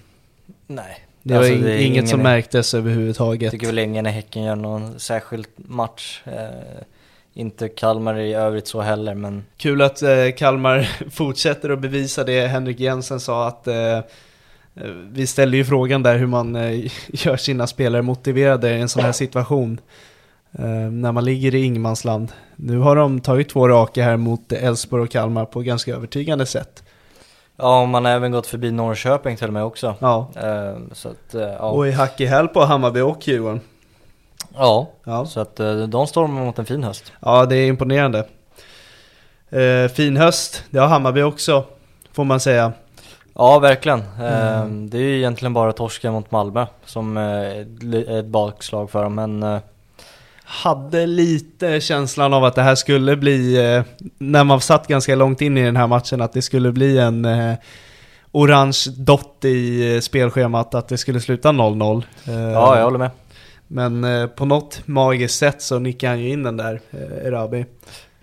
Nej. 0.67 1.05
Det 1.23 1.33
var 1.33 1.39
Alltså, 1.39 1.53
in- 1.53 1.61
det 1.61 1.81
inget 1.81 1.91
ingen- 1.95 2.07
som 2.07 2.19
märktes 2.21 2.73
Jag 2.73 2.79
överhuvudtaget. 2.79 3.51
tycker 3.51 3.67
väl 3.67 3.79
ingen 3.79 4.03
när 4.03 4.11
Häcken 4.11 4.43
gör 4.43 4.55
någon 4.55 4.99
särskild 4.99 5.47
match. 5.55 6.21
Eh, 6.25 6.81
inte 7.33 7.67
Kalmar 7.69 8.19
i 8.19 8.33
övrigt 8.33 8.67
så 8.67 8.81
heller, 8.81 9.15
men 9.15 9.43
Kul 9.57 9.81
att 9.81 10.01
eh, 10.01 10.09
Kalmar 10.37 10.89
fortsätter 11.11 11.69
att 11.69 11.79
bevisa 11.79 12.23
det 12.23 12.47
Henrik 12.47 12.79
Jensen 12.79 13.19
sa 13.19 13.47
att 13.47 13.67
eh, 13.67 13.75
eh, 13.97 14.01
vi 15.11 15.27
ställde 15.27 15.57
ju 15.57 15.65
frågan 15.65 16.03
där 16.03 16.17
hur 16.17 16.27
man 16.27 16.55
eh, 16.55 16.85
gör 17.07 17.37
sina 17.37 17.67
spelare 17.67 18.01
motiverade 18.01 18.69
i 18.77 18.81
en 18.81 18.89
sån 18.89 19.03
här 19.03 19.11
situation. 19.11 19.79
Eh, 20.59 20.65
när 20.91 21.11
man 21.11 21.25
ligger 21.25 21.55
i 21.55 21.63
ingenmansland. 21.63 22.31
Nu 22.55 22.77
har 22.77 22.95
de 22.95 23.19
tagit 23.21 23.49
två 23.49 23.67
raka 23.67 24.03
här 24.03 24.17
mot 24.17 24.51
Elfsborg 24.51 25.03
och 25.03 25.09
Kalmar 25.11 25.45
på 25.45 25.61
ganska 25.61 25.95
övertygande 25.95 26.45
sätt. 26.45 26.83
Ja, 27.61 27.85
man 27.85 28.05
har 28.05 28.11
även 28.11 28.31
gått 28.31 28.47
förbi 28.47 28.71
Norrköping 28.71 29.37
till 29.37 29.47
och 29.47 29.53
med 29.53 29.63
också. 29.63 29.95
Ja. 29.99 30.27
Eh, 30.35 30.75
så 30.93 31.09
att, 31.09 31.33
eh, 31.35 31.41
ja. 31.41 31.57
Och 31.69 31.87
i 31.87 31.91
hack 31.91 32.21
i 32.21 32.25
häl 32.25 32.47
på 32.47 32.61
Hammarby 32.65 32.99
och 33.01 33.27
Djurgården. 33.27 33.61
ja. 34.55 34.87
Ja. 35.03 35.25
Så 35.25 35.39
att 35.39 35.59
eh, 35.59 35.75
de 35.75 36.07
stormar 36.07 36.41
mot 36.45 36.59
en 36.59 36.65
fin 36.65 36.83
höst. 36.83 37.11
Ja, 37.19 37.45
det 37.45 37.55
är 37.55 37.67
imponerande. 37.67 38.25
Fin 39.95 40.17
höst, 40.17 40.63
det 40.69 40.79
har 40.79 40.87
Hammarby 40.87 41.21
också, 41.21 41.63
får 42.13 42.23
man 42.23 42.39
säga. 42.39 42.71
Ja, 43.35 43.59
verkligen. 43.59 44.03
Mm. 44.21 44.89
Det 44.89 44.97
är 44.97 45.01
ju 45.01 45.17
egentligen 45.17 45.53
bara 45.53 45.71
torsken 45.71 46.13
mot 46.13 46.31
Malmö 46.31 46.65
som 46.85 47.17
är 47.17 47.61
ett- 48.19 48.25
bakslag 48.25 48.91
för 48.91 49.03
dem, 49.03 49.15
men 49.15 49.59
Hade 50.43 51.05
lite 51.05 51.81
känslan 51.81 52.33
av 52.33 52.43
att 52.43 52.55
det 52.55 52.61
här 52.61 52.75
skulle 52.75 53.15
bli, 53.15 53.57
eh, 53.75 53.83
när 54.17 54.43
man 54.43 54.61
satt 54.61 54.87
ganska 54.87 55.15
långt 55.15 55.41
in 55.41 55.57
i 55.57 55.63
den 55.63 55.75
här 55.75 55.87
matchen, 55.87 56.21
att 56.21 56.33
det 56.33 56.41
skulle 56.41 56.71
bli 56.71 56.97
en 56.97 57.25
eh, 57.25 57.53
orange 58.31 58.85
dot 58.97 59.45
i 59.45 59.93
eh, 59.95 59.99
spelschemat, 59.99 60.75
att 60.75 60.87
det 60.87 60.97
skulle 60.97 61.19
sluta 61.19 61.49
0-0. 61.49 62.03
Eh, 62.27 62.33
ja, 62.33 62.77
jag 62.77 62.83
håller 62.83 62.99
med. 62.99 63.11
Men 63.67 64.29
på 64.35 64.45
något 64.45 64.87
magiskt 64.87 65.39
sätt 65.39 65.61
så 65.61 65.79
nickade 65.79 66.11
han 66.11 66.19
ju 66.19 66.29
in 66.29 66.43
den 66.43 66.57
där, 66.57 66.81
Erabi. 67.23 67.65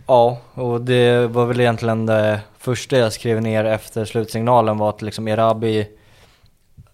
Ja, 0.07 0.39
och 0.55 0.81
det 0.81 1.27
var 1.27 1.47
väl 1.47 1.61
egentligen 1.61 2.07
det 2.07 2.41
första 2.59 2.97
jag 2.99 3.13
skrev 3.13 3.43
ner 3.43 3.65
efter 3.65 4.05
slutsignalen 4.05 4.79
var 4.79 4.89
att 4.89 5.03
liksom 5.03 5.29
Erabi 5.29 5.87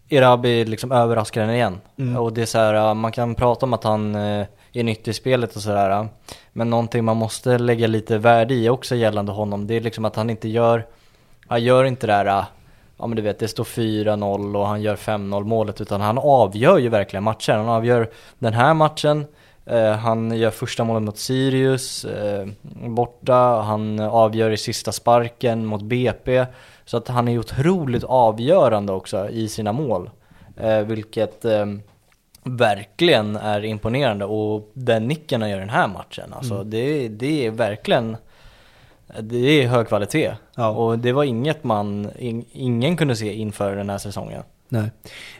Erabi 0.08 0.64
liksom 0.64 0.92
överraskar 0.92 1.40
den 1.40 1.50
igen. 1.50 1.80
Mm. 1.98 2.16
Och 2.16 2.32
det 2.32 2.42
är 2.42 2.46
så 2.46 2.58
här, 2.58 2.94
man 2.94 3.12
kan 3.12 3.34
prata 3.34 3.66
om 3.66 3.72
att 3.72 3.84
han 3.84 4.16
eh, 4.74 5.08
i 5.08 5.12
spelet 5.12 5.56
och 5.56 5.62
sådär. 5.62 6.08
Men 6.52 6.70
någonting 6.70 7.04
man 7.04 7.16
måste 7.16 7.58
lägga 7.58 7.86
lite 7.86 8.18
värde 8.18 8.54
i 8.54 8.68
också 8.68 8.94
gällande 8.94 9.32
honom, 9.32 9.66
det 9.66 9.74
är 9.74 9.80
liksom 9.80 10.04
att 10.04 10.16
han 10.16 10.30
inte 10.30 10.48
gör, 10.48 10.86
han 11.46 11.62
gör 11.62 11.84
inte 11.84 12.06
det 12.06 12.12
där, 12.12 12.44
ja 12.96 13.06
men 13.06 13.16
du 13.16 13.22
vet 13.22 13.38
det 13.38 13.48
står 13.48 13.64
4-0 13.64 14.56
och 14.56 14.66
han 14.66 14.82
gör 14.82 14.96
5-0 14.96 15.44
målet, 15.44 15.80
utan 15.80 16.00
han 16.00 16.18
avgör 16.18 16.78
ju 16.78 16.88
verkligen 16.88 17.24
matchen. 17.24 17.56
Han 17.58 17.68
avgör 17.68 18.10
den 18.38 18.52
här 18.52 18.74
matchen, 18.74 19.26
eh, 19.66 19.92
han 19.92 20.36
gör 20.36 20.50
första 20.50 20.84
målet 20.84 21.02
mot 21.02 21.18
Sirius 21.18 22.04
eh, 22.04 22.46
borta, 22.88 23.62
han 23.62 24.00
avgör 24.00 24.50
i 24.50 24.56
sista 24.56 24.92
sparken 24.92 25.66
mot 25.66 25.82
BP. 25.82 26.46
Så 26.84 26.96
att 26.96 27.08
han 27.08 27.28
är 27.28 27.38
otroligt 27.38 28.04
avgörande 28.04 28.92
också 28.92 29.28
i 29.28 29.48
sina 29.48 29.72
mål. 29.72 30.10
Eh, 30.56 30.80
vilket 30.80 31.44
eh, 31.44 31.66
verkligen 32.44 33.36
är 33.36 33.64
imponerande 33.64 34.24
och 34.24 34.70
den 34.74 35.08
nicken 35.08 35.40
han 35.40 35.50
gör 35.50 35.60
den 35.60 35.70
här 35.70 35.88
matchen, 35.88 36.32
alltså 36.32 36.54
Mm. 36.54 36.70
det, 36.70 37.08
det 37.08 37.46
är 37.46 37.50
verkligen 37.50 38.16
det 39.20 39.36
är 39.62 39.68
hög 39.68 39.88
kvalitet. 39.88 40.32
Ja. 40.56 40.68
Och 40.68 40.98
det 40.98 41.12
var 41.12 41.24
inget 41.24 41.64
man, 41.64 42.10
in, 42.18 42.44
ingen 42.52 42.96
kunde 42.96 43.16
se 43.16 43.34
inför 43.34 43.76
den 43.76 43.90
här 43.90 43.98
säsongen. 43.98 44.42
Nej. 44.68 44.90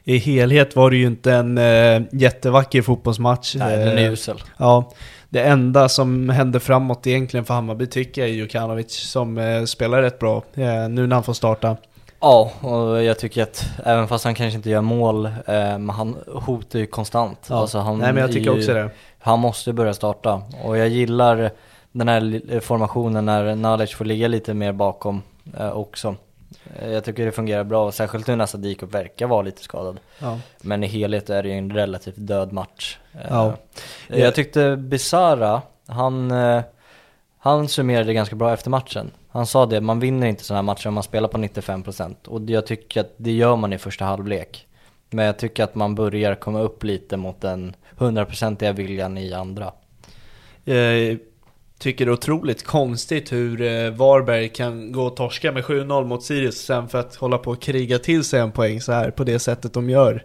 I 0.05 0.17
helhet 0.19 0.77
var 0.77 0.91
det 0.91 0.97
ju 0.97 1.07
inte 1.07 1.33
en 1.33 1.59
eh, 1.59 2.03
jättevacker 2.13 2.83
fotbollsmatch. 2.83 3.55
Nej, 3.59 3.77
den 3.79 3.99
är 3.99 4.05
Eh, 4.07 4.13
usel. 4.13 4.37
Ja, 4.57 4.93
det 5.29 5.43
enda 5.43 5.89
som 5.89 6.29
hände 6.29 6.61
framåt 6.61 7.07
egentligen 7.07 7.45
för 7.45 7.55
Hammarby 7.55 7.87
tycker 7.87 8.21
jag 8.21 8.31
är 8.31 8.35
Jukanovic 8.35 8.93
som 8.93 9.39
eh, 9.39 9.65
spelar 9.65 10.03
rätt 10.03 10.19
bra 10.19 10.37
eh, 10.55 10.89
nu 10.89 11.07
när 11.07 11.15
han 11.17 11.25
får 11.25 11.33
starta. 11.33 11.77
Ja, 12.25 12.51
och 12.61 13.03
jag 13.03 13.19
tycker 13.19 13.43
att 13.43 13.65
även 13.85 14.09
fast 14.09 14.25
han 14.25 14.35
kanske 14.35 14.57
inte 14.57 14.71
gör 14.71 14.81
mål, 14.81 15.27
eh, 15.27 15.33
men 15.47 15.91
han 15.91 16.17
hotar 16.27 16.79
ju 16.79 16.87
konstant. 16.87 17.47
Ja. 17.51 17.57
Alltså 17.57 17.79
han 17.79 17.99
Nej 17.99 18.13
men 18.13 18.21
jag 18.23 18.33
tycker 18.33 18.51
ju, 18.53 18.59
också 18.59 18.73
det. 18.75 18.91
Han 19.19 19.39
måste 19.41 19.73
börja 19.73 19.95
starta. 19.95 20.43
Och 20.65 20.79
jag 20.79 20.89
gillar 20.89 21.51
den 21.93 22.09
här 22.09 22.21
li- 22.21 22.61
formationen 22.61 23.25
när 23.25 23.55
Nalic 23.55 23.95
får 23.95 24.05
ligga 24.05 24.29
lite 24.29 24.55
mer 24.55 24.73
bakom 24.73 25.23
eh, 25.59 25.71
också. 25.71 26.17
Eh, 26.81 26.91
Jag 26.93 27.05
tycker 27.05 27.25
det 27.27 27.33
fungerar 27.33 27.65
bra, 27.65 27.93
särskilt 27.93 28.27
nu 28.27 28.37
när 28.37 28.47
Sadiko 28.47 28.87
verkar 28.87 29.27
vara 29.27 29.43
lite 29.43 29.63
skadad. 29.63 30.01
Ja. 30.19 30.39
Men 30.63 30.85
i 30.85 30.87
helhet 30.87 31.31
är 31.31 31.43
det 31.43 31.49
ju 31.49 31.59
en 31.59 31.73
relativt 31.73 32.15
död 32.17 32.53
match. 32.53 32.99
Eh, 33.13 33.21
Ja. 33.31 33.53
Jag 34.09 34.35
tyckte 34.35 34.77
Bizarra, 34.77 35.63
han, 35.87 36.31
eh, 36.31 36.63
han 37.39 37.69
summerade 37.69 38.15
ganska 38.15 38.37
bra 38.37 38.53
efter 38.53 38.71
matchen. 38.71 39.11
Han 39.35 39.47
sa 39.47 39.67
det, 39.67 39.81
man 39.81 40.01
vinner 40.01 40.27
inte 40.27 40.45
sådana 40.45 40.59
här 40.59 40.63
matcher 40.63 40.89
om 40.89 40.95
man 40.95 41.03
spelar 41.03 41.29
på 41.29 41.39
95% 41.39 42.29
och 42.29 42.51
jag 42.51 42.67
tycker 42.67 43.01
att 43.01 43.15
det 43.17 43.33
gör 43.33 43.57
man 43.57 43.73
i 43.73 43.79
första 43.79 44.05
halvlek. 44.05 44.67
Men 45.11 45.25
jag 45.25 45.39
tycker 45.39 45.65
att 45.65 45.75
man 45.75 45.95
börjar 45.95 46.35
komma 46.35 46.61
upp 46.61 46.85
lite 46.85 47.17
mot 47.17 47.41
den 47.41 47.77
100% 47.99 48.73
viljan 48.73 49.19
i 49.19 49.33
andra. 49.33 49.73
Jag 50.65 51.19
tycker 51.79 52.07
det 52.07 52.11
är 52.11 52.13
otroligt 52.13 52.63
konstigt 52.63 53.33
hur 53.33 53.63
eh, 53.63 53.91
Varberg 53.91 54.49
kan 54.49 54.93
gå 54.93 55.03
och 55.03 55.17
torska 55.17 55.53
med 55.53 55.65
7-0 55.65 56.05
mot 56.05 56.23
Sirius 56.23 56.61
sen 56.61 56.89
för 56.89 56.99
att 56.99 57.15
hålla 57.15 57.39
på 57.39 57.51
och 57.51 57.63
kriga 57.63 57.99
till 57.99 58.25
sig 58.25 58.41
en 58.41 58.53
poäng 58.53 58.81
så 58.81 58.93
här 58.93 59.11
på 59.11 59.25
det 59.25 59.39
sättet 59.39 59.73
de 59.73 59.91
gör. 59.91 60.25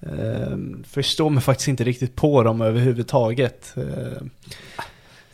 Eh, 0.00 0.56
förstår 0.84 1.30
mig 1.30 1.42
faktiskt 1.42 1.68
inte 1.68 1.84
riktigt 1.84 2.16
på 2.16 2.42
dem 2.42 2.60
överhuvudtaget. 2.60 3.74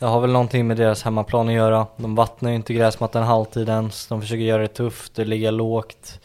Det 0.03 0.09
har 0.09 0.21
väl 0.21 0.31
någonting 0.31 0.67
med 0.67 0.77
deras 0.77 1.03
hemmaplan 1.03 1.47
att 1.47 1.53
göra. 1.53 1.87
De 1.97 2.15
vattnar 2.15 2.49
ju 2.49 2.55
inte 2.55 2.73
gräsmattan 2.73 3.23
halvtid 3.23 3.69
ens. 3.69 4.07
De 4.07 4.21
försöker 4.21 4.41
göra 4.43 4.61
det 4.61 4.67
tufft, 4.67 5.15
det 5.15 5.25
ligger 5.25 5.51
lågt. 5.51 6.19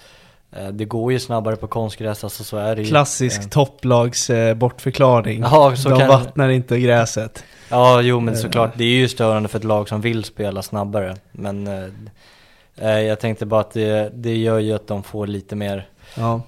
Eh, 0.52 0.68
Det 0.68 0.84
går 0.84 1.12
ju 1.12 1.18
snabbare 1.18 1.56
på 1.56 1.66
konstgräs, 1.66 2.24
alltså 2.24 2.44
så 2.44 2.56
är 2.56 2.76
det 2.76 2.82
ju. 2.82 2.88
klassisk 2.88 3.40
Eh, 3.42 3.48
topplags 3.48 4.30
eh, 4.30 4.54
bortförklaring. 4.54 5.40
Ja, 5.40 5.74
de 5.84 5.98
kan- 5.98 6.08
vattnar 6.08 6.48
inte 6.48 6.80
gräset. 6.80 7.44
Ja, 7.68 8.00
jo 8.00 8.20
men 8.20 8.36
såklart. 8.36 8.70
Det 8.76 8.84
är 8.84 8.88
ju 8.98 9.08
störande 9.08 9.48
för 9.48 9.58
ett 9.58 9.64
lag 9.64 9.88
som 9.88 10.00
vill 10.00 10.24
spela 10.24 10.62
snabbare. 10.62 11.16
Men 11.32 11.66
eh, 12.76 12.90
jag 13.00 13.20
tänkte 13.20 13.46
bara 13.46 13.60
att 13.60 13.72
det, 13.72 14.10
det 14.14 14.36
gör 14.36 14.58
ju 14.58 14.72
att 14.74 14.86
de 14.86 15.02
får 15.02 15.26
lite 15.26 15.56
mer 15.56 15.88
Ja. 16.14 16.40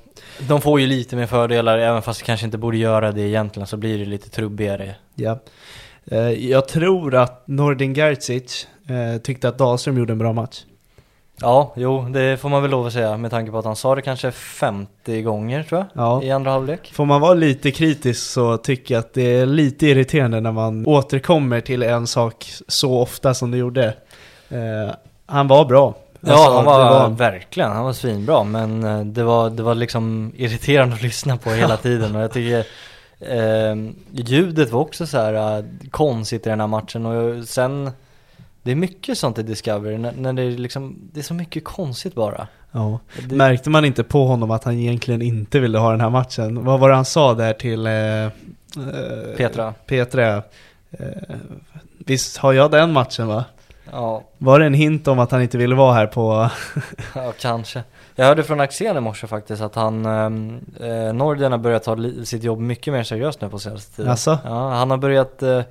De 0.48 0.60
får 0.60 0.80
ju 0.80 0.86
lite 0.86 1.16
mer 1.16 1.26
fördelar, 1.26 1.78
även 1.78 2.02
fast 2.02 2.20
de 2.20 2.26
kanske 2.26 2.46
inte 2.46 2.58
borde 2.58 2.76
göra 2.76 3.12
det 3.12 3.22
egentligen 3.22 3.66
så 3.66 3.76
blir 3.76 3.98
det 3.98 4.04
lite 4.04 4.30
trubbigare. 4.30 4.94
Ja. 5.14 5.38
Eh, 6.10 6.18
Jag 6.50 6.68
tror 6.68 7.14
att 7.14 7.42
Nordin 7.48 7.94
Gerzic 7.94 8.68
eh, 8.88 9.20
tyckte 9.22 9.48
att 9.48 9.58
Dahlström 9.58 9.98
gjorde 9.98 10.12
en 10.12 10.18
bra 10.18 10.32
match. 10.32 10.62
Ja, 11.42 11.72
jo, 11.76 12.06
det 12.08 12.40
får 12.40 12.48
man 12.48 12.62
väl 12.62 12.70
lov 12.70 12.86
att 12.86 12.92
säga 12.92 13.16
med 13.16 13.30
tanke 13.30 13.52
på 13.52 13.58
att 13.58 13.64
han 13.64 13.76
sa 13.76 13.94
det 13.94 14.02
kanske 14.02 14.30
50 14.30 15.22
gånger 15.22 15.62
tror 15.62 15.78
jag, 15.94 16.04
Ja. 16.04 16.22
i 16.22 16.30
andra 16.30 16.50
halvlek. 16.50 16.90
Får 16.94 17.04
man 17.04 17.20
vara 17.20 17.34
lite 17.34 17.70
kritisk 17.70 18.30
så 18.30 18.56
tycker 18.56 18.94
jag 18.94 18.98
att 19.00 19.14
det 19.14 19.22
är 19.36 19.46
lite 19.46 19.86
irriterande 19.86 20.40
när 20.40 20.52
man 20.52 20.86
återkommer 20.86 21.60
till 21.60 21.82
en 21.82 22.06
sak 22.06 22.46
så 22.68 22.98
ofta 22.98 23.34
som 23.34 23.50
det 23.50 23.56
gjorde. 23.58 23.84
Eh, 24.48 24.94
han 25.26 25.48
var 25.48 25.64
bra. 25.64 25.94
Ja, 26.20 26.32
Alltså, 26.32 26.52
han 26.52 26.64
det 26.64 26.70
var, 26.90 27.08
verkligen, 27.08 27.70
han 27.72 27.84
var 27.84 27.92
svinbra 27.92 28.44
men 28.44 28.84
eh, 28.84 29.00
det 29.04 29.22
var, 29.22 29.50
det 29.50 29.62
var 29.62 29.74
liksom 29.74 30.32
irriterande 30.36 30.94
att 30.94 31.02
lyssna 31.02 31.36
på 31.36 31.50
hela 31.50 31.76
tiden 31.86 32.16
och 32.16 32.22
jag 32.22 32.32
tycker 32.32 32.66
eh, 33.20 33.76
ljudet 34.12 34.70
var 34.72 34.80
också 34.80 35.06
så 35.06 35.18
här 35.18 35.58
eh, 35.58 35.64
konstigt 35.90 36.46
i 36.46 36.50
den 36.50 36.60
här 36.60 36.66
matchen 36.66 37.06
och 37.06 37.44
sen 37.48 37.90
det 38.62 38.70
är 38.70 38.74
mycket 38.76 39.18
sånt 39.18 39.38
i 39.38 39.42
Discovery 39.42 39.98
när, 39.98 40.12
när 40.12 40.32
det 40.32 40.42
är 40.42 40.50
liksom, 40.50 40.96
det 41.12 41.20
är 41.20 41.24
så 41.24 41.34
mycket 41.34 41.64
konstigt 41.64 42.14
bara. 42.14 42.46
Ja. 42.72 42.98
Det- 43.28 43.34
Märkte 43.34 43.70
man 43.70 43.84
inte 43.84 44.04
på 44.04 44.26
honom 44.26 44.50
att 44.50 44.64
han 44.64 44.74
egentligen 44.78 45.22
inte 45.22 45.60
ville 45.60 45.78
ha 45.78 45.90
den 45.90 46.00
här 46.00 46.10
matchen? 46.10 46.64
Vad 46.64 46.80
var 46.80 46.88
det 46.88 46.94
han 46.94 47.04
sa 47.04 47.34
där 47.34 47.52
till 47.52 47.86
eh, 47.86 47.92
eh, 48.24 48.30
Petra. 49.36 49.74
Petra? 49.86 50.36
Eh, 50.90 51.06
visst 51.98 52.36
har 52.36 52.52
jag 52.52 52.70
den 52.70 52.92
matchen 52.92 53.26
va? 53.26 53.44
Ja, 53.92 54.22
Var 54.38 54.58
det 54.58 54.66
en 54.66 54.74
hint 54.74 55.08
om 55.08 55.18
att 55.18 55.30
han 55.30 55.42
inte 55.42 55.58
ville 55.58 55.74
vara 55.74 55.94
här 55.94 56.06
på... 56.06 56.50
Ja, 57.14 57.32
kanske. 57.40 57.82
Jag 58.20 58.26
hörde 58.26 58.44
från 58.44 58.60
Axén 58.60 58.96
i 58.96 59.00
morse 59.00 59.26
faktiskt 59.26 59.62
att 59.62 59.74
han, 59.74 60.06
ehm, 60.06 60.60
eh, 60.80 61.12
Nordin 61.12 61.52
har 61.52 61.58
börjat 61.58 61.82
ta 61.82 61.96
sitt 62.24 62.42
jobb 62.42 62.58
mycket 62.60 62.92
mer 62.92 63.02
seriöst 63.02 63.40
nu 63.40 63.48
på 63.48 63.58
senaste 63.58 63.96
tiden. 63.96 64.10
Jaså? 64.10 64.38
Ja, 64.44 64.68
han 64.70 64.90
har 64.90 64.98
börjat 64.98 65.42
eh, 65.42 65.62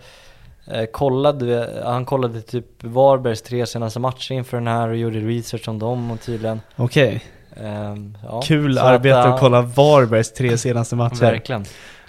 eh, 0.68 0.86
kolla, 0.92 1.32
du 1.32 1.46
vet, 1.46 1.84
han 1.86 2.06
kollade 2.06 2.42
typ 2.42 2.66
Varbergs 2.84 3.42
tre 3.42 3.66
senaste 3.66 4.00
matcher 4.00 4.32
inför 4.34 4.58
den 4.58 4.68
här 4.68 4.90
och 4.90 4.96
gjorde 4.98 5.20
research 5.20 5.68
om 5.68 5.80
dem 5.80 6.12
och 6.12 6.22
tydligen. 6.22 6.62
Okej, 6.76 7.24
ehm, 7.56 8.18
ja. 8.24 8.42
kul 8.42 8.76
Så 8.76 8.82
arbete 8.82 9.20
att, 9.20 9.34
att, 9.34 9.40
kolla 9.40 9.62
Varbergs 9.62 10.34
tre 10.34 10.58
senaste 10.58 10.96
matcher. 11.04 11.22
Verkligen. 11.22 11.66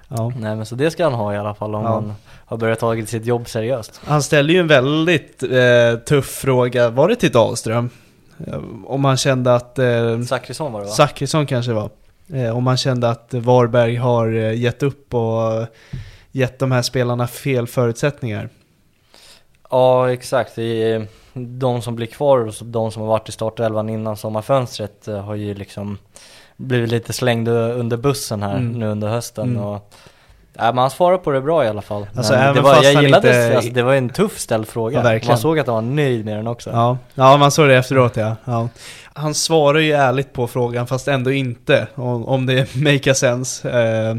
Ja. 0.09 0.32
Nej 0.36 0.57
men 0.57 0.66
så 0.66 0.74
det 0.74 0.91
ska 0.91 1.05
han 1.05 1.14
ha 1.14 1.34
i 1.34 1.36
alla 1.36 1.55
fall 1.55 1.74
om 1.74 1.84
Ja. 1.84 1.91
han 1.91 2.14
har 2.45 2.57
börjat 2.57 2.78
tagit 2.78 3.09
sitt 3.09 3.26
jobb 3.26 3.49
seriöst. 3.49 4.01
Han 4.05 4.22
ställde 4.22 4.53
ju 4.53 4.59
en 4.59 4.68
väldigt 4.68 5.43
eh, 5.43 5.99
tuff 6.07 6.26
fråga, 6.26 6.91
var 6.91 7.09
det 7.09 7.16
till 7.16 7.32
Dahlström? 7.32 7.91
Eh, 8.47 8.61
Om 8.86 9.05
han 9.05 9.16
kände 9.16 9.55
att... 9.55 9.78
Eh, 9.78 10.20
Zachrisson 10.20 10.72
var 10.72 10.80
det 10.80 10.86
va? 10.86 10.93
Zachrisson 10.93 11.47
kanske 11.47 11.72
var. 11.72 11.91
Eh, 12.32 12.57
om 12.57 12.64
man 12.64 12.76
kände 12.76 13.11
att 13.11 13.34
Varberg 13.34 13.97
har 13.97 14.28
eh, 14.36 14.55
gett 14.55 14.82
upp 14.82 15.14
och 15.14 15.53
eh, 15.55 15.66
gett 16.32 16.59
de 16.59 16.72
här 16.72 16.82
spelarna 16.82 17.26
fel 17.26 17.66
förutsättningar. 17.66 18.49
Ja 19.70 20.12
exakt, 20.12 20.59
de 21.34 21.82
som 21.82 21.97
blir 21.97 22.07
kvar 22.07 22.38
och 22.38 22.55
de 22.64 22.91
som 22.93 23.03
har 23.03 23.09
varit 23.09 23.28
i 23.28 23.32
startelvan 23.32 23.88
innan 23.88 24.16
sommarfönstret 24.16 25.07
har 25.07 25.34
ju 25.34 25.55
liksom 25.55 25.99
blivit 26.57 26.91
lite 26.91 27.12
slängda 27.12 27.53
under 27.53 27.97
bussen 27.97 28.43
här 28.43 28.57
Mm. 28.57 28.72
nu 28.72 28.86
under 28.86 29.09
hösten 29.09 29.49
Mm. 29.51 29.62
och 29.62 29.95
Ja, 30.57 30.64
men 30.64 30.78
han 30.78 30.90
svarar 30.90 31.18
på 31.18 31.30
det 31.30 31.40
bra 31.40 31.64
i 31.64 31.68
alla 31.68 31.82
fall. 31.82 32.07
Alltså, 32.16 32.32
men 32.32 32.55
det 32.55 32.61
var, 32.61 32.82
jag 32.82 33.03
gillade, 33.03 33.28
inte- 33.28 33.57
alltså, 33.57 33.70
det 33.72 33.82
var 33.82 33.94
en 33.94 34.09
tuff 34.09 34.38
ställd 34.38 34.68
fråga. 34.68 35.18
Ja. 35.22 35.28
Man 35.28 35.38
såg 35.38 35.59
att 35.59 35.66
han 35.66 35.74
var 35.74 35.82
nöjd 35.82 36.24
med 36.24 36.36
den 36.36 36.46
också. 36.46 36.70
Ja, 36.70 36.98
ja 37.14 37.36
man 37.36 37.51
såg 37.51 37.68
det 37.68 37.76
efteråt 37.76 38.16
ja. 38.16 38.36
ja. 38.44 38.68
Han 39.12 39.34
svarar 39.34 39.78
ju 39.78 39.92
ärligt 39.92 40.32
på 40.32 40.46
frågan 40.46 40.86
fast 40.86 41.09
ändå 41.09 41.32
inte, 41.32 41.86
om, 41.94 42.26
om 42.26 42.46
det 42.46 42.74
make 42.82 43.11
a 43.11 43.14
sense. 43.14 43.70
Eh, 43.70 44.16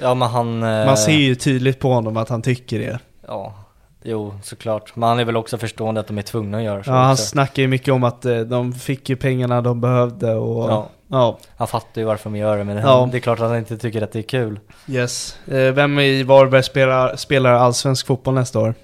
Ja 0.00 0.14
men 0.14 0.28
han... 0.28 0.62
eh, 0.62 0.86
man 0.86 0.96
ser 0.96 1.12
ju 1.12 1.34
tydligt 1.34 1.80
på 1.80 1.92
honom 1.92 2.16
att 2.16 2.28
han 2.28 2.42
tycker 2.42 2.78
det. 2.78 2.98
Ja, 3.28 3.54
jo 4.02 4.34
såklart. 4.42 4.96
Men 4.96 5.08
han 5.08 5.18
är 5.18 5.24
väl 5.24 5.36
också 5.36 5.58
förstående 5.58 6.00
att 6.00 6.06
de 6.06 6.18
är 6.18 6.22
tvungna 6.22 6.58
att 6.58 6.64
göra 6.64 6.84
så 6.84 6.90
Ja, 6.90 6.94
han 6.94 7.12
också. 7.12 7.24
snackar 7.24 7.62
ju 7.62 7.68
mycket 7.68 7.94
om 7.94 8.04
att 8.04 8.24
eh, 8.24 8.38
de 8.38 8.72
fick 8.72 9.08
ju 9.08 9.16
pengarna 9.16 9.60
de 9.60 9.80
behövde 9.80 10.34
och... 10.34 10.70
Ja. 10.70 10.88
Ja. 11.12 11.38
Han 11.56 11.68
fattar 11.68 12.00
ju 12.00 12.04
varför 12.06 12.30
de 12.30 12.36
gör 12.36 12.58
det 12.58 12.64
men 12.64 12.76
Ja. 12.76 13.08
det 13.12 13.18
är 13.18 13.20
klart 13.20 13.40
att 13.40 13.48
han 13.48 13.58
inte 13.58 13.78
tycker 13.78 14.02
att 14.02 14.12
det 14.12 14.18
är 14.18 14.22
kul. 14.22 14.60
Yes. 14.88 15.38
Eh, 15.46 15.72
vem 15.72 15.98
i 15.98 16.22
Varberg 16.22 16.62
spelar, 16.62 17.16
spelar 17.16 17.52
allsvensk 17.52 18.06
fotboll 18.06 18.34
nästa 18.34 18.58
år? 18.60 18.74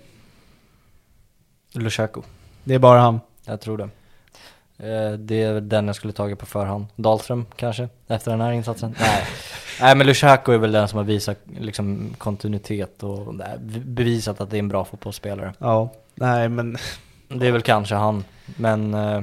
Lushaku. 1.73 2.21
Det 2.65 2.75
är 2.75 2.79
bara 2.79 3.01
han. 3.01 3.21
Jag 3.47 3.61
tror 3.61 3.79
det. 3.79 3.89
Eh, 4.89 5.13
Det 5.13 5.43
är 5.43 5.61
den 5.61 5.87
jag 5.87 5.97
skulle 5.97 6.13
tagit 6.13 6.39
på 6.39 6.47
förhand. 6.47 6.87
Dahlström 6.97 7.47
kanske, 7.57 7.89
efter 8.07 8.31
den 8.31 8.41
här 8.41 8.53
insatsen? 8.53 8.95
Nej. 9.01 9.25
Nej 9.81 9.95
men 9.97 10.07
Lushaku 10.07 10.53
är 10.55 10.59
väl 10.59 10.73
den 10.73 10.89
som 10.89 10.97
har 10.97 11.05
visat 11.05 11.39
liksom 11.61 12.15
kontinuitet 12.19 13.03
och 13.03 13.35
nej, 13.35 13.57
bevisat 13.85 14.41
att 14.41 14.51
det 14.51 14.57
är 14.57 14.59
en 14.59 14.69
bra 14.69 14.85
fotbollsspelare. 14.85 15.53
Ja. 15.59 15.89
Nej 16.15 16.49
men... 16.49 16.77
Det 17.29 17.47
är 17.47 17.53
väl 17.53 17.63
kanske 17.63 17.95
han, 17.95 18.25
men 18.57 18.95
eh, 18.95 19.23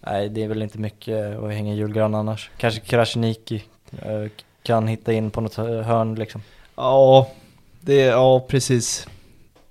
nej 0.00 0.28
det 0.28 0.42
är 0.44 0.48
väl 0.48 0.62
inte 0.62 0.78
mycket 0.78 1.38
att 1.38 1.52
hänga 1.52 1.74
julgran 1.74 2.14
annars. 2.14 2.50
Kanske 2.56 2.80
Krasniqi 2.80 3.64
eh, 4.02 4.30
kan 4.62 4.86
hitta 4.88 5.12
in 5.12 5.30
på 5.30 5.40
något 5.40 5.54
hörn 5.56 6.14
liksom. 6.14 6.42
Ja, 6.76 7.28
det, 7.80 8.00
ja 8.00 8.40
precis. 8.48 9.06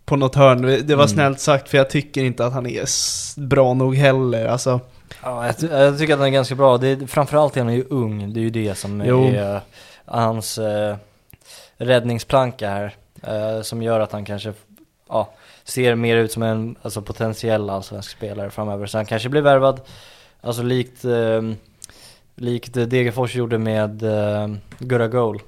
På 0.06 0.16
något 0.16 0.36
hörn. 0.36 0.62
Det 0.62 0.96
var 0.96 1.04
Mm. 1.04 1.08
snällt 1.08 1.40
sagt 1.40 1.70
för 1.70 1.78
jag 1.78 1.90
tycker 1.90 2.24
inte 2.24 2.46
att 2.46 2.54
han 2.54 2.66
är 2.68 2.86
bra 3.48 3.74
nog 3.74 3.96
heller. 3.96 4.46
Alltså, 4.46 4.80
Ja, 5.24 5.46
jag, 5.46 5.72
jag 5.72 6.00
tycker 6.00 6.14
att 6.14 6.20
han 6.20 6.28
är 6.28 6.32
ganska 6.32 6.56
bra. 6.56 6.78
Det 6.78 6.88
är, 6.88 7.08
framförallt 7.08 7.58
är 7.58 7.64
han 7.64 7.74
ju 7.74 7.86
ung, 7.90 8.34
det 8.34 8.40
är 8.40 8.42
ju 8.42 8.50
det 8.50 8.76
som 8.76 9.04
Jo. 9.06 9.26
är 9.28 9.62
hans 10.06 10.58
eh, 10.58 10.96
räddningsplanka 11.78 12.70
här. 12.70 12.96
Eh, 13.24 13.62
som 13.62 13.82
gör 13.82 14.00
att 14.00 14.12
han 14.12 14.26
kanske 14.26 14.54
ja, 15.10 15.30
ser 15.64 15.96
mer 15.96 16.16
ut 16.16 16.32
som 16.32 16.44
en 16.44 16.76
alltså, 16.82 17.02
potentiell 17.02 17.70
allsvensk 17.70 18.12
spelare 18.12 18.50
framöver. 18.50 18.86
Så 18.86 18.98
han 18.98 19.06
kanske 19.06 19.30
blir 19.30 19.42
värvad, 19.42 19.82
alltså 20.42 20.64
likt, 20.64 21.06
eh, 21.06 21.42
likt 22.36 22.74
Degerfors 22.74 23.36
gjorde 23.36 23.58
med 23.58 24.04
eh, 24.04 24.48
Gurra 24.80 25.08
Goal. 25.08 25.42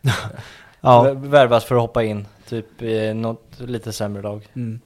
ja. 0.80 1.04
Vär- 1.04 1.28
Värvas 1.28 1.64
för 1.64 1.74
att 1.74 1.80
hoppa 1.80 2.04
in, 2.04 2.26
typ 2.48 2.82
i 2.82 3.14
något 3.14 3.50
lite 3.58 3.92
sämre 3.92 4.22
lag. 4.22 4.46
Mm. 4.56 4.80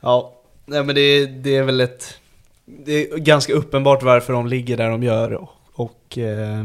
Ja, 0.00 0.32
nej 0.66 0.84
men 0.84 0.94
det, 0.94 1.26
det 1.26 1.56
är 1.56 1.62
väl 1.62 1.80
ett... 1.80 2.18
Det 2.64 2.92
är 3.10 3.16
ganska 3.18 3.52
uppenbart 3.52 4.02
varför 4.02 4.32
de 4.32 4.46
ligger 4.46 4.76
där 4.76 4.90
de 4.90 5.02
gör 5.02 5.32
och, 5.32 5.50
och 5.72 6.18
eh, 6.18 6.64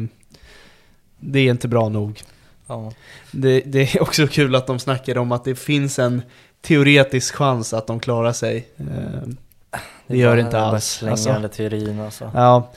det 1.20 1.40
är 1.40 1.50
inte 1.50 1.68
bra 1.68 1.90
nog. 1.90 2.22
Ja. 2.68 2.92
Det, 3.32 3.60
det 3.66 3.96
är 3.96 4.02
också 4.02 4.28
kul 4.28 4.56
att 4.56 4.68
de 4.68 4.80
snackar 4.80 5.18
om 5.18 5.32
att 5.32 5.44
det 5.44 5.56
finns 5.56 6.00
en 6.00 6.22
teoretisk 6.62 7.36
chans 7.36 7.74
att 7.74 7.88
de 7.88 8.00
klarar 8.00 8.32
sig. 8.34 8.68
Eh, 8.78 9.30
det 10.10 10.18
gör 10.18 10.36
det 10.36 10.42
inte 10.42 10.60
alls. 10.60 10.86
Slänga 10.86 11.12
Alltså. 11.12 11.30
där 11.30 11.48
teorin 11.48 12.02
alltså. 12.02 12.32
Ja, 12.34 12.70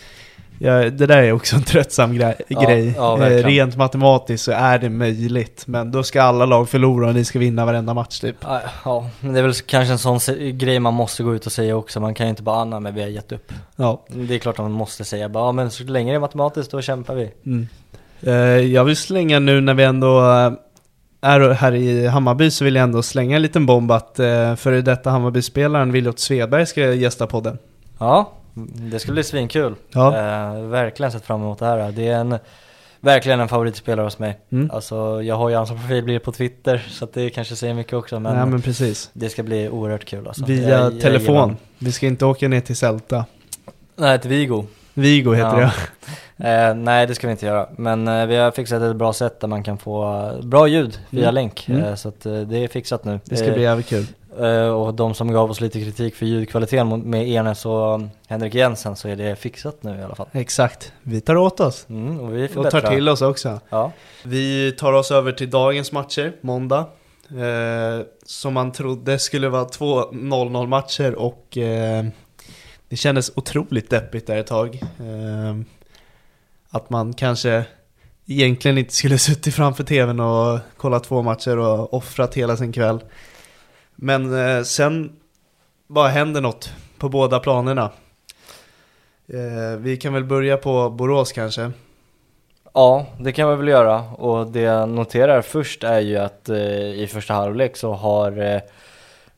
Ja, 0.58 0.72
det 0.90 1.06
där 1.06 1.22
är 1.22 1.32
också 1.32 1.56
en 1.56 1.62
tröttsam 1.62 2.14
grej. 2.14 2.34
Ja, 2.48 2.60
grej. 2.60 2.94
ja, 2.96 3.26
Eh. 3.28 3.44
Rent 3.46 3.76
matematiskt 3.76 4.44
så 4.44 4.52
är 4.52 4.78
det 4.78 4.88
möjligt, 4.88 5.64
men 5.66 5.90
då 5.92 6.02
ska 6.02 6.22
alla 6.22 6.46
lag 6.46 6.68
förlora 6.68 7.08
och 7.08 7.14
ni 7.14 7.24
ska 7.24 7.38
vinna 7.38 7.64
varenda 7.66 7.94
match 7.94 8.20
typ. 8.20 8.36
Ja, 8.40 8.60
Ja, 8.84 9.08
men 9.20 9.32
det 9.32 9.38
är 9.38 9.42
väl 9.42 9.54
kanske 9.54 9.92
en 9.92 9.98
sån 9.98 10.18
grej 10.58 10.80
man 10.80 10.94
måste 10.94 11.22
gå 11.22 11.34
ut 11.34 11.46
och 11.46 11.52
säga 11.52 11.76
också. 11.76 12.00
Man 12.00 12.14
kan 12.14 12.26
ju 12.26 12.30
inte 12.30 12.42
bara 12.42 12.56
anna 12.60 12.80
men 12.80 12.94
vi 12.94 13.00
har 13.02 13.08
gett 13.08 13.32
upp. 13.32 13.52
Ja. 13.76 14.04
Det 14.08 14.34
är 14.34 14.38
klart 14.38 14.54
att 14.58 14.64
man 14.64 14.72
måste 14.72 15.04
säga 15.04 15.28
bara, 15.28 15.44
ja 15.44 15.52
men 15.52 15.70
så 15.70 15.84
länge 15.84 16.12
det 16.12 16.16
är 16.16 16.20
matematiskt 16.20 16.70
då 16.70 16.82
kämpar 16.82 17.14
vi. 17.14 17.30
Mm. 17.46 17.68
Eh, 18.22 18.34
jag 18.72 18.84
vill 18.84 18.96
slänga 18.96 19.38
nu 19.38 19.60
när 19.60 19.74
vi 19.74 19.84
ändå 19.84 20.30
eh, 20.30 20.52
är 21.22 21.50
här 21.50 21.74
i 21.74 22.06
Hammarby 22.06 22.50
så 22.50 22.64
vill 22.64 22.74
jag 22.74 22.82
ändå 22.82 23.02
slänga 23.02 23.36
en 23.36 23.42
liten 23.42 23.66
bomb 23.66 23.90
att 23.90 24.20
uh, 24.20 24.54
före 24.54 24.82
detta 24.82 25.10
Hammarby-spelaren 25.10 25.92
Williot 25.92 26.18
Svedberg 26.18 26.66
ska 26.66 26.80
gästa 26.80 27.26
podden. 27.26 27.58
Ja, 27.98 28.32
det 28.90 28.98
ska 28.98 29.12
bli 29.12 29.24
svinkul. 29.24 29.74
Ja. 29.90 30.16
Eh, 30.16 30.62
verkligen 30.62 31.12
sett 31.12 31.24
fram 31.24 31.40
emot 31.40 31.58
det 31.58 31.66
här. 31.66 31.92
Det 31.92 32.08
är 32.08 32.16
en, 32.18 32.38
verkligen 33.00 33.40
en 33.40 33.48
favoritspelare 33.48 34.04
hos 34.04 34.18
mig. 34.18 34.38
Mm. 34.52 34.70
Alltså 34.72 35.22
jag 35.22 35.36
har 35.36 35.48
ju 35.48 35.56
hans 35.56 35.70
profilbild 35.70 36.22
på 36.22 36.32
Twitter 36.32 36.86
så 36.90 37.08
det 37.12 37.30
kanske 37.30 37.56
säger 37.56 37.74
mycket 37.74 37.92
också 37.92 38.20
men, 38.20 38.36
Nej 38.36 38.46
men 38.46 38.62
precis. 38.62 39.10
det 39.12 39.28
ska 39.30 39.42
bli 39.42 39.68
oerhört 39.68 40.04
kul 40.04 40.28
alltså. 40.28 40.44
Via 40.44 40.68
Jag- 40.68 40.92
jag 40.92 41.00
telefon. 41.00 41.56
Vi 41.78 41.92
ska 41.92 42.06
inte 42.06 42.24
åka 42.26 42.48
ner 42.48 42.60
till 42.60 42.76
Sälta. 42.76 43.24
Nej, 43.96 44.18
till 44.18 44.30
Vigo. 44.30 44.64
Vigo 44.94 45.32
heter 45.34 45.60
Ja. 45.60 45.66
det. 45.66 45.72
Eh, 46.44 46.74
nej 46.74 47.06
det 47.06 47.14
ska 47.14 47.26
vi 47.26 47.30
inte 47.30 47.46
göra, 47.46 47.68
men 47.76 48.08
eh, 48.08 48.26
vi 48.26 48.36
har 48.36 48.50
fixat 48.50 48.82
ett 48.82 48.96
bra 48.96 49.12
sätt 49.12 49.40
där 49.40 49.48
man 49.48 49.62
kan 49.62 49.78
få 49.78 50.12
eh, 50.38 50.44
bra 50.46 50.66
ljud 50.68 50.98
via 51.10 51.22
Mm. 51.22 51.34
länk. 51.34 51.68
Mm. 51.68 51.82
Eh, 51.84 51.94
så 51.94 52.08
att 52.08 52.26
eh, 52.26 52.40
det 52.40 52.58
är 52.64 52.68
fixat 52.68 53.04
nu. 53.04 53.20
Det 53.24 53.36
ska 53.36 53.46
Eh, 53.48 53.54
bli 53.54 53.62
jävligt 53.62 53.86
kul. 53.88 54.06
eh, 54.40 54.66
och 54.68 54.94
de 54.94 55.14
som 55.14 55.32
gav 55.32 55.50
oss 55.50 55.60
lite 55.60 55.80
kritik 55.80 56.14
för 56.14 56.26
ljudkvaliteten 56.26 57.10
med 57.10 57.28
Enes 57.28 57.66
och 57.66 57.94
um, 57.94 58.10
Henrik 58.28 58.54
Jensen 58.54 58.96
så 58.96 59.08
är 59.08 59.16
det 59.16 59.36
fixat 59.36 59.82
nu 59.82 59.98
i 59.98 60.02
alla 60.02 60.14
fall. 60.14 60.26
Exakt. 60.32 60.92
Vi 61.02 61.20
tar 61.20 61.36
åt 61.36 61.60
oss. 61.60 61.86
Mm, 61.88 62.20
och 62.20 62.36
vi 62.36 62.46
Och 62.46 62.50
förbättrar. 62.50 62.80
tar 62.80 62.90
till 62.90 63.08
oss 63.08 63.22
också. 63.22 63.60
Ja. 63.70 63.92
Vi 64.24 64.72
tar 64.78 64.92
oss 64.92 65.10
över 65.10 65.32
till 65.32 65.50
dagens 65.50 65.92
matcher, 65.92 66.32
måndag. 66.40 66.84
Eh, 67.30 68.04
som 68.26 68.54
man 68.54 68.72
trodde 68.72 69.18
skulle 69.18 69.48
vara 69.48 69.64
två 69.64 70.02
0-0 70.12 70.66
matcher 70.66 71.14
och 71.14 71.58
eh, 71.58 72.04
det 72.92 72.96
kändes 72.96 73.32
otroligt 73.34 73.90
deppigt 73.90 74.26
där 74.26 74.36
ett 74.36 74.46
tag. 74.46 74.80
Eh, 74.82 75.56
att 76.70 76.90
man 76.90 77.12
kanske 77.12 77.64
egentligen 78.26 78.78
inte 78.78 78.94
skulle 78.94 79.18
suttit 79.28 79.54
framför 79.54 79.84
tvn 79.84 80.20
och 80.20 80.58
kollat 80.76 81.04
två 81.04 81.22
matcher 81.22 81.58
och 81.58 81.94
offrat 81.94 82.34
hela 82.34 82.56
sin 82.56 82.72
kväll. 82.72 83.04
Men 83.94 84.34
eh, 84.34 84.62
sen 84.62 85.12
bara 85.86 86.08
händer 86.08 86.40
något 86.40 86.72
på 86.98 87.08
båda 87.08 87.38
planerna. 87.38 87.90
Eh, 89.28 89.78
vi 89.78 89.96
kan 89.96 90.14
väl 90.14 90.24
börja 90.24 90.56
på 90.56 90.90
Borås 90.90 91.32
kanske. 91.32 91.72
Ja, 92.74 93.06
det 93.20 93.32
kan 93.32 93.50
vi 93.50 93.56
väl 93.56 93.68
göra. 93.68 94.00
Och 94.00 94.46
det 94.46 94.60
jag 94.60 94.88
noterar 94.88 95.42
först 95.42 95.84
är 95.84 96.00
ju 96.00 96.16
att 96.16 96.48
eh, 96.48 96.56
i 97.02 97.08
första 97.12 97.34
halvlek 97.34 97.76
så 97.76 97.92
har 97.92 98.38
eh, 98.38 98.60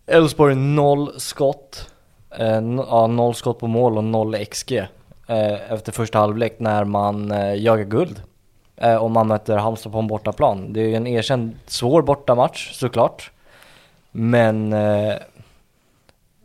Elfsborg 0.06 0.54
noll 0.54 1.20
skott. 1.20 1.90
Eh, 2.38 2.62
ja, 2.88 3.06
noll 3.06 3.34
skott 3.34 3.58
på 3.58 3.66
mål 3.66 3.98
och 3.98 4.04
noll 4.04 4.44
XG. 4.44 4.72
Eh, 5.26 5.72
efter 5.72 5.92
första 5.92 6.18
halvlek 6.18 6.54
när 6.58 6.84
man 6.84 7.30
eh, 7.30 7.54
jagar 7.54 7.84
guld. 7.84 8.22
Och 9.00 9.10
man 9.10 9.28
möter 9.28 9.56
Halmstad 9.56 9.92
på 9.92 9.98
en 9.98 10.06
bortaplan. 10.06 10.72
Det 10.72 10.80
är 10.80 10.88
ju 10.88 10.94
en 10.94 11.06
erkänd 11.06 11.58
svår 11.66 12.02
bortamatch 12.02 12.72
såklart. 12.72 13.30
Men 14.10 14.70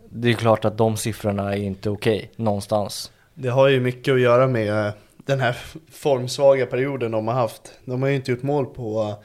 det 0.10 0.30
är 0.30 0.34
klart 0.34 0.66
att 0.66 0.78
de 0.78 0.98
siffrorna 0.98 1.54
är 1.56 1.58
inte 1.58 1.90
okej 1.90 2.32
någonstans. 2.36 3.12
Det 3.34 3.50
har 3.50 3.68
ju 3.68 3.80
mycket 3.80 4.14
att 4.14 4.20
göra 4.20 4.48
med 4.48 4.92
den 5.18 5.40
här 5.40 5.58
formsvaga 5.92 6.66
perioden 6.66 7.12
de 7.12 7.28
har 7.28 7.36
haft. 7.36 7.74
De 7.86 8.02
har 8.02 8.10
ju 8.10 8.16
inte 8.16 8.32
gjort 8.32 8.44
mål 8.44 8.66
på 8.66 9.16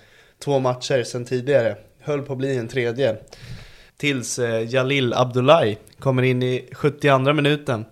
två 0.45 0.59
matcher 0.59 1.03
sedan 1.03 1.25
tidigare. 1.25 1.77
Höll 2.01 2.23
på 2.23 2.33
att 2.33 2.39
bli 2.39 2.59
en 2.59 2.69
tredje. 2.69 3.17
Tills 4.05 4.39
eh, 4.39 4.69
Jalil 4.75 5.15
Abdullahi 5.15 5.79
kommer 5.99 6.23
in 6.23 6.43
i 6.43 6.69
72 6.73 7.33
minuten. 7.33 7.85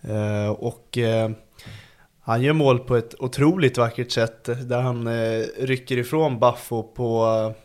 Eh, 0.00 0.50
Och 0.50 0.98
eh, 0.98 1.30
han 2.20 2.42
gör 2.42 2.52
mål 2.52 2.78
på 2.78 2.96
ett 2.96 3.14
otroligt 3.20 3.78
vackert 3.78 4.10
sätt. 4.10 4.44
Där 4.44 4.80
han 4.80 5.06
eh, 5.06 5.44
rycker 5.58 5.98
ifrån 5.98 6.38
Baffo 6.38 6.82
på 6.82 7.24
eh, 7.24 7.62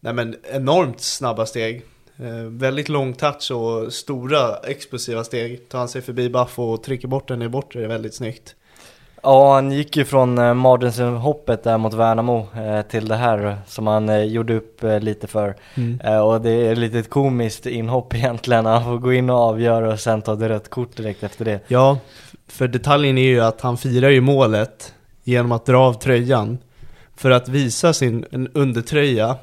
nej 0.00 0.12
men, 0.12 0.36
enormt 0.52 1.00
snabba 1.00 1.46
steg. 1.46 1.82
Eh, 2.16 2.44
väldigt 2.50 2.88
lång 2.88 3.12
touch 3.14 3.50
och 3.50 3.92
stora 3.92 4.56
explosiva 4.56 5.24
steg. 5.24 5.68
Tar 5.68 5.78
han 5.78 5.88
sig 5.88 6.02
förbi 6.02 6.30
Baffo 6.30 6.62
och 6.62 6.82
trycker 6.82 7.08
bort 7.08 7.28
den 7.28 7.42
i 7.42 7.48
bortre, 7.48 7.86
väldigt 7.86 8.14
snyggt. 8.14 8.56
Ja, 9.24 9.54
han 9.54 9.72
gick 9.72 9.96
ju 9.96 10.04
från 10.04 10.38
eh, 10.38 10.54
mardrömshoppet 10.54 11.62
där 11.62 11.78
mot 11.78 11.94
Värnamo 11.94 12.48
eh, 12.56 12.82
till 12.82 13.08
det 13.08 13.16
här 13.16 13.58
som 13.66 13.86
han 13.86 14.08
eh, 14.08 14.22
gjorde 14.22 14.54
upp 14.54 14.82
lite 15.00 15.26
för. 15.26 15.56
Mm. 15.74 16.22
Och 16.22 16.40
det 16.40 16.50
är 16.50 16.76
lite 16.76 16.98
ett 16.98 17.10
komiskt 17.10 17.66
inhopp 17.66 18.14
egentligen. 18.14 18.66
Han 18.66 18.84
får 18.84 18.98
gå 18.98 19.12
in 19.12 19.30
och 19.30 19.36
avgöra 19.36 19.92
och 19.92 20.00
sen 20.00 20.22
ta 20.22 20.34
det 20.34 20.48
rött 20.48 20.70
kort 20.70 20.96
direkt 20.96 21.22
efter 21.22 21.44
det. 21.44 21.60
Ja, 21.68 21.98
för 22.48 22.68
detaljen 22.68 23.18
är 23.18 23.28
ju 23.28 23.40
att 23.40 23.60
han 23.60 23.76
firar 23.76 24.10
ju 24.10 24.20
målet 24.20 24.94
genom 25.22 25.52
att 25.52 25.66
dra 25.66 25.78
av 25.78 25.94
tröjan 25.94 26.58
för 27.16 27.30
att 27.30 27.48
visa 27.48 27.92
sin 27.92 28.48
undertröja 28.54 29.36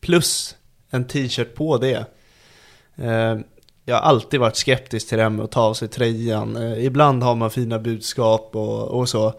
plus 0.00 0.56
en 0.90 1.04
t-shirt 1.04 1.54
på 1.54 1.78
det. 1.78 2.06
Jag 3.88 3.96
har 3.96 4.02
alltid 4.02 4.40
varit 4.40 4.56
skeptisk 4.56 5.08
till 5.08 5.18
det 5.18 5.22
här 5.22 5.30
med 5.30 5.44
att 5.44 5.50
ta 5.50 5.60
av 5.60 5.74
sig 5.74 5.88
tröjan. 5.88 6.56
Eh, 6.56 6.84
ibland 6.84 7.22
har 7.22 7.34
man 7.34 7.50
fina 7.50 7.78
budskap 7.78 8.50
och, 8.52 8.88
och 8.88 9.08
så. 9.08 9.34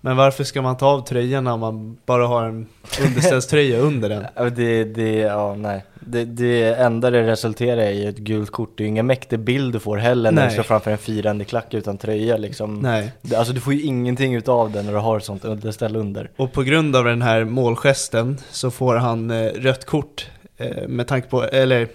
Men 0.00 0.16
varför 0.16 0.44
ska 0.44 0.62
man 0.62 0.76
ta 0.76 0.86
av 0.86 1.00
tröjan 1.00 1.44
när 1.44 1.56
man 1.56 1.98
bara 2.06 2.26
har 2.26 2.44
en 2.44 2.66
underställströja 3.04 3.78
under 3.80 4.08
den? 4.08 4.54
Det, 4.54 4.84
det, 4.84 5.16
ja 5.16 5.54
nej. 5.54 5.84
Det, 6.00 6.24
det 6.24 6.74
enda 6.74 7.10
det 7.10 7.26
resulterar 7.26 7.82
i 7.82 8.04
är 8.04 8.08
ett 8.08 8.18
gult 8.18 8.50
kort. 8.50 8.78
Det 8.78 8.82
är 8.82 8.84
ju 8.84 8.88
ingen 8.88 9.06
mäktig 9.06 9.40
bild 9.40 9.72
du 9.72 9.80
får 9.80 9.96
heller 9.96 10.30
när 10.30 10.42
Nej. 10.42 10.48
du 10.48 10.54
står 10.54 10.62
framför 10.62 10.90
en 10.90 10.98
firande 10.98 11.44
klack 11.44 11.74
utan 11.74 11.98
tröja 11.98 12.36
liksom. 12.36 12.78
Nej. 12.78 13.12
Alltså 13.36 13.52
du 13.52 13.60
får 13.60 13.74
ju 13.74 13.82
ingenting 13.82 14.34
utav 14.34 14.72
det 14.72 14.82
när 14.82 14.92
du 14.92 14.98
har 14.98 15.16
ett 15.16 15.24
sånt 15.24 15.44
underställ 15.44 15.96
under. 15.96 16.30
Och 16.36 16.52
på 16.52 16.62
grund 16.62 16.96
av 16.96 17.04
den 17.04 17.22
här 17.22 17.44
målgesten 17.44 18.38
så 18.50 18.70
får 18.70 18.96
han 18.96 19.30
eh, 19.30 19.50
rött 19.54 19.84
kort 19.84 20.30
eh, 20.56 20.88
med 20.88 21.06
tanke 21.06 21.28
på, 21.28 21.44
eller 21.44 21.88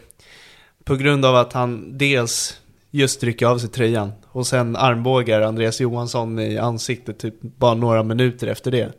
på 0.88 0.96
grund 0.96 1.26
av 1.26 1.36
att 1.36 1.54
han 1.54 1.98
dels 1.98 2.62
just 2.92 3.24
rycker 3.24 3.46
av 3.46 3.58
sig 3.58 3.70
tröjan 3.70 4.12
och 4.26 4.48
sen 4.48 4.76
armbågar 4.76 5.42
Andreas 5.42 5.82
Johansson 5.82 6.40
i 6.40 6.58
ansiktet 6.58 7.20
typ 7.20 7.42
bara 7.42 7.74
några 7.74 8.04
minuter 8.04 8.48
efter 8.48 8.72
det. 8.72 8.92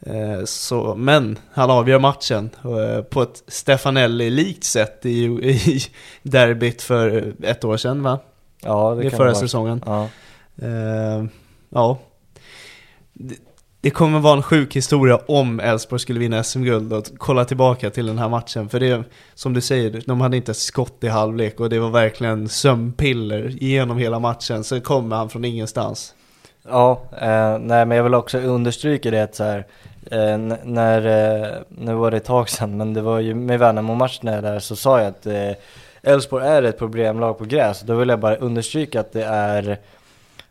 Eh, 0.00 0.44
så, 0.44 0.94
men 0.94 1.38
han 1.52 1.70
avgör 1.70 1.98
matchen 1.98 2.50
eh, 2.64 3.02
på 3.02 3.22
ett 3.22 3.42
Stefanelli-likt 3.48 4.64
sätt 4.64 5.06
i, 5.06 5.24
i 5.24 5.80
derbyt 6.22 6.82
för 6.82 7.34
ett 7.42 7.64
år 7.64 7.76
sedan 7.76 8.02
va? 8.02 8.18
Ja, 8.62 8.94
det, 8.94 9.02
Det 9.02 9.10
kan 9.10 9.16
förra 9.16 9.28
vara. 9.32 9.40
säsongen. 9.40 9.82
Ja. 9.86 10.08
Eh, 10.62 11.24
ja. 11.70 11.98
Det, 13.86 13.90
kommer 13.90 14.18
vara 14.18 14.36
en 14.36 14.42
sjuk 14.42 14.76
historia 14.76 15.18
om 15.26 15.60
Elfsborg 15.60 16.00
skulle 16.00 16.20
vinna 16.20 16.42
SM-guld 16.42 16.92
och 16.92 17.04
kolla 17.18 17.44
tillbaka 17.44 17.90
till 17.90 18.06
den 18.06 18.18
här 18.18 18.28
matchen. 18.28 18.68
För 18.68 18.80
det, 18.80 19.04
som 19.34 19.52
du 19.52 19.60
säger, 19.60 20.02
de 20.06 20.20
hade 20.20 20.36
inte 20.36 20.50
ett 20.50 20.56
skott 20.56 21.04
i 21.04 21.08
halvlek 21.08 21.60
och 21.60 21.70
det 21.70 21.78
var 21.78 21.90
verkligen 21.90 22.48
sömnpiller 22.48 23.48
genom 23.48 23.98
hela 23.98 24.18
matchen. 24.18 24.64
sen 24.64 24.80
kommer 24.80 25.16
han 25.16 25.28
från 25.28 25.44
ingenstans. 25.44 26.14
Ja, 26.68 27.02
eh, 27.12 27.58
nej 27.58 27.86
men 27.86 27.90
jag 27.90 28.04
vill 28.04 28.14
också 28.14 28.38
understryka 28.38 29.10
det 29.10 29.22
att 29.22 29.34
så 29.34 29.44
här, 29.44 29.66
eh, 30.10 30.38
när, 30.64 31.06
eh, 31.06 31.48
nu 31.68 31.94
var 31.94 32.10
det 32.10 32.16
ett 32.16 32.24
tag 32.24 32.48
sedan, 32.48 32.76
men 32.76 32.94
det 32.94 33.02
var 33.02 33.20
ju 33.20 33.34
med 33.34 33.58
Värnamo-matchen 33.58 34.42
där 34.42 34.58
så 34.58 34.76
sa 34.76 34.98
jag 34.98 35.08
att 35.08 35.26
eh, 35.26 35.52
Elfsborg 36.02 36.46
är 36.46 36.62
ett 36.62 36.78
problemlag 36.78 37.38
på 37.38 37.44
gräs. 37.44 37.80
Då 37.80 37.94
vill 37.94 38.08
jag 38.08 38.20
bara 38.20 38.36
understryka 38.36 39.00
att 39.00 39.12
det 39.12 39.24
är 39.24 39.78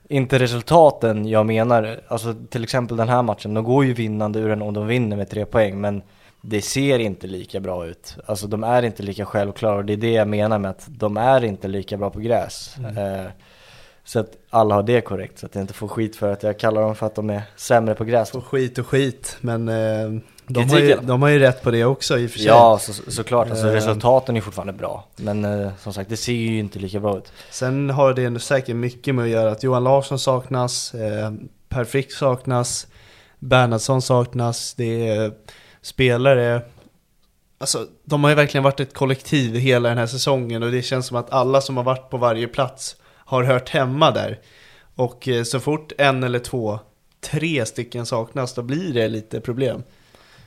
inte 0.10 0.40
resultaten 0.40 1.28
jag 1.28 1.46
menar, 1.46 2.00
alltså 2.08 2.36
till 2.50 2.64
exempel 2.64 2.98
den 2.98 3.10
här 3.10 3.22
matchen, 3.22 3.54
de 3.54 3.64
går 3.64 3.86
ju 3.86 3.94
vinnande 3.94 4.40
ur 4.40 4.50
den 4.50 4.62
och 4.62 4.74
de 4.74 4.88
vinner 4.88 5.18
med 5.18 5.30
tre 5.30 5.46
poäng, 5.46 5.82
men 5.82 6.02
det 6.42 6.62
ser 6.62 7.00
inte 7.00 7.28
lika 7.28 7.60
bra 7.60 7.86
ut. 7.86 8.18
Alltså 8.26 8.48
de 8.48 8.64
är 8.64 8.84
inte 8.84 9.04
lika 9.04 9.26
självklara 9.26 9.76
och 9.76 9.86
det 9.86 9.94
är 9.94 9.98
det 9.98 10.12
jag 10.12 10.28
menar 10.28 10.60
med 10.60 10.72
att 10.72 10.86
de 10.88 11.18
är 11.18 11.44
inte 11.44 11.68
lika 11.68 11.98
bra 11.98 12.10
på 12.10 12.20
gräs. 12.20 12.78
Eh, 12.78 13.32
så 14.04 14.20
att 14.20 14.38
alla 14.50 14.76
har 14.76 14.84
det 14.84 15.02
korrekt, 15.02 15.40
så 15.40 15.46
att 15.46 15.56
jag 15.56 15.64
inte 15.64 15.74
får 15.74 15.88
skit 15.88 16.16
för 16.16 16.32
att 16.32 16.44
jag 16.44 16.60
kallar 16.60 16.82
dem 16.82 16.96
för 16.96 17.06
att 17.06 17.16
de 17.16 17.30
är 17.30 17.42
sämre 17.56 17.96
på 17.96 18.04
gräs. 18.04 18.36
Och 18.36 18.46
skit 18.46 18.78
och 18.78 18.88
skit, 18.88 19.38
men 19.42 19.70
eh, 19.70 20.22
de, 20.48 20.70
har 20.70 20.80
ju, 20.80 20.96
de 21.02 21.22
har 21.22 21.30
ju 21.30 21.40
rätt 21.40 21.64
på 21.64 21.72
det 21.72 21.86
också 21.86 22.20
i 22.20 22.28
och 22.28 22.32
för 22.32 22.40
sig. 22.40 22.48
Ja, 22.48 22.80
så, 22.82 22.94
såklart. 23.12 23.50
Alltså, 23.50 23.68
Eh. 23.68 23.72
resultaten 23.74 24.38
är 24.38 24.42
fortfarande 24.42 24.74
bra. 24.74 25.08
Men 25.16 25.46
eh, 25.46 25.72
som 25.80 25.94
sagt, 25.94 26.10
det 26.10 26.18
ser 26.18 26.34
ju 26.34 26.60
inte 26.60 26.80
lika 26.80 27.00
bra 27.00 27.18
ut. 27.18 27.32
Sen 27.52 27.90
har 27.90 28.14
det 28.14 28.40
säkert 28.40 28.76
mycket 28.76 29.16
med 29.16 29.24
att 29.24 29.30
göra 29.32 29.52
att 29.52 29.64
Johan 29.64 29.84
Larsson 29.84 30.20
saknas, 30.20 30.94
eh, 30.94 31.32
Per 31.70 31.84
Frick 31.84 32.12
saknas, 32.12 32.88
Bernhardsson 33.40 34.02
saknas, 34.02 34.74
det 34.74 35.08
är 35.08 35.32
spelare 35.82 36.62
Alltså, 37.58 37.88
de 38.04 38.24
har 38.24 38.32
ju 38.32 38.36
verkligen 38.36 38.64
varit 38.64 38.80
ett 38.80 38.94
kollektiv 38.94 39.56
hela 39.56 39.90
den 39.90 39.98
här 39.98 40.08
säsongen 40.08 40.64
och 40.64 40.72
det 40.72 40.82
känns 40.82 41.06
som 41.08 41.18
att 41.18 41.34
alla 41.34 41.62
som 41.62 41.78
har 41.78 41.84
varit 41.84 42.10
på 42.10 42.18
varje 42.18 42.48
plats 42.48 42.96
har 43.14 43.44
hört 43.44 43.70
hemma 43.70 44.12
där. 44.12 44.40
Och 44.96 45.28
eh, 45.28 45.44
så 45.44 45.60
fort 45.60 45.92
en 45.98 46.24
eller 46.24 46.40
två, 46.40 46.80
tre 47.22 47.66
stycken 47.66 48.06
saknas, 48.06 48.54
då 48.54 48.62
blir 48.62 48.94
det 48.94 49.08
lite 49.08 49.42
problem. 49.42 49.84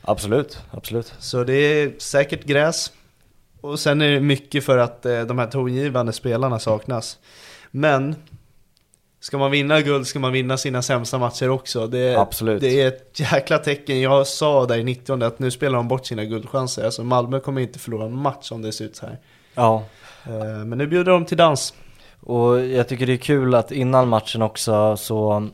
Absolut, 0.09 0.59
absolut. 0.71 1.15
Så 1.19 1.45
det 1.45 1.55
är 1.55 1.93
säkert 1.99 2.45
gräs. 2.45 2.93
Och 3.61 3.81
sen 3.81 4.03
är 4.03 4.11
det 4.11 4.21
mycket 4.21 4.65
för 4.65 4.79
att 4.79 5.07
eh, 5.07 5.21
de 5.21 5.39
här 5.39 5.47
tongivande 5.47 6.13
spelarna 6.13 6.59
saknas. 6.59 7.19
Men 7.71 8.17
ska 9.21 9.39
man 9.39 9.51
vinna 9.51 9.81
guld 9.81 10.07
ska 10.07 10.19
man 10.19 10.33
vinna 10.33 10.57
sina 10.57 10.83
sämsta 10.83 11.19
matcher 11.19 11.49
också. 11.51 11.87
Det, 11.87 12.17
Absolut. 12.17 12.61
det 12.61 12.81
är 12.83 12.89
ett 12.89 13.21
jäkla 13.21 13.59
tecken. 13.59 14.01
Jag 14.01 14.27
sa 14.27 14.67
där 14.67 14.79
i 14.79 14.85
90 14.85 15.25
att 15.25 15.39
nu 15.39 15.51
spelar 15.51 15.77
de 15.77 15.89
bort 15.89 16.07
sina 16.07 16.25
guldchanser. 16.25 16.85
Alltså 16.85 17.05
Malmö 17.05 17.41
kommer 17.41 17.61
inte 17.61 17.79
förlora 17.79 18.05
en 18.05 18.17
match 18.19 18.53
om 18.53 18.63
det 18.63 18.73
ser 18.73 18.85
ut 18.85 18.97
så 18.97 19.07
här. 19.07 19.19
Ja, 19.55 19.85
Eh, 20.27 20.65
Men 20.65 20.79
nu 20.79 20.87
bjuder 20.87 21.13
de 21.13 21.25
till 21.25 21.37
dans. 21.37 21.75
och 22.21 22.61
jag 22.61 22.89
tycker 22.89 23.07
det 23.07 23.13
är 23.13 23.17
kul 23.17 23.55
att 23.55 23.73
innan 23.73 24.09
matchen 24.09 24.43
också 24.43 24.97
så 24.97 25.49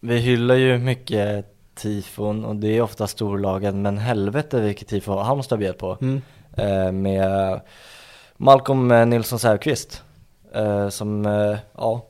Vi 0.00 0.16
hyllar 0.18 0.54
ju 0.54 0.78
mycket 0.78 1.53
tifon 1.74 2.44
och 2.44 2.56
det 2.56 2.76
är 2.76 2.82
ofta 2.82 3.06
storlagen 3.06 3.82
men 3.82 3.98
helvete 3.98 4.60
vilket 4.60 4.88
tifo 4.88 5.16
Halmstad 5.18 5.58
bjöd 5.58 5.78
på 5.78 5.98
Mm. 6.00 6.22
eh, 6.56 6.92
Med 6.92 7.60
Malcolm 8.36 8.90
eh, 8.90 9.06
Nilsson 9.06 9.38
Säfqvist 9.38 10.02
eh, 10.54 10.88
Som, 10.88 11.26
eh, 11.26 11.56
ja 11.76 12.06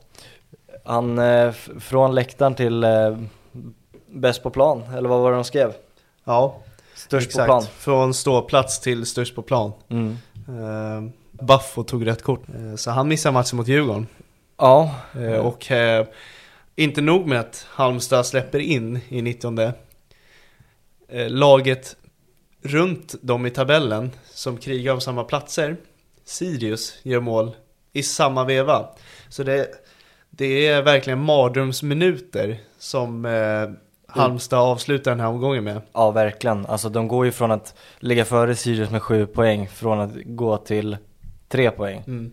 Han 0.85 1.19
eh, 1.19 1.51
från 1.79 2.15
läktaren 2.15 2.55
till 2.55 2.83
eh, 2.83 3.17
Bäst 4.07 4.43
på 4.43 4.49
plan, 4.49 4.83
eller 4.97 5.09
vad 5.09 5.19
var 5.21 5.31
det 5.31 5.37
de 5.37 5.43
skrev? 5.43 5.73
Ja, 6.23 6.55
Störst 6.95 7.27
exakt. 7.27 7.47
på 7.47 7.51
plan 7.53 7.63
Från 7.77 8.13
ståplats 8.13 8.79
till 8.79 9.05
störst 9.05 9.35
på 9.35 9.41
plan. 9.41 9.71
mm. 9.89 10.17
Buffo 11.31 11.83
tog 11.83 12.07
rätt 12.07 12.23
kort. 12.23 12.41
Så 12.77 12.91
han 12.91 13.07
missar 13.07 13.31
matchen 13.31 13.57
mot 13.57 13.67
Djurgården. 13.67 14.07
Ja, 14.57 14.91
och 15.41 15.67
inte 16.75 17.01
nog 17.01 17.27
med 17.27 17.39
att 17.39 17.67
Halmstad 17.69 18.25
släpper 18.25 18.59
in 18.59 18.99
i 19.09 19.21
19 19.21 19.59
eh, 19.59 19.73
Laget 21.27 21.95
runt 22.61 23.15
dem 23.21 23.45
i 23.45 23.49
tabellen 23.49 24.11
som 24.25 24.57
krigar 24.57 24.93
om 24.93 25.01
samma 25.01 25.23
platser 25.23 25.77
Sirius 26.25 26.99
gör 27.03 27.19
mål 27.19 27.55
i 27.93 28.03
samma 28.03 28.43
veva. 28.43 28.89
Så 29.29 29.43
det, 29.43 29.67
det 30.29 30.67
är 30.67 30.81
verkligen 30.81 31.19
mardrömsminuter 31.19 32.59
som 32.77 33.25
eh, 33.25 33.69
Halmstad 34.07 34.59
avslutar 34.59 35.11
den 35.11 35.19
här 35.19 35.27
omgången 35.27 35.63
med. 35.63 35.81
Ja, 35.93 36.11
verkligen. 36.11 36.65
Alltså 36.65 36.89
de 36.89 37.07
går 37.07 37.25
ju 37.25 37.31
från 37.31 37.51
att 37.51 37.75
ligga 37.99 38.25
före 38.25 38.55
Sirius 38.55 38.91
med 38.91 39.01
sju 39.01 39.25
poäng 39.25 39.67
från 39.67 39.99
att 39.99 40.11
gå 40.25 40.57
till 40.57 40.97
tre 41.47 41.71
poäng. 41.71 42.03
Mm. 42.07 42.31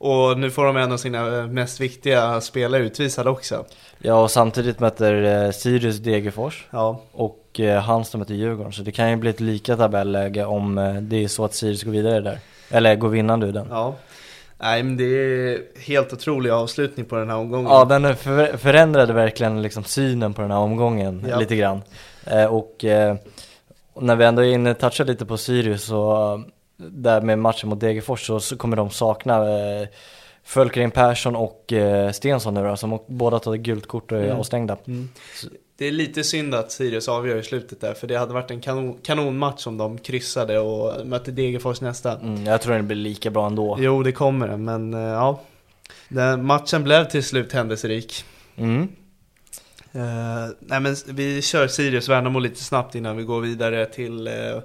Och 0.00 0.38
nu 0.38 0.50
får 0.50 0.64
de 0.64 0.76
en 0.76 0.92
av 0.92 0.96
sina 0.96 1.38
eh, 1.38 1.46
mest 1.46 1.80
viktiga 1.80 2.40
spelare 2.40 2.82
utvisade 2.82 3.30
också. 3.30 3.64
Ja, 3.98 4.22
och 4.22 4.30
samtidigt 4.30 4.80
möter 4.80 5.44
eh, 5.44 5.50
Sirius 5.50 5.96
Degerfors 5.98 6.66
Ja, 6.70 7.00
och 7.12 7.60
eh, 7.60 7.80
Halmstad 7.82 8.18
möter 8.18 8.34
Djurgården. 8.34 8.72
Så 8.72 8.82
det 8.82 8.92
kan 8.92 9.10
ju 9.10 9.16
bli 9.16 9.30
ett 9.30 9.40
lika 9.40 9.76
tabelläge 9.76 10.44
om 10.44 10.98
det 11.02 11.24
är 11.24 11.28
så 11.28 11.44
att 11.44 11.54
Sirius 11.54 11.82
går 11.82 11.92
vidare 11.92 12.20
där. 12.20 12.38
Eller 12.70 12.94
går 12.96 13.08
vinnande 13.08 13.46
ur 13.46 13.52
den. 13.52 13.66
ja. 13.70 13.94
Nej 14.60 14.82
men 14.82 14.96
det 14.96 15.04
är 15.04 15.60
helt 15.86 16.12
otrolig 16.12 16.50
avslutning 16.50 17.06
på 17.06 17.16
den 17.16 17.30
här 17.30 17.36
omgången. 17.36 17.66
Ja, 17.70 17.84
den 17.84 18.16
för, 18.16 18.56
förändrade 18.56 19.12
verkligen 19.12 19.62
liksom 19.62 19.84
synen 19.84 20.34
på 20.34 20.42
den 20.42 20.50
här 20.50 20.58
omgången 20.58 21.26
Ja. 21.28 21.38
lite 21.38 21.56
grann. 21.56 21.82
Eh, 22.26 22.44
och 22.44 22.84
eh, 22.84 23.16
när 24.00 24.16
vi 24.16 24.24
ändå 24.24 24.44
är 24.44 24.52
inne 24.52 24.74
touchar 24.74 25.04
lite 25.04 25.26
på 25.26 25.36
Sirius 25.36 25.84
så 25.84 26.42
där 26.78 27.20
med 27.20 27.38
matchen 27.38 27.68
mot 27.68 27.80
Degerfors 27.80 28.26
så, 28.26 28.40
så 28.40 28.56
kommer 28.56 28.76
de 28.76 28.90
sakna 28.90 29.34
eh, 29.36 29.88
Fölkring 30.44 30.90
Persson 30.90 31.36
och 31.36 31.72
eh, 31.72 32.10
Stensson 32.12 32.54
nu 32.54 32.62
då, 32.62 32.76
som 32.76 32.98
båda 33.06 33.38
tagit 33.38 33.62
gult 33.62 33.86
kort 33.86 34.12
och 34.12 34.18
är 34.18 34.24
Mm. 34.24 34.36
avstängda. 34.38 34.76
Mm. 34.86 35.08
Det 35.76 35.86
är 35.86 35.92
lite 35.92 36.24
synd 36.24 36.54
att 36.54 36.72
Sirius 36.72 37.08
avgör 37.08 37.36
i 37.36 37.42
slutet 37.42 37.80
där, 37.80 37.94
för 37.94 38.06
det 38.06 38.16
hade 38.16 38.32
varit 38.32 38.50
en 38.50 38.60
kanon, 38.60 38.98
kanonmatch 39.02 39.66
om 39.66 39.78
de 39.78 39.98
kryssade 39.98 40.58
och 40.58 41.06
mötte 41.06 41.30
Degerfors 41.30 41.80
nästa. 41.80 42.18
Mm, 42.18 42.46
jag 42.46 42.62
tror 42.62 42.74
den 42.74 42.86
blir 42.86 42.96
lika 42.96 43.30
bra 43.30 43.46
ändå. 43.46 43.76
Jo, 43.80 44.02
det 44.02 44.12
kommer 44.12 44.48
den, 44.48 44.64
men 44.64 44.94
eh, 44.94 45.00
ja. 45.00 45.40
Den 46.08 46.44
matchen 46.46 46.84
blev 46.84 47.04
till 47.04 47.24
slut 47.24 47.52
händelserik. 47.52 48.24
Mm. 48.56 48.88
Uh, 49.94 50.48
nej 50.60 50.80
men 50.80 50.96
vi 51.06 51.42
kör 51.42 51.66
Sirius-Värnamo 51.66 52.40
lite 52.40 52.64
snabbt 52.64 52.94
innan 52.94 53.16
vi 53.16 53.22
går 53.22 53.40
vidare 53.40 53.86
till 53.86 54.26
eh, 54.26 54.34
eh, 54.34 54.62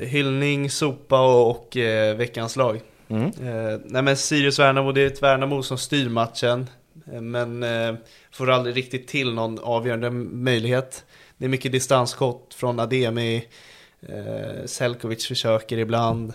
hyllning, 0.00 0.70
sopa 0.70 1.20
och, 1.20 1.50
och 1.50 1.76
eh, 1.76 2.16
veckans 2.16 2.56
lag. 2.56 2.80
Mm. 3.08 3.24
Eh, 3.26 3.80
nej 3.84 4.02
men 4.02 4.16
Sirius-Värnamo, 4.16 4.92
det 4.92 5.00
är 5.00 5.06
ett 5.06 5.22
Värnamo 5.22 5.62
som 5.62 5.78
styr 5.78 6.08
matchen. 6.08 6.66
eh, 7.12 7.20
Men 7.20 7.62
eh, 7.62 7.94
får 8.32 8.50
aldrig 8.50 8.76
riktigt 8.76 9.08
till 9.08 9.34
någon 9.34 9.58
avgörande 9.58 10.10
möjlighet. 10.10 11.04
Det 11.36 11.44
är 11.44 11.48
mycket 11.48 11.72
distansskott 11.72 12.54
från 12.54 12.80
Ademi. 12.80 13.46
Eh, 14.08 14.66
Selkovic 14.66 15.26
försöker 15.26 15.78
ibland. 15.78 16.32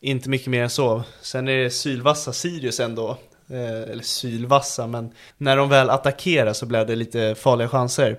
Inte 0.00 0.28
mycket 0.28 0.46
mer 0.46 0.62
än 0.62 0.70
så. 0.70 1.02
Sen 1.20 1.48
är 1.48 1.56
det 1.62 1.70
sylvassa 1.70 2.32
Sirius 2.32 2.80
ändå. 2.80 3.16
Eh, 3.50 3.90
eller 3.90 4.02
sylvassa, 4.02 4.86
men 4.86 5.12
när 5.38 5.56
de 5.56 5.68
väl 5.68 5.90
attackerar 5.90 6.52
så 6.52 6.66
blev 6.66 6.86
det 6.86 6.96
lite 6.96 7.34
farliga 7.34 7.68
chanser. 7.68 8.18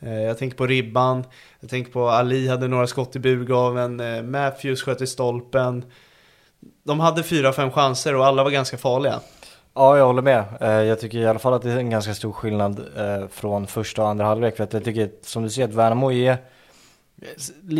Eh, 0.00 0.22
jag 0.22 0.38
tänker 0.38 0.56
på 0.56 0.66
Ribban. 0.66 1.24
Jag 1.60 1.70
tänker 1.70 1.92
på 1.92 2.08
Ali 2.08 2.48
hade 2.48 2.68
några 2.68 2.86
skott 2.86 3.16
i 3.16 3.18
burgaven. 3.18 4.00
Eh, 4.00 4.22
Matthews 4.22 4.82
sköt 4.82 5.00
i 5.00 5.06
stolpen. 5.06 5.84
De 6.82 7.00
hade 7.00 7.22
fyra, 7.22 7.52
fem 7.52 7.70
chanser 7.70 8.16
och 8.16 8.26
alla 8.26 8.44
var 8.44 8.50
ganska 8.50 8.76
farliga. 8.76 9.20
Ja, 9.74 9.98
jag 9.98 10.06
håller 10.06 10.22
med. 10.22 10.44
Eh, 10.60 10.68
jag 10.68 11.00
tycker 11.00 11.18
i 11.18 11.26
alla 11.26 11.38
fall 11.38 11.54
att 11.54 11.62
det 11.62 11.72
är 11.72 11.76
en 11.76 11.90
ganska 11.90 12.14
stor 12.14 12.32
skillnad 12.32 12.80
eh, 12.96 13.28
från 13.28 13.66
första 13.66 14.02
och 14.02 14.08
andra 14.08 14.24
halvlek. 14.24 14.56
För 14.56 14.64
att 14.64 14.72
jag 14.72 14.84
tycker, 14.84 15.10
som 15.22 15.42
du 15.42 15.50
ser, 15.50 15.64
att 15.64 15.74
Värnamo 15.74 16.12
är 16.12 16.36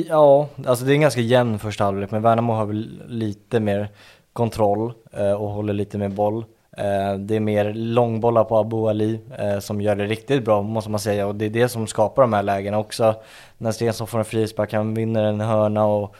Ja, 0.08 0.48
alltså 0.66 0.84
det 0.84 0.92
är 0.92 0.94
en 0.94 1.00
ganska 1.00 1.20
jämn 1.20 1.58
första 1.58 1.84
halvlek, 1.84 2.10
men 2.10 2.22
Värnamo 2.22 2.52
har 2.52 2.66
väl 2.66 3.02
lite 3.08 3.60
mer 3.60 3.88
kontroll 4.32 4.92
och 5.38 5.48
håller 5.48 5.72
lite 5.72 5.98
mer 5.98 6.08
boll. 6.08 6.44
Eh, 6.78 7.18
Det 7.18 7.36
är 7.36 7.40
mer 7.40 7.72
långbollar 7.74 8.44
på 8.44 8.56
Abu 8.58 8.88
Ali 8.88 9.20
eh, 9.38 9.58
som 9.58 9.80
gör 9.80 9.96
det 9.96 10.06
riktigt 10.06 10.44
bra 10.44 10.62
måste 10.62 10.90
man 10.90 11.00
säga 11.00 11.26
och 11.26 11.34
det 11.34 11.44
är 11.44 11.50
det 11.50 11.68
som 11.68 11.86
skapar 11.86 12.22
de 12.22 12.32
här 12.32 12.42
lägena 12.42 12.78
också. 12.78 13.14
När 13.58 13.72
Stensson 13.72 14.06
får 14.06 14.18
en 14.18 14.24
frispark, 14.24 14.72
han 14.72 14.94
vinner 14.94 15.24
en 15.24 15.40
hörna 15.40 15.86
och 15.86 16.16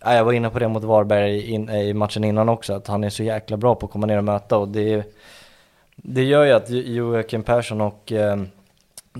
ja, 0.00 0.14
jag 0.14 0.24
var 0.24 0.32
inne 0.32 0.50
på 0.50 0.58
det 0.58 0.68
mot 0.68 0.84
Varberg 0.84 1.50
in, 1.50 1.70
i 1.70 1.92
matchen 1.92 2.24
innan 2.24 2.48
också, 2.48 2.74
att 2.74 2.86
han 2.86 3.04
är 3.04 3.10
så 3.10 3.22
jäkla 3.22 3.56
bra 3.56 3.74
på 3.74 3.86
att 3.86 3.92
komma 3.92 4.06
ner 4.06 4.18
och 4.18 4.24
möta 4.24 4.58
och 4.58 4.68
det, 4.68 5.04
det 5.96 6.24
gör 6.24 6.44
ju 6.44 6.52
att 6.52 6.70
Joakim 6.70 7.42
Persson 7.42 7.80
och 7.80 8.12
eh, 8.12 8.36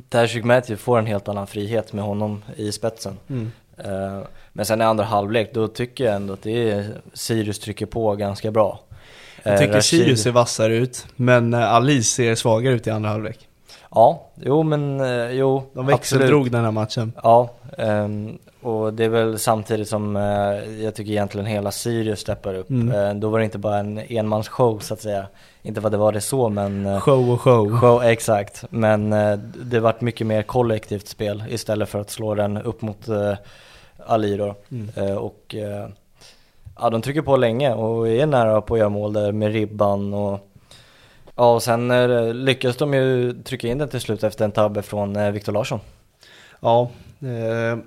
Tashik 0.09 0.45
Matthew 0.45 0.77
får 0.77 0.99
en 0.99 1.07
helt 1.07 1.29
annan 1.29 1.47
frihet 1.47 1.93
med 1.93 2.05
honom 2.05 2.43
i 2.57 2.73
spetsen. 2.73 3.19
Mm. 3.29 3.53
Eh, 3.77 4.21
men 4.53 4.67
sen 4.67 4.81
i 4.81 4.85
andra 4.85 5.05
halvlek, 5.05 5.55
då 5.55 5.69
tycker 5.69 6.05
jag 6.05 6.15
ändå 6.15 6.35
att 6.35 6.43
det 6.43 6.71
är 6.71 6.87
Sirius 7.13 7.59
trycker 7.59 7.87
på 7.87 8.15
ganska 8.17 8.51
bra. 8.51 8.81
Jag 9.47 9.55
Eh, 9.55 9.59
tycker 9.61 9.75
Rashid- 9.75 9.81
Sirius 9.83 10.23
ser 10.23 10.31
vassare 10.31 10.77
ut, 10.77 11.07
men 11.17 11.55
eh, 11.55 11.75
Ali 11.75 12.03
ser 12.03 12.35
svagare 12.35 12.75
ut 12.75 12.87
i 12.87 12.91
andra 12.91 13.11
halvlek. 13.11 13.49
Ja, 13.91 14.27
jo 14.35 14.63
men 14.63 15.01
eh, 15.01 15.31
jo, 15.31 15.63
De 15.73 15.87
växeldrog 15.87 16.51
den 16.51 16.65
här 16.65 16.71
matchen. 16.71 17.13
Ja, 17.23 17.51
ehm, 17.79 18.39
och 18.63 18.95
det 18.95 19.05
är 19.05 19.09
väl 19.09 19.39
samtidigt 19.39 19.89
som 19.89 20.17
jag 20.83 20.95
tycker 20.95 21.13
egentligen 21.13 21.47
hela 21.47 21.71
Sirius 21.71 22.21
steppar 22.21 22.55
upp. 22.55 22.71
Mm. 22.71 23.21
Då 23.21 23.29
var 23.29 23.39
det 23.39 23.45
inte 23.45 23.59
bara 23.59 23.79
en 23.79 23.99
enmansshow 23.99 24.79
så 24.79 24.95
att 24.95 25.01
säga. 25.01 25.27
Inte 25.63 25.81
vad 25.81 25.93
det 25.93 25.99
var 25.99 26.13
det 26.13 26.21
så 26.21 26.49
men 26.49 27.01
Show 27.01 27.31
och 27.31 27.41
show. 27.41 27.79
show, 27.81 28.03
exakt. 28.03 28.65
Men 28.71 29.11
det 29.65 29.81
vart 29.81 30.01
mycket 30.01 30.27
mer 30.27 30.43
kollektivt 30.43 31.09
spel 31.09 31.45
istället 31.49 31.89
för 31.89 32.01
att 32.01 32.11
slå 32.11 32.35
den 32.35 32.57
upp 32.57 32.83
mot 32.83 33.09
Ali 34.07 34.37
då. 34.37 34.55
Mm. 34.71 35.19
Och 35.19 35.55
ja, 36.79 36.91
de 36.91 37.03
trycker 37.03 37.23
på 37.23 37.37
länge 37.37 37.75
och 37.75 38.09
är 38.09 38.27
nära 38.27 38.61
på 38.61 38.75
att 38.75 38.81
göra 38.81 38.89
mål 38.89 39.13
där 39.13 39.33
med 39.33 39.53
ribban 39.53 40.15
och 40.15 40.53
Ja 41.39 41.55
och 41.55 41.63
sen 41.63 41.91
eh, 41.91 42.35
lyckas 42.35 42.77
de 42.77 42.95
ju 42.95 43.33
trycka 43.43 43.69
in 43.69 43.79
den 43.79 43.89
till 43.89 44.01
slut 44.01 44.25
efter 44.25 44.45
en 44.45 44.53
tabbe 44.53 44.83
från 44.83 45.17
eh, 45.17 45.31
Viktor 45.31 45.53
Larsson. 45.53 45.81
Ja. 46.61 46.91
Eh, 47.21 47.79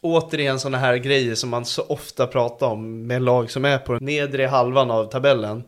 återigen 0.00 0.60
sådana 0.60 0.78
här 0.78 0.96
grejer 0.96 1.34
som 1.34 1.50
man 1.50 1.64
så 1.64 1.82
ofta 1.82 2.26
pratar 2.26 2.66
om 2.66 3.06
med 3.06 3.22
lag 3.22 3.50
som 3.50 3.64
är 3.64 3.78
på 3.78 3.92
den 3.92 4.04
nedre 4.04 4.46
halvan 4.46 4.90
av 4.90 5.04
tabellen. 5.04 5.64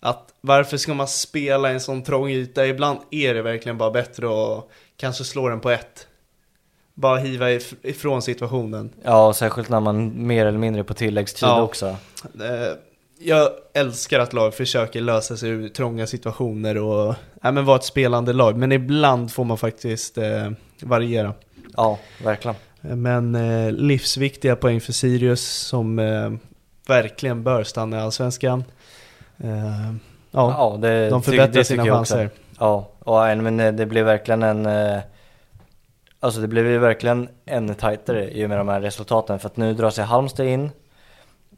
Att 0.00 0.34
varför 0.40 0.76
ska 0.76 0.94
man 0.94 1.08
spela 1.08 1.70
i 1.70 1.72
en 1.72 1.80
sån 1.80 2.02
trång 2.02 2.30
yta? 2.30 2.66
Ibland 2.66 2.98
är 3.10 3.34
det 3.34 3.42
verkligen 3.42 3.78
bara 3.78 3.90
bättre 3.90 4.26
att 4.26 4.68
kanske 4.96 5.24
slå 5.24 5.48
den 5.48 5.60
på 5.60 5.70
ett. 5.70 6.06
Bara 6.94 7.18
hiva 7.18 7.50
if- 7.50 7.74
ifrån 7.82 8.22
situationen. 8.22 8.90
Ja, 9.04 9.32
särskilt 9.32 9.68
när 9.68 9.80
man 9.80 10.26
mer 10.26 10.46
eller 10.46 10.58
mindre 10.58 10.84
på 10.84 10.94
tilläggstid 10.94 11.48
Ja. 11.48 11.62
också. 11.62 11.86
Eh, 11.86 11.96
jag 13.18 13.48
älskar 13.74 14.20
att 14.20 14.32
lag 14.32 14.54
försöker 14.54 15.00
lösa 15.00 15.36
sig 15.36 15.48
ur 15.50 15.68
trånga 15.68 16.06
situationer 16.06 16.78
och 16.78 17.14
ja, 17.42 17.50
men 17.52 17.64
vara 17.64 17.76
ett 17.76 17.84
spelande 17.84 18.32
lag. 18.32 18.56
Men 18.56 18.72
ibland 18.72 19.32
får 19.32 19.44
man 19.44 19.58
faktiskt 19.58 20.18
eh, 20.18 20.50
variera. 20.82 21.34
Ja, 21.76 21.98
verkligen. 22.24 22.56
Men 22.80 23.34
eh, 23.34 23.72
livsviktiga 23.72 24.56
poäng 24.56 24.80
för 24.80 24.92
Sirius 24.92 25.46
som 25.48 25.98
eh, 25.98 26.30
verkligen 26.86 27.42
bör 27.42 27.64
stanna 27.64 27.98
i 27.98 28.00
Allsvenskan. 28.00 28.64
Eh, 29.38 29.94
Ja, 30.34 30.78
det, 30.80 31.10
de 31.10 31.22
förbättrar 31.22 31.62
sina 31.62 31.84
chanser. 31.84 32.30
Ja, 32.58 32.90
och 32.98 33.36
men 33.38 33.60
eh, 33.60 33.72
det 33.72 33.86
blev 33.86 34.04
verkligen 34.06 34.42
en 34.42 34.66
eh, 34.66 34.98
Alltså 36.24 36.40
det 36.40 36.48
blev 36.48 36.66
ju 36.66 36.78
verkligen 36.78 37.28
ännu 37.46 37.74
tajtare 37.74 38.30
i 38.30 38.44
och 38.44 38.48
med 38.48 38.58
de 38.58 38.68
här 38.68 38.80
resultaten 38.80 39.38
för 39.38 39.46
att 39.46 39.56
nu 39.56 39.74
drar 39.74 39.90
sig 39.90 40.04
Halmstad 40.04 40.46
in 40.46 40.70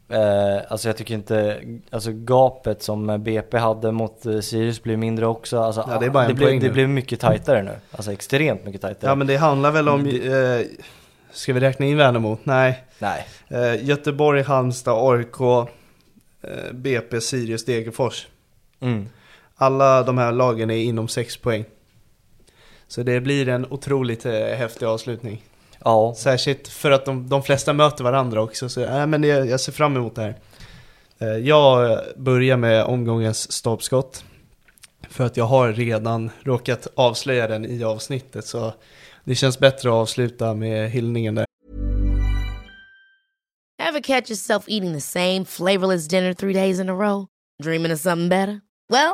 eh, 0.09 0.71
Alltså 0.71 0.89
jag 0.89 0.97
tycker 0.97 1.13
inte, 1.13 1.61
alltså 1.89 2.11
gapet 2.13 2.83
som 2.83 3.23
BP 3.23 3.57
hade 3.57 3.91
mot 3.91 4.25
eh, 4.25 4.39
Sirius 4.39 4.83
blir 4.83 4.97
mindre 4.97 5.25
också 5.27 5.59
alltså, 5.59 5.85
Ja, 5.87 5.99
det 5.99 6.05
är 6.05 6.09
bara 6.09 6.25
en 6.25 6.35
blev, 6.35 6.59
det 6.59 6.69
blev 6.69 6.89
mycket 6.89 7.19
tajtare 7.19 7.63
nu, 7.63 7.71
alltså 7.91 8.11
extremt 8.11 8.65
mycket 8.65 8.81
tajtare 8.81 9.11
Ja 9.11 9.15
men 9.15 9.27
det 9.27 9.35
handlar 9.37 9.71
väl 9.71 9.89
om, 9.89 10.07
eh, 10.07 10.65
ska 11.31 11.53
vi 11.53 11.59
räkna 11.59 11.85
in 11.85 11.97
Värnamo? 11.97 12.37
Nej. 12.43 12.83
Nej, 12.99 13.27
Eh, 13.47 13.85
Göteborg, 13.85 14.41
Halmstad, 14.41 14.97
AIK, 15.13 15.41
eh, 16.41 16.73
BP, 16.73 17.21
Sirius, 17.21 17.65
Degerfors. 17.65 18.27
mm. 18.79 19.09
Alla 19.55 20.03
de 20.03 20.17
här 20.17 20.31
lagen 20.31 20.69
är 20.69 20.77
inom 20.77 21.07
6 21.07 21.37
poäng. 21.37 21.65
Så 22.87 23.03
det 23.03 23.21
blir 23.21 23.49
en 23.49 23.65
otroligt 23.65 24.25
eh, 24.25 24.33
häftig 24.33 24.85
avslutning. 24.85 25.43
ja, 25.83 26.13
Särskilt 26.17 26.67
för 26.67 26.91
att 26.91 27.05
de, 27.05 27.29
de 27.29 27.43
flesta 27.43 27.73
möter 27.73 28.03
varandra 28.03 28.41
också. 28.41 28.69
Så 28.69 28.81
äh, 28.81 29.07
men 29.07 29.23
jag, 29.23 29.47
jag 29.47 29.59
ser 29.59 29.71
fram 29.71 29.95
emot 29.95 30.15
det 30.15 30.21
här. 30.21 30.35
Eh, 31.19 31.27
jag 31.27 31.99
börjar 32.15 32.57
med 32.57 32.83
omgångens 32.83 33.51
stolpskott. 33.51 34.23
För 35.09 35.25
att 35.25 35.37
jag 35.37 35.45
har 35.45 35.73
redan 35.73 36.31
råkat 36.43 36.87
avslöja 36.95 37.47
den 37.47 37.65
i 37.65 37.83
avsnittet. 37.83 38.45
Så 38.45 38.73
det 39.23 39.35
känns 39.35 39.59
bättre 39.59 39.89
att 39.89 39.95
avsluta 39.95 40.53
med 40.53 40.89
hyllningen 40.91 41.35
där. 41.35 41.45
Ever 43.89 44.01
catch 44.01 44.29
yourself 44.29 44.63
eating 44.67 44.93
the 44.93 45.01
same 45.01 45.45
flavorless 45.45 46.07
dinner 46.07 46.33
three 46.33 46.53
days 46.53 46.79
in 46.79 46.89
a 46.89 46.93
row? 46.93 47.27
Dreaming 47.63 47.93
of 47.93 47.99
something 47.99 48.29
better? 48.29 48.61
Well, 48.89 49.13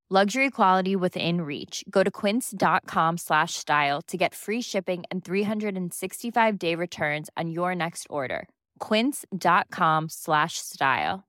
Luxury 0.13 0.49
quality 0.49 0.93
within 0.93 1.39
reach. 1.39 1.85
Go 1.89 2.03
to 2.03 2.11
quince.com 2.11 3.17
slash 3.17 3.53
style 3.53 4.01
to 4.07 4.17
get 4.17 4.35
free 4.35 4.61
shipping 4.61 5.03
and 5.09 5.23
365 5.23 6.59
day 6.59 6.75
returns 6.75 7.29
on 7.37 7.49
your 7.49 7.73
next 7.75 8.07
order. 8.09 8.49
Quince.com 8.89 10.09
slash 10.09 10.57
style. 10.57 11.23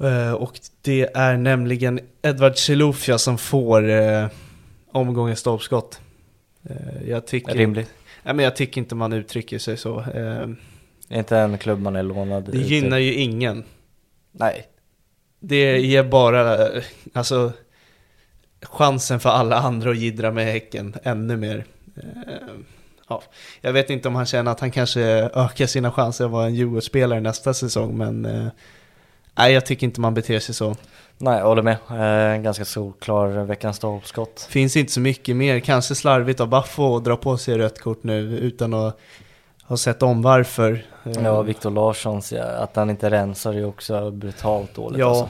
Eh, 0.00 0.32
och 0.32 0.60
det 0.82 1.16
är 1.16 1.36
nämligen 1.36 2.00
Edvard 2.22 2.56
Chilufya 2.56 3.18
som 3.18 3.38
får 3.38 3.90
eh, 3.90 4.26
omgångens 4.92 5.38
stolpskott. 5.38 6.00
Eh, 6.62 7.08
jag 7.08 7.26
tycker... 7.26 7.54
rimligt 7.54 7.94
Nej, 8.22 8.34
men 8.34 8.44
jag 8.44 8.56
tycker 8.56 8.80
inte 8.80 8.94
man 8.94 9.12
uttrycker 9.12 9.58
sig 9.58 9.76
så. 9.76 10.04
Det 11.08 11.14
är 11.14 11.18
inte 11.18 11.38
en 11.38 11.58
klubb 11.58 11.80
man 11.80 11.96
är 11.96 12.02
lånad 12.02 12.48
det 12.52 12.58
gynnar 12.58 12.98
ju 12.98 13.14
ingen. 13.14 13.64
Nej, 14.38 14.66
Det 15.40 15.80
ger 15.80 16.04
bara, 16.04 16.68
alltså, 17.12 17.52
chansen 18.62 19.20
för 19.20 19.30
alla 19.30 19.56
andra 19.56 19.90
att 19.90 19.98
jiddra 19.98 20.30
med 20.30 20.46
Häcken 20.46 20.94
ännu 21.02 21.36
mer. 21.36 21.64
Eh, 21.96 22.54
ja, 23.08 23.22
jag 23.60 23.72
vet 23.72 23.90
inte 23.90 24.08
om 24.08 24.14
han 24.14 24.26
känner 24.26 24.50
att 24.52 24.60
han 24.60 24.70
kanske 24.70 25.02
ökar 25.34 25.66
sina 25.66 25.92
chanser 25.92 26.24
att 26.24 26.30
vara 26.30 26.46
en 26.46 26.54
Djurgårdsspelare 26.54 27.20
nästa 27.20 27.54
säsong, 27.54 27.98
men 27.98 28.24
eh, 28.24 28.46
nej, 29.38 29.52
jag 29.52 29.66
tycker 29.66 29.86
inte 29.86 30.00
man 30.00 30.14
beter 30.14 30.38
sig 30.40 30.54
så. 30.54 30.76
nej 31.18 31.38
jag 31.38 31.46
håller 31.46 31.62
med. 31.62 31.76
Eh, 31.90 32.34
en 32.34 32.42
ganska 32.42 32.64
solklar 32.64 33.44
veckans 33.44 33.76
stolpskott. 33.76 34.46
Finns 34.50 34.76
inte 34.76 34.92
så 34.92 35.00
mycket 35.00 35.36
mer, 35.36 35.60
kanske 35.60 35.94
slarvigt 35.94 36.40
av 36.40 36.48
Baffo 36.48 36.96
att 36.96 37.04
dra 37.04 37.16
på 37.16 37.38
sig 37.38 37.58
rött 37.58 37.80
kort 37.80 38.02
nu 38.02 38.38
utan 38.38 38.74
att 38.74 38.98
ha 39.68 39.76
sett 39.76 40.02
om 40.02 40.22
varför. 40.22 40.84
Ja, 41.24 41.42
Viktor 41.42 41.70
Larssons, 41.70 42.32
ja, 42.32 42.42
att 42.44 42.76
han 42.76 42.90
inte 42.90 43.10
rensar 43.10 43.52
är 43.54 43.64
också 43.66 44.10
brutalt 44.10 44.74
dåligt 44.74 44.98
Ja, 45.00 45.08
alltså. 45.08 45.28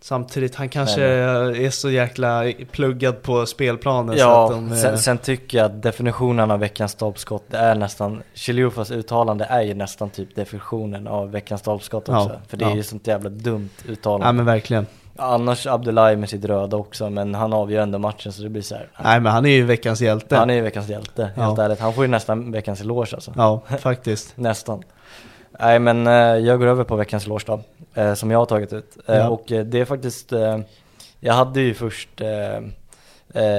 samtidigt 0.00 0.54
han 0.54 0.68
kanske 0.68 1.00
Men- 1.00 1.64
är 1.64 1.70
så 1.70 1.90
jäkla 1.90 2.52
pluggad 2.70 3.22
på 3.22 3.46
spelplanen 3.46 4.16
Ja, 4.18 4.48
de... 4.50 4.72
eh, 4.72 4.78
sen, 4.78 4.98
sen 4.98 5.18
tycker 5.18 5.58
jag 5.58 5.64
att 5.64 5.82
definitionen 5.82 6.50
av 6.50 6.58
veckans 6.60 6.92
stolpskott 6.92 7.44
det 7.50 7.58
är 7.58 7.74
nästan, 7.74 8.22
Chiliufas 8.34 8.90
uttalande 8.90 9.44
är 9.44 9.62
ju 9.62 9.74
nästan 9.74 10.10
typ 10.10 10.34
definitionen 10.34 11.06
av 11.08 11.30
veckans 11.30 11.60
stolpskott 11.60 12.04
Ja, 12.08 12.22
också. 12.24 12.40
För 12.48 12.56
det 12.56 12.64
är 12.64 12.68
ja. 12.70 12.76
ju 12.76 12.82
sånt 12.82 13.06
jävla 13.06 13.30
dumt 13.30 13.70
Ja 13.86 13.92
uttalande. 13.92 14.32
men 14.32 14.44
verkligen. 14.46 14.86
Annars 15.20 15.66
Abdullahi 15.66 16.16
med 16.16 16.28
sitt 16.28 16.44
röda 16.44 16.76
också, 16.76 17.10
men 17.10 17.34
han 17.34 17.52
avgör 17.52 17.82
ändå 17.82 17.98
matchen 17.98 18.32
så 18.32 18.42
det 18.42 18.48
blir 18.48 18.62
så 18.62 18.74
här. 18.74 18.88
Nej 19.04 19.20
men 19.20 19.32
han 19.32 19.46
är 19.46 19.50
ju 19.50 19.64
veckans 19.64 20.00
hjälte. 20.00 20.36
Han 20.36 20.50
är 20.50 20.54
ju 20.54 20.60
veckans 20.60 20.88
hjälte, 20.88 21.30
Ja. 21.36 21.42
helt 21.42 21.58
ärligt. 21.58 21.80
Han 21.80 21.92
får 21.94 22.04
ju 22.04 22.08
nästan 22.10 22.52
veckans 22.52 22.80
eloge 22.80 23.14
alltså. 23.14 23.32
Ja, 23.36 23.60
faktiskt. 23.78 24.32
Nästan. 24.36 24.82
Nej 25.60 25.78
men 25.78 26.06
eh, 26.06 26.12
jag 26.12 26.58
går 26.58 26.66
över 26.66 26.84
på 26.84 26.96
veckans 26.96 27.26
eloge 27.26 27.44
då, 27.46 27.60
eh, 28.02 28.14
som 28.14 28.30
jag 28.30 28.38
har 28.38 28.46
tagit 28.46 28.72
ut. 28.72 28.96
Eh, 29.06 29.16
Ja. 29.16 29.28
Och 29.28 29.44
det 29.46 29.74
är 29.74 29.84
faktiskt, 29.84 30.32
jag 31.20 31.34
hade 31.34 31.60
ju 31.60 31.74
först 31.74 32.08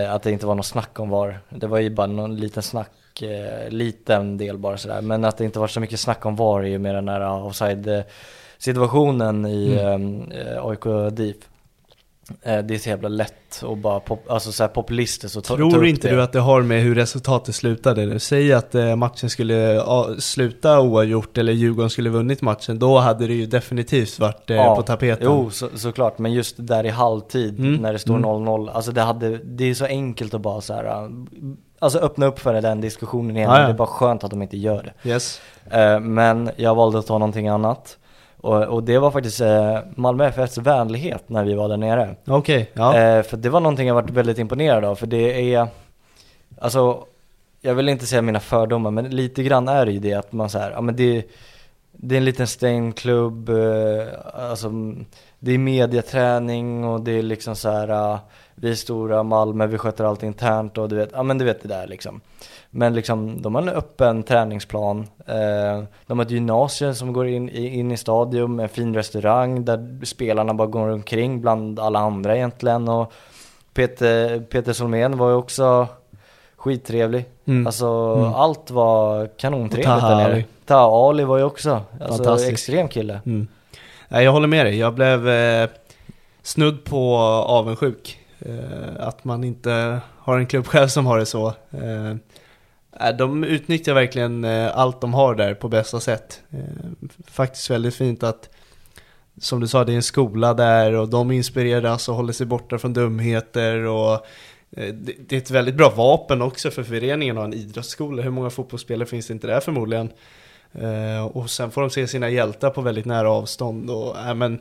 att 0.09 0.23
det 0.23 0.31
inte 0.31 0.45
var 0.45 0.55
något 0.55 0.65
snack 0.65 0.99
om 0.99 1.09
VAR. 1.09 1.39
Det 1.49 1.67
var 1.67 1.79
ju 1.79 1.89
bara 1.89 2.07
någon 2.07 2.35
liten 2.35 2.63
snack, 2.63 2.91
liten 3.69 4.37
del 4.37 4.57
bara 4.57 4.77
sådär. 4.77 5.01
Men 5.01 5.25
att 5.25 5.37
det 5.37 5.45
inte 5.45 5.59
var 5.59 5.67
så 5.67 5.79
mycket 5.79 5.99
snack 5.99 6.25
om 6.25 6.35
VAR 6.35 6.59
är 6.61 6.67
ju 6.67 6.77
med 6.79 6.95
den 6.95 7.07
här 7.09 7.43
offside 7.43 8.03
situationen 8.57 9.45
i 9.45 9.73
eh, 9.73 10.65
AIK 10.65 11.13
DIF. 11.15 11.35
Eh, 12.41 12.57
det 12.57 12.73
är 12.73 12.77
så 12.77 12.89
jävla 12.89 13.09
lätt 13.09 13.61
och 13.63 13.77
bara 13.77 13.99
pop, 13.99 14.29
alltså 14.31 14.51
så 14.51 14.63
här 14.63 14.67
populistiskt 14.67 15.37
att 15.37 15.43
ta, 15.43 15.53
ta 15.53 15.57
Tror 15.57 15.77
upp 15.77 15.85
inte 15.85 16.07
det. 16.07 16.15
du 16.15 16.21
att 16.21 16.31
det 16.31 16.39
har 16.39 16.61
med 16.61 16.81
hur 16.81 16.95
resultatet 16.95 17.55
slutade? 17.55 18.05
nu? 18.05 18.19
Säg 18.19 18.53
att 18.53 18.75
eh, 18.75 18.95
matchen 18.95 19.29
skulle 19.29 19.55
ja, 19.55 20.09
sluta 20.19 20.79
oavgjort 20.79 21.37
eller 21.37 21.53
Djurgården 21.53 21.89
skulle 21.89 22.09
vunnit 22.09 22.41
matchen. 22.41 22.79
Då 22.79 22.97
hade 22.97 23.27
det 23.27 23.33
ju 23.33 23.45
definitivt 23.45 24.19
varit 24.19 24.49
eh, 24.49 24.75
på 24.75 24.81
tapeten. 24.81 25.25
Jo, 25.25 25.49
så, 25.49 25.69
såklart. 25.75 26.17
Men 26.17 26.33
just 26.33 26.55
där 26.57 26.85
i 26.85 26.89
halvtid 26.89 27.59
Mm, 27.59 27.75
när 27.75 27.93
det 27.93 27.99
står 27.99 28.15
mm. 28.17 28.29
0-0. 28.29 28.69
Alltså 28.71 28.91
det, 28.91 29.01
hade, 29.01 29.37
det 29.37 29.69
är 29.69 29.73
så 29.73 29.85
enkelt 29.85 30.33
att 30.33 30.41
bara 30.41 30.61
så 30.61 30.73
här, 30.73 31.09
Alltså 31.81 31.99
öppna 31.99 32.25
upp 32.25 32.39
för 32.39 32.61
den 32.61 32.81
diskussionen 32.81 33.37
igen. 33.37 33.49
Ja, 33.49 33.59
ja. 33.59 33.65
Det 33.65 33.73
är 33.73 33.77
bara 33.77 33.87
skönt 33.87 34.23
att 34.23 34.31
de 34.31 34.41
inte 34.41 34.57
gör 34.57 34.83
det. 35.03 35.09
Yes. 35.09 35.41
Men 36.01 36.49
jag 36.55 36.75
valde 36.75 36.99
att 36.99 37.07
ta 37.07 37.17
någonting 37.17 37.47
annat. 37.47 37.97
Och, 38.41 38.63
och 38.63 38.83
det 38.83 38.97
var 38.97 39.11
faktiskt 39.11 39.41
eh, 39.41 39.79
Malmö 39.95 40.25
FFs 40.27 40.57
vänlighet 40.57 41.29
när 41.29 41.43
vi 41.43 41.53
var 41.53 41.69
där 41.69 41.77
nere. 41.77 42.15
Okej, 42.27 42.71
ja. 42.73 42.97
Eh, 42.97 43.23
för 43.23 43.37
det 43.37 43.49
var 43.49 43.59
någonting 43.59 43.87
jag 43.87 43.95
varit 43.95 44.09
väldigt 44.09 44.37
imponerad 44.37 44.85
av. 44.85 44.95
För 44.95 45.07
det 45.07 45.53
är, 45.53 45.67
alltså, 46.59 47.05
jag 47.61 47.75
vill 47.75 47.89
inte 47.89 48.05
säga 48.05 48.21
mina 48.21 48.39
fördomar, 48.39 48.91
men 48.91 49.09
lite 49.09 49.43
grann 49.43 49.67
är 49.67 49.85
det 49.85 49.91
ju 49.91 49.99
det 49.99 50.13
att 50.13 50.31
man 50.31 50.49
säger, 50.49 50.71
ja 50.71 50.81
men 50.81 50.95
det, 50.95 51.25
det 51.91 52.15
är 52.15 52.17
en 52.17 52.25
liten 52.25 52.47
stängd 52.47 52.97
klubb, 52.97 53.49
eh, 53.49 54.07
alltså 54.33 54.71
det 55.39 55.51
är 55.51 55.57
mediaträning 55.57 56.85
och 56.85 57.01
det 57.01 57.11
är 57.11 57.23
liksom 57.23 57.55
så 57.55 57.69
här. 57.69 58.19
Vi 58.61 58.69
är 58.71 58.75
stora, 58.75 59.23
Malmö, 59.23 59.67
vi 59.67 59.77
sköter 59.77 60.03
allt 60.03 60.23
internt 60.23 60.77
och 60.77 60.89
du 60.89 60.95
vet, 60.95 61.09
ja 61.13 61.23
men 61.23 61.37
du 61.37 61.45
vet 61.45 61.61
det 61.61 61.67
där 61.67 61.87
liksom. 61.87 62.21
Men 62.69 62.93
liksom, 62.93 63.41
de 63.41 63.55
har 63.55 63.61
en 63.61 63.69
öppen 63.69 64.23
träningsplan. 64.23 65.07
Eh, 65.27 65.83
de 66.07 66.19
har 66.19 66.25
ett 66.25 66.31
gymnasium 66.31 66.95
som 66.95 67.13
går 67.13 67.27
in, 67.27 67.49
in 67.49 67.91
i 67.91 67.97
stadion, 67.97 68.59
en 68.59 68.69
fin 68.69 68.95
restaurang 68.95 69.65
där 69.65 70.05
spelarna 70.05 70.53
bara 70.53 70.67
går 70.67 70.89
omkring 70.89 71.41
bland 71.41 71.79
alla 71.79 71.99
andra 71.99 72.35
egentligen. 72.35 72.87
Och 72.87 73.13
Peter, 73.73 74.39
Peter 74.39 74.73
Solmén 74.73 75.17
var 75.17 75.29
ju 75.29 75.35
också 75.35 75.87
skittrevlig. 76.55 77.25
Mm. 77.45 77.67
Alltså 77.67 77.87
Mm. 77.87 78.33
allt 78.33 78.71
var 78.71 79.27
kanontrevligt 79.37 80.01
där 80.01 80.15
nere. 80.15 80.43
Taha 80.65 81.09
Ali 81.09 81.23
var 81.23 81.37
ju 81.37 81.43
också, 81.43 81.81
alltså 82.09 82.45
extrem 82.45 82.87
kille. 82.87 83.19
Mm. 83.25 83.47
Jag 84.09 84.31
håller 84.31 84.47
med 84.47 84.65
dig. 84.65 84.79
Jag 84.79 84.93
blev 84.93 85.29
eh, 85.29 85.69
snudd 86.43 86.83
på 86.83 87.17
avundsjuk. 87.47 88.18
Eh, 88.39 89.07
att 89.07 89.23
man 89.23 89.43
inte 89.43 89.99
har 90.17 90.37
en 90.37 90.47
klubbchef 90.47 90.91
som 90.91 91.05
har 91.05 91.19
det 91.19 91.25
så. 91.25 91.47
Eh, 91.71 92.09
eh 92.09 93.15
de 93.17 93.43
utnyttjar 93.43 93.93
verkligen 93.93 94.43
eh, 94.43 94.77
allt 94.77 95.01
de 95.01 95.13
har 95.13 95.35
där 95.35 95.53
på 95.53 95.69
bästa 95.69 95.99
sätt. 95.99 96.41
Eh, 96.49 96.59
faktiskt 97.27 97.69
väldigt 97.69 97.95
fint 97.95 98.23
att, 98.23 98.49
som 99.37 99.59
du 99.59 99.67
sa, 99.67 99.83
det 99.83 99.91
är 99.91 99.95
en 99.95 100.03
skola 100.03 100.53
där 100.53 100.93
och 100.93 101.09
de 101.09 101.31
inspireras 101.31 102.09
och 102.09 102.15
håller 102.15 102.33
sig 102.33 102.45
borta 102.45 102.77
från 102.77 102.93
dumheter. 102.93 103.85
Och, 103.85 104.13
eh, 104.71 104.93
det, 104.93 105.13
det 105.19 105.35
är 105.35 105.37
ett 105.37 105.51
väldigt 105.51 105.75
bra 105.75 105.89
vapen 105.89 106.41
också 106.41 106.71
för 106.71 106.83
föreningen 106.83 107.37
att 107.37 107.41
ha 107.41 107.45
en 107.45 107.53
idrottsskola. 107.53 108.21
Hur 108.21 108.31
många 108.31 108.49
fotbollsspelare 108.49 109.07
finns 109.07 109.27
det 109.27 109.33
inte 109.33 109.47
där 109.47 109.59
förmodligen? 109.59 110.09
Eh, 110.71 111.25
och 111.25 111.49
sen 111.49 111.71
får 111.71 111.81
de 111.81 111.89
se 111.89 112.07
sina 112.07 112.29
hjältar 112.29 112.69
på 112.69 112.81
väldigt 112.81 113.05
nära 113.05 113.29
avstånd 113.29 113.89
och 113.89 114.19
äh, 114.19 114.33
men 114.33 114.59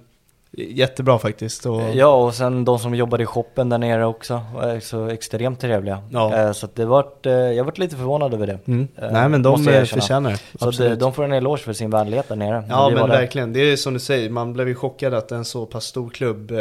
jättebra 0.52 1.18
faktiskt. 1.18 1.66
Och, 1.66 1.82
Ja 1.94 2.24
och 2.24 2.34
sen 2.34 2.64
de 2.64 2.78
som 2.78 2.94
jobbade 2.94 3.22
i 3.22 3.26
shoppen 3.26 3.68
där 3.68 3.78
nere 3.78 4.06
också 4.06 4.40
var 4.54 4.80
så 4.80 5.06
extremt 5.06 5.60
trevliga. 5.60 6.02
Ja. 6.10 6.36
Eh, 6.36 6.52
Så 6.52 6.68
det 6.74 6.84
vart, 6.84 7.26
eh, 7.26 7.32
jag 7.32 7.64
vart 7.64 7.78
lite 7.78 7.96
förvånad 7.96 8.34
över 8.34 8.46
det. 8.46 8.58
Mm. 8.66 8.88
Eh, 8.96 9.10
Nej 9.12 9.28
men 9.28 9.42
de 9.42 9.68
eh, 9.68 9.74
erkänna. 9.74 10.00
förtjänar. 10.02 10.40
Så 10.58 10.68
att, 10.68 10.80
eh, 10.80 10.90
de 10.92 11.12
får 11.14 11.24
en 11.24 11.32
eloge 11.32 11.58
för 11.62 11.72
sin 11.72 11.90
vänlighet 11.90 12.28
där 12.28 12.36
nere. 12.36 12.64
Ja 12.68 12.88
men 12.90 13.00
var 13.00 13.08
där. 13.08 13.16
verkligen, 13.20 13.52
det 13.52 13.60
är 13.60 13.76
som 13.76 13.94
du 13.94 14.00
säger, 14.00 14.30
man 14.30 14.52
blev 14.52 14.68
ju 14.68 14.74
chockad 14.74 15.14
att 15.14 15.32
en 15.32 15.44
så 15.44 15.66
pass 15.66 15.84
stor 15.84 16.10
klubb 16.10 16.50
eh, 16.50 16.58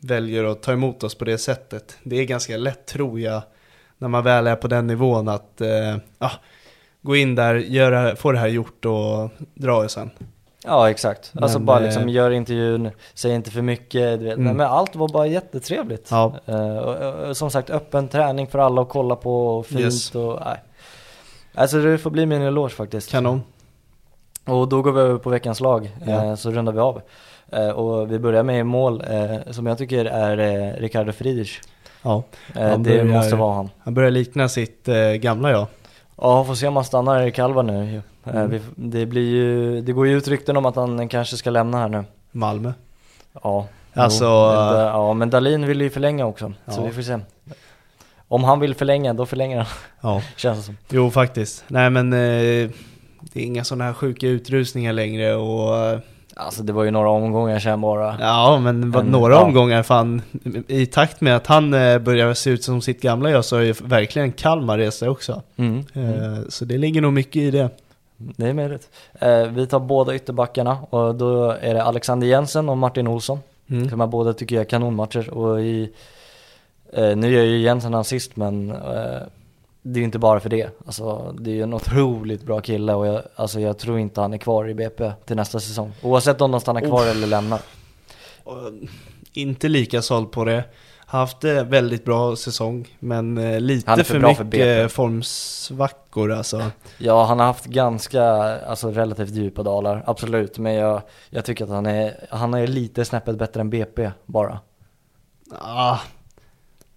väljer 0.00 0.44
att 0.44 0.62
ta 0.62 0.72
emot 0.72 1.02
oss 1.04 1.14
på 1.14 1.24
det 1.24 1.38
sättet. 1.38 1.96
Det 2.02 2.16
är 2.16 2.24
ganska 2.24 2.56
lätt 2.56 2.86
tror 2.86 3.20
jag, 3.20 3.42
när 3.98 4.08
man 4.08 4.24
väl 4.24 4.46
är 4.46 4.56
på 4.56 4.68
den 4.68 4.86
nivån 4.86 5.28
att 5.28 5.60
eh, 5.60 5.96
ah, 6.18 6.30
gå 7.02 7.16
in 7.16 7.34
där, 7.34 7.54
göra, 7.54 8.16
få 8.16 8.32
det 8.32 8.38
här 8.38 8.48
gjort 8.48 8.84
och 8.84 9.30
dra 9.54 9.88
sen. 9.88 10.10
Ja 10.64 10.90
exakt, 10.90 11.32
alltså 11.40 11.58
Men, 11.58 11.66
bara 11.66 11.78
eh, 11.78 11.84
liksom 11.84 12.08
gör 12.08 12.30
intervjun, 12.30 12.90
säg 13.14 13.32
inte 13.34 13.50
för 13.50 13.62
mycket, 13.62 14.18
du 14.18 14.24
vet. 14.24 14.38
Mm. 14.38 14.56
Men 14.56 14.66
allt 14.66 14.96
var 14.96 15.08
bara 15.08 15.26
jättetrevligt. 15.26 16.08
Ja. 16.10 16.32
Eh, 16.46 16.76
och, 16.78 17.28
och, 17.28 17.36
som 17.36 17.50
sagt 17.50 17.70
öppen 17.70 18.08
träning 18.08 18.46
för 18.46 18.58
alla 18.58 18.82
att 18.82 18.88
kolla 18.88 19.16
på, 19.16 19.58
och 19.58 19.66
fint 19.66 19.80
Yes. 19.80 20.14
och 20.14 20.40
nej. 20.44 20.56
Alltså 21.54 21.78
det 21.82 21.98
får 21.98 22.10
bli 22.10 22.26
min 22.26 22.42
eloge 22.42 22.70
faktiskt. 22.74 23.10
Kanon. 23.10 23.42
Och 24.46 24.68
då 24.68 24.82
går 24.82 24.92
vi 24.92 25.00
över 25.00 25.18
på 25.18 25.30
veckans 25.30 25.60
lag, 25.60 25.90
Ja. 26.06 26.24
eh, 26.24 26.34
så 26.34 26.50
rundar 26.50 26.72
vi 26.72 26.78
av. 26.80 27.02
Eh, 27.52 27.68
och 27.68 28.12
vi 28.12 28.18
börjar 28.18 28.42
med 28.42 28.66
mål 28.66 29.02
som 29.50 29.66
jag 29.66 29.78
tycker 29.78 30.04
är 30.04 30.36
Ricardo 30.80 31.12
Friedrich. 31.12 31.60
Ja, 32.02 32.22
det 32.54 32.78
börjar- 32.78 33.04
måste 33.04 33.36
vara 33.36 33.54
han. 33.54 33.70
han 33.78 33.94
börjar 33.94 34.10
likna 34.10 34.48
sitt 34.48 34.88
gamla 35.20 35.50
jag. 35.50 35.66
Ja, 36.20 36.44
får 36.44 36.54
se 36.54 36.66
om 36.68 36.76
han 36.76 36.84
stannar 36.84 37.22
i 37.26 37.30
Kalva 37.32 37.62
nu. 37.62 37.96
Eh, 37.96 38.00
Mm. 38.34 38.60
det 38.74 39.06
blir 39.06 39.30
ju, 39.30 39.80
det 39.80 39.92
går 39.92 40.06
ju 40.06 40.16
ut 40.16 40.28
rykten 40.28 40.56
om 40.56 40.66
att 40.66 40.76
han 40.76 41.08
kanske 41.08 41.36
ska 41.36 41.50
lämna 41.50 41.78
här 41.78 41.88
nu. 41.88 42.04
Malmö. 42.32 42.72
Ja, 43.42 43.66
Alltså, 43.94 44.24
men, 44.24 44.74
eh, 44.80 44.86
ja 44.86 45.12
men 45.14 45.30
Dalin 45.30 45.66
vill 45.66 45.80
ju 45.80 45.90
förlänga 45.90 46.26
också, 46.26 46.52
så 46.68 46.80
Ja. 46.80 46.84
vi 46.86 46.92
får 46.92 47.02
se. 47.02 47.18
Om 48.28 48.44
han 48.44 48.60
vill 48.60 48.74
förlänga, 48.74 49.14
då 49.14 49.26
förlänger 49.26 49.56
han, 49.58 49.66
Ja. 50.00 50.22
känns 50.36 50.58
det 50.58 50.64
som. 50.64 50.76
Jo, 50.88 51.10
faktiskt. 51.10 51.64
Nej, 51.68 51.90
men 51.90 52.12
eh, 52.12 52.18
det 53.20 53.40
är 53.40 53.44
inga 53.44 53.64
sådana 53.64 53.84
här 53.84 53.92
sjuka 53.92 54.26
utrusningar 54.26 54.92
längre 54.92 55.34
och 55.34 56.00
Alltså 56.36 56.62
det 56.62 56.72
var 56.72 56.84
ju 56.84 56.90
några 56.90 57.08
omgångar 57.10 57.58
sen 57.58 57.80
bara. 57.80 58.16
ja, 58.20 58.58
men 58.58 58.90
vad, 58.90 59.04
En- 59.04 59.10
några 59.10 59.34
ja. 59.34 59.40
omgångar 59.42 59.82
fan 59.82 60.22
i 60.68 60.86
takt 60.86 61.20
med 61.20 61.36
att 61.36 61.46
han 61.46 61.74
eh, 61.74 61.98
börjar 61.98 62.34
se 62.34 62.50
ut 62.50 62.64
som 62.64 62.80
sitt 62.80 63.02
gamla 63.02 63.30
jag 63.30 63.44
så 63.44 63.56
är 63.56 63.60
ju 63.60 63.72
verkligen 63.82 64.32
Kalmar 64.32 64.78
resa 64.78 65.10
också. 65.10 65.42
Mm. 65.56 65.78
Eh, 65.94 66.38
så 66.48 66.64
det 66.64 66.78
ligger 66.78 67.00
nog 67.00 67.12
mycket 67.12 67.36
i 67.36 67.50
det. 67.50 67.68
Det 68.16 68.46
är 68.46 68.52
möjligt. 68.54 68.88
Eh, 69.20 69.42
vi 69.42 69.66
tar 69.66 69.80
båda 69.80 70.14
ytterbackarna 70.14 70.78
och 70.90 71.14
då 71.14 71.50
är 71.50 71.74
det 71.74 71.82
Alexander 71.82 72.26
Jensen 72.26 72.68
och 72.68 72.78
Martin 72.78 73.06
Olsson. 73.08 73.38
Mm. 73.70 73.88
De 73.88 74.00
här 74.00 74.06
båda 74.06 74.32
tycker 74.32 74.54
jag 74.56 74.60
är 74.64 74.68
kanonmatcher 74.68 75.30
och 75.30 75.60
i, 75.60 75.90
nu 77.16 77.32
gör 77.32 77.42
ju 77.42 77.58
Jensen 77.58 77.94
han 77.94 78.04
sist 78.04 78.36
men 78.36 78.74
det 79.82 79.98
är 79.98 80.00
ju 80.00 80.04
inte 80.04 80.18
bara 80.18 80.40
för 80.40 80.48
det. 80.48 80.70
Alltså 80.86 81.34
det 81.40 81.50
är 81.50 81.54
ju 81.54 81.62
en 81.62 81.74
otroligt 81.74 82.42
bra 82.42 82.60
kille 82.60 82.94
och 82.94 83.06
jag, 83.06 83.22
alltså, 83.36 83.60
jag 83.60 83.78
tror 83.78 83.98
inte 83.98 84.20
han 84.20 84.32
är 84.32 84.38
kvar 84.38 84.68
i 84.68 84.74
BP 84.74 85.12
till 85.26 85.36
nästa 85.36 85.60
säsong. 85.60 85.92
Oavsett 86.02 86.40
om 86.40 86.50
de 86.50 86.60
stannar 86.60 86.80
kvar 86.80 87.02
Uff. 87.02 87.10
eller 87.10 87.26
lämnar. 87.26 87.60
Inte 89.32 89.68
lika 89.68 90.02
såld 90.02 90.30
på 90.32 90.44
det. 90.44 90.64
Haft 91.06 91.44
eh, 91.44 91.64
väldigt 91.64 92.04
bra 92.04 92.36
säsong 92.36 92.88
men 92.98 93.38
eh, 93.38 93.44
Han 93.44 93.54
är 93.54 93.60
lite 93.60 93.96
för 93.96 94.04
för, 94.04 94.18
bra 94.20 94.34
för 94.34 94.44
mycket 94.44 94.60
BP. 94.60 94.88
formsvackor 94.88 96.32
alltså. 96.32 96.62
Ja, 96.98 97.24
han 97.24 97.38
har 97.38 97.46
haft 97.46 97.64
ganska, 97.66 98.22
alltså 98.66 98.90
relativt 98.90 99.30
djupa 99.30 99.62
dalar, 99.62 100.02
absolut. 100.06 100.58
Men 100.58 100.74
jag, 100.74 101.02
jag 101.30 101.44
tycker 101.44 101.64
att 101.64 101.70
han 101.70 101.86
är, 101.86 102.26
han 102.30 102.54
är 102.54 102.66
lite 102.66 103.04
snäppet 103.04 103.38
bättre 103.38 103.60
än 103.60 103.70
BP 103.70 104.10
bara. 104.26 104.60
Ah, 105.60 105.98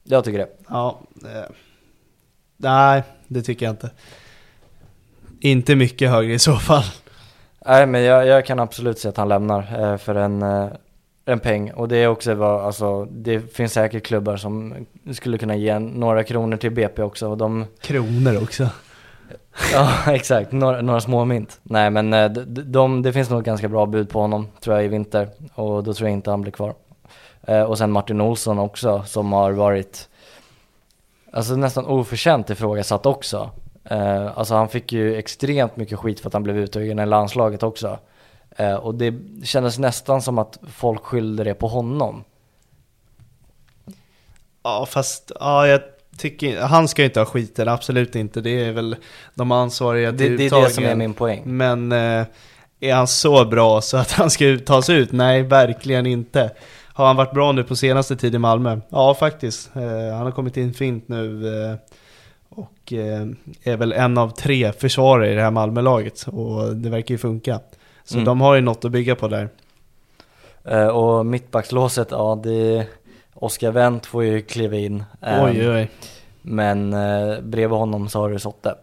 Jag 0.04 0.24
tycker 0.24 0.40
det. 0.40 0.50
Ja, 0.70 1.00
eh, 1.24 1.56
nej 2.64 3.04
det 3.28 3.42
tycker 3.42 3.66
jag 3.66 3.74
inte. 3.74 3.90
Inte 5.40 5.76
mycket 5.76 6.10
högre 6.10 6.34
i 6.34 6.40
så 6.40 6.56
fall. 6.56 6.84
Nej 7.66 7.86
men 7.86 8.04
jag, 8.04 8.28
jag 8.28 8.46
kan 8.46 8.60
absolut 8.60 9.00
se 9.00 9.10
att 9.10 9.18
han 9.18 9.30
lämnar 9.30 9.92
eh, 9.92 9.98
för 9.98 10.16
en, 10.16 10.42
eh, 10.42 10.68
en 11.26 11.40
peng 11.40 11.72
och 11.72 11.88
det 11.88 11.98
är 11.98 12.08
också 12.08 12.34
vad, 12.34 12.66
alltså 12.66 13.06
det 13.06 13.40
finns 13.40 13.74
säkert 13.74 14.06
klubbar 14.06 14.38
som 14.38 14.86
skulle 15.12 15.38
kunna 15.38 15.56
ge 15.56 15.80
några 15.80 16.24
kronor 16.24 16.58
till 16.58 16.72
BP 16.72 17.04
också 17.04 17.28
och 17.28 17.38
de, 17.38 17.66
Kronor 17.82 18.44
också. 18.44 18.68
ja 19.74 19.90
exakt, 20.08 20.52
några, 20.52 20.82
några 20.82 21.02
små 21.02 21.26
mynt. 21.26 21.60
Nej 21.64 21.90
men 21.90 22.14
eh, 22.14 22.30
de, 22.30 22.72
de, 22.72 23.02
det 23.02 23.14
finns 23.14 23.30
nog 23.30 23.40
ett 23.40 23.46
ganska 23.46 23.68
bra 23.68 23.86
bud 23.86 24.10
på 24.10 24.22
honom 24.22 24.48
tror 24.62 24.76
jag 24.76 24.86
i 24.86 24.88
vinter 24.88 25.30
och 25.54 25.84
då 25.84 25.94
tror 25.94 26.10
jag 26.10 26.18
inte 26.18 26.30
han 26.30 26.42
blir 26.42 26.52
kvar. 26.52 26.74
Eh, 27.48 27.62
och 27.62 27.78
sen 27.78 27.92
Martin 27.92 28.22
Olsson 28.22 28.60
också 28.60 29.04
som 29.06 29.34
har 29.34 29.52
varit 29.52 30.10
Alltså 31.34 31.56
nästan 31.56 31.86
oförtjänt 31.86 32.50
ifrågasatt 32.50 33.06
också. 33.06 33.52
Eh, 33.84 34.38
alltså 34.38 34.56
han 34.56 34.70
fick 34.70 34.92
ju 34.92 35.16
extremt 35.16 35.78
mycket 35.78 36.00
skit 36.00 36.20
för 36.20 36.28
att 36.28 36.34
han 36.34 36.44
blev 36.44 36.58
uttagen 36.58 37.00
i 37.00 37.06
landslaget 37.06 37.64
också. 37.64 38.00
Eh, 38.58 38.74
och 38.74 38.96
det 38.96 39.14
kändes 39.44 39.80
nästan 39.80 40.22
som 40.22 40.38
att 40.38 40.60
folk 40.68 41.04
skyllde 41.04 41.44
det 41.44 41.54
på 41.54 41.68
honom. 41.68 42.24
Ja 44.64 44.86
fast, 44.86 45.32
ja 45.40 45.68
jag 45.68 45.82
tycker 46.18 46.62
han 46.62 46.88
ska 46.88 47.02
ju 47.02 47.06
inte 47.06 47.20
ha 47.20 47.26
skiten, 47.26 47.68
absolut 47.68 48.16
inte. 48.16 48.42
Det 48.42 48.66
är 48.66 48.72
väl 48.72 48.96
de 49.36 49.52
ansvariga 49.52 50.12
Det, 50.12 50.18
till 50.18 50.38
det 50.38 50.46
är 50.46 50.62
det 50.64 50.70
som 50.70 50.84
är 50.84 50.96
min 50.96 51.14
poäng. 51.14 51.42
Men 51.46 51.92
eh, 51.92 52.26
är 52.80 52.94
han 52.94 53.08
så 53.08 53.46
bra 53.46 53.82
så 53.82 53.98
att 53.98 54.12
han 54.12 54.30
ska 54.30 54.58
tas 54.66 54.90
ut? 54.90 55.12
Nej, 55.12 55.44
verkligen 55.44 56.06
inte. 56.06 56.52
Har 56.94 57.06
han 57.08 57.16
varit 57.16 57.32
bra 57.34 57.52
nu 57.52 57.64
på 57.64 57.76
senaste 57.76 58.16
tid 58.16 58.36
i 58.36 58.38
Malmö? 58.38 58.80
Ja, 58.90 59.14
faktiskt. 59.14 59.76
Eh, 59.76 60.16
han 60.16 60.22
har 60.26 60.32
kommit 60.32 60.58
in 60.58 60.74
fint 60.74 61.08
nu 61.08 61.48
eh, 61.70 61.76
och 62.50 62.94
eh, 62.94 63.28
är 63.64 63.78
väl 63.78 63.94
en 63.94 64.18
av 64.18 64.30
tre 64.30 64.72
försvarare 64.72 65.32
i 65.32 65.36
det 65.36 65.42
här 65.42 65.52
Malmölaget 65.52 66.26
och 66.28 66.76
det 66.76 66.90
verkar 66.90 67.14
ju 67.14 67.18
funka. 67.18 67.60
Så 68.04 68.14
Mm. 68.16 68.26
de 68.26 68.42
har 68.42 68.56
ju 68.56 68.62
något 68.62 68.86
att 68.86 68.92
bygga 68.92 69.16
på 69.16 69.28
där. 69.28 69.50
Och 70.92 71.26
mittbackslåset, 71.26 72.08
ja 72.12 72.40
det 72.44 72.88
Oskar 73.34 73.72
Wendt 73.72 74.06
får 74.06 74.24
ju 74.24 74.42
kliva 74.42 74.76
in. 74.76 75.04
Oj, 75.22 75.70
oj. 75.70 75.90
Men 76.42 76.94
eh, 76.94 77.40
bredvid 77.42 77.78
honom 77.78 78.10
så 78.10 78.20
har 78.20 78.30
du 78.30 78.40
Sotte. 78.40 78.76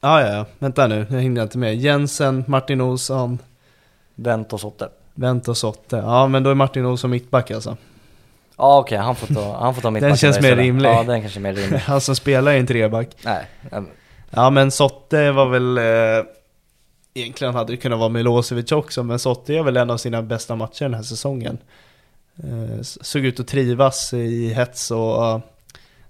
Ja, 0.00 0.20
ja, 0.20 0.32
ja. 0.32 0.46
Vänta 0.58 0.86
nu, 0.86 1.06
jag 1.10 1.20
hinner 1.20 1.42
inte 1.42 1.58
med. 1.58 1.76
Jensen, 1.76 2.44
Martin 2.46 2.80
Olsson, 2.80 3.38
Wendt 4.14 4.52
och 4.52 4.60
Sotte. 4.60 4.88
Wendt 5.18 5.48
och 5.48 5.56
Sotte. 5.56 5.96
Ja, 5.96 6.28
men 6.28 6.42
då 6.42 6.50
är 6.50 6.54
Martin 6.54 6.86
Olsson 6.86 7.10
mittback 7.10 7.50
alltså. 7.50 7.76
Ja 8.56 8.78
okej, 8.78 8.98
han 8.98 9.16
får 9.16 9.34
ta, 9.34 9.58
han 9.60 9.74
får 9.74 9.82
ta 9.82 9.90
mittbacken 9.90 10.16
känns 10.16 10.36
där 10.36 10.42
mer 10.42 10.56
rimlig. 10.56 10.88
Ja 10.88 11.02
den 11.02 11.20
kanske 11.20 11.38
är 11.38 11.42
mer 11.42 11.54
rimlig. 11.54 11.78
Han 11.86 12.00
som 12.00 12.16
spelar 12.16 12.52
i 12.52 12.58
en 12.58 12.66
treback. 12.66 13.08
Nej, 13.24 13.46
Ja 14.30 14.50
men 14.50 14.70
Sotte 14.70 15.32
var 15.32 15.46
väl 15.46 15.78
eh, 15.78 16.24
Egentligen 17.14 17.54
hade 17.54 17.72
det 17.72 17.76
kunnat 17.76 17.98
vara 17.98 18.08
Milosevic 18.08 18.72
också 18.72 19.02
Men 19.02 19.18
Sotte 19.18 19.54
är 19.54 19.62
väl 19.62 19.76
en 19.76 19.90
av 19.90 19.96
sina 19.96 20.22
bästa 20.22 20.56
matcher 20.56 20.84
den 20.84 20.94
här 20.94 21.02
säsongen 21.02 21.58
eh, 22.36 22.82
Såg 22.82 23.24
ut 23.24 23.40
att 23.40 23.48
trivas 23.48 24.12
i 24.12 24.52
hets 24.52 24.90
och 24.90 25.22
uh, 25.22 25.38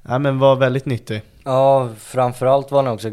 Ja 0.08 0.18
men 0.18 0.38
var 0.38 0.56
väldigt 0.56 0.86
nyttig 0.86 1.22
Ja, 1.44 1.88
framförallt 1.98 2.70
var 2.70 2.82
han 2.82 2.94
också 2.94 3.10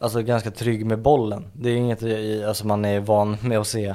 alltså, 0.00 0.22
ganska 0.22 0.50
trygg 0.50 0.86
med 0.86 0.98
bollen. 0.98 1.46
Det 1.52 1.70
är 1.70 1.76
inget 1.76 2.02
alltså, 2.48 2.66
man 2.66 2.84
är 2.84 3.00
van 3.00 3.36
med 3.42 3.58
att 3.58 3.66
se. 3.66 3.94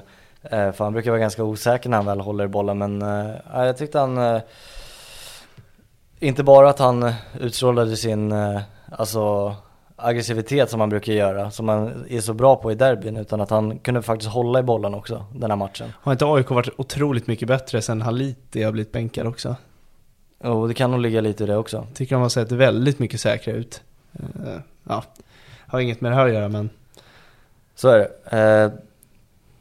Eh, 0.52 0.72
för 0.72 0.84
han 0.84 0.94
brukar 0.94 1.12
vara 1.12 1.20
ganska 1.20 1.44
osäker 1.44 1.90
när 1.90 1.98
han 1.98 2.06
väl 2.06 2.20
håller 2.20 2.44
i 2.44 2.48
bollen. 2.48 2.78
Men 2.78 3.02
eh, 3.02 3.36
ja, 3.54 3.66
jag 3.66 3.78
tyckte 3.78 4.00
han, 4.00 4.18
eh, 4.18 4.42
inte 6.20 6.44
bara 6.44 6.70
att 6.70 6.80
han 6.80 7.14
utstrålade 7.40 7.98
sin, 7.98 8.32
eh, 8.32 8.62
alltså 8.92 9.56
aggressivitet 9.96 10.70
som 10.70 10.80
han 10.80 10.90
brukar 10.90 11.14
göra, 11.14 11.52
som 11.52 11.70
han 11.70 12.06
är 12.10 12.22
så 12.22 12.34
bra 12.34 12.56
på 12.56 12.72
i 12.72 12.76
derbyn, 12.76 13.18
utan 13.18 13.42
att 13.42 13.50
han 13.50 13.80
kunde 13.80 14.02
faktiskt 14.02 14.32
hålla 14.32 14.60
i 14.60 14.64
bollen 14.64 14.96
också 14.96 15.26
den 15.34 15.52
här 15.52 15.58
matchen. 15.58 15.94
Har 16.02 16.12
inte 16.12 16.26
AIK 16.26 16.50
varit 16.50 16.70
otroligt 16.78 17.28
mycket 17.28 17.48
bättre 17.48 17.82
sen 17.82 18.02
Haliti 18.02 18.64
har 18.64 18.72
blivit 18.72 18.92
bänkad 18.92 19.28
också? 19.28 19.56
Och 20.38 20.68
det 20.68 20.74
kan 20.74 20.92
nog 20.92 21.00
ligga 21.00 21.22
lite 21.22 21.44
i 21.44 21.48
det 21.48 21.58
också. 21.58 21.88
Tycker 21.94 22.16
de 22.16 22.22
har 22.22 22.30
sett 22.30 22.52
väldigt 22.52 23.00
mycket 23.00 23.22
säkra 23.22 23.54
ut. 23.54 23.82
Ja, 24.84 25.04
har 25.68 25.80
inget 25.80 26.02
med 26.02 26.12
det 26.12 26.16
här 26.16 26.26
att 26.26 26.34
göra 26.34 26.50
men... 26.50 26.70
Så 27.76 27.90
är 27.90 27.98
det. 27.98 28.72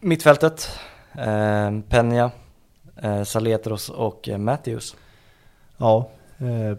Mittfältet, 0.05 0.79
eh, 1.15 1.71
Peña, 1.89 2.31
eh, 3.03 3.23
Saletros 3.23 3.89
och 3.89 4.29
eh, 4.29 4.39
Matthews. 4.39 4.97
Ja, 5.77 6.11
eh, 6.39 6.79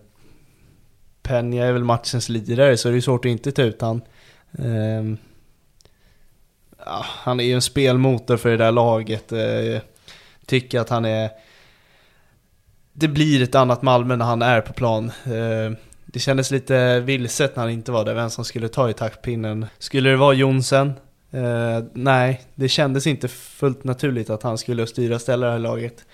Peña 1.24 1.64
är 1.64 1.72
väl 1.72 1.84
matchens 1.84 2.30
lirare 2.30 2.78
så 2.78 2.90
det 2.90 2.98
är 2.98 3.02
svårt 3.02 3.26
att 3.26 3.30
inte 3.30 3.52
ta 3.52 3.62
ut 3.62 3.82
han. 3.82 4.02
Eh, 4.60 5.04
ja, 6.86 7.06
han 7.08 7.40
är 7.40 7.44
ju 7.44 7.54
en 7.54 7.62
spelmotor 7.62 8.38
för 8.38 8.50
det 8.50 8.58
där 8.58 8.72
laget. 8.72 9.32
Eh, 9.32 9.82
tycker 10.46 10.80
att 10.80 10.90
han 10.90 11.06
är... 11.06 11.30
Det 12.94 13.08
blir 13.08 13.44
ett 13.44 13.56
annat 13.56 13.82
Malmö 13.82 14.16
när 14.16 14.26
han 14.26 14.42
är 14.42 14.62
på 14.62 14.74
plan. 14.74 15.12
Ehm, 15.26 15.76
det 16.06 16.20
kändes 16.20 16.52
lite 16.52 17.00
vilset 17.00 17.56
när 17.56 17.64
han 17.64 17.72
inte 17.72 17.92
var 17.92 18.06
där, 18.06 18.14
vem 18.14 18.30
som 18.30 18.46
skulle 18.46 18.68
ta 18.68 18.90
i 18.90 18.94
taktpinnen. 18.94 19.66
Skulle 19.78 20.10
det 20.10 20.18
vara 20.18 20.34
Jonsen? 20.34 20.94
Uh, 21.34 21.86
nej, 21.94 22.42
det 22.56 22.70
kändes 22.70 23.08
inte 23.08 23.28
fullt 23.28 23.84
naturligt 23.84 24.30
att 24.30 24.44
han 24.44 24.58
skulle 24.58 24.88
styra 24.88 25.16
och 25.16 25.22
ställa 25.22 25.46
det 25.46 25.52
här 25.52 25.60
laget. 25.60 26.06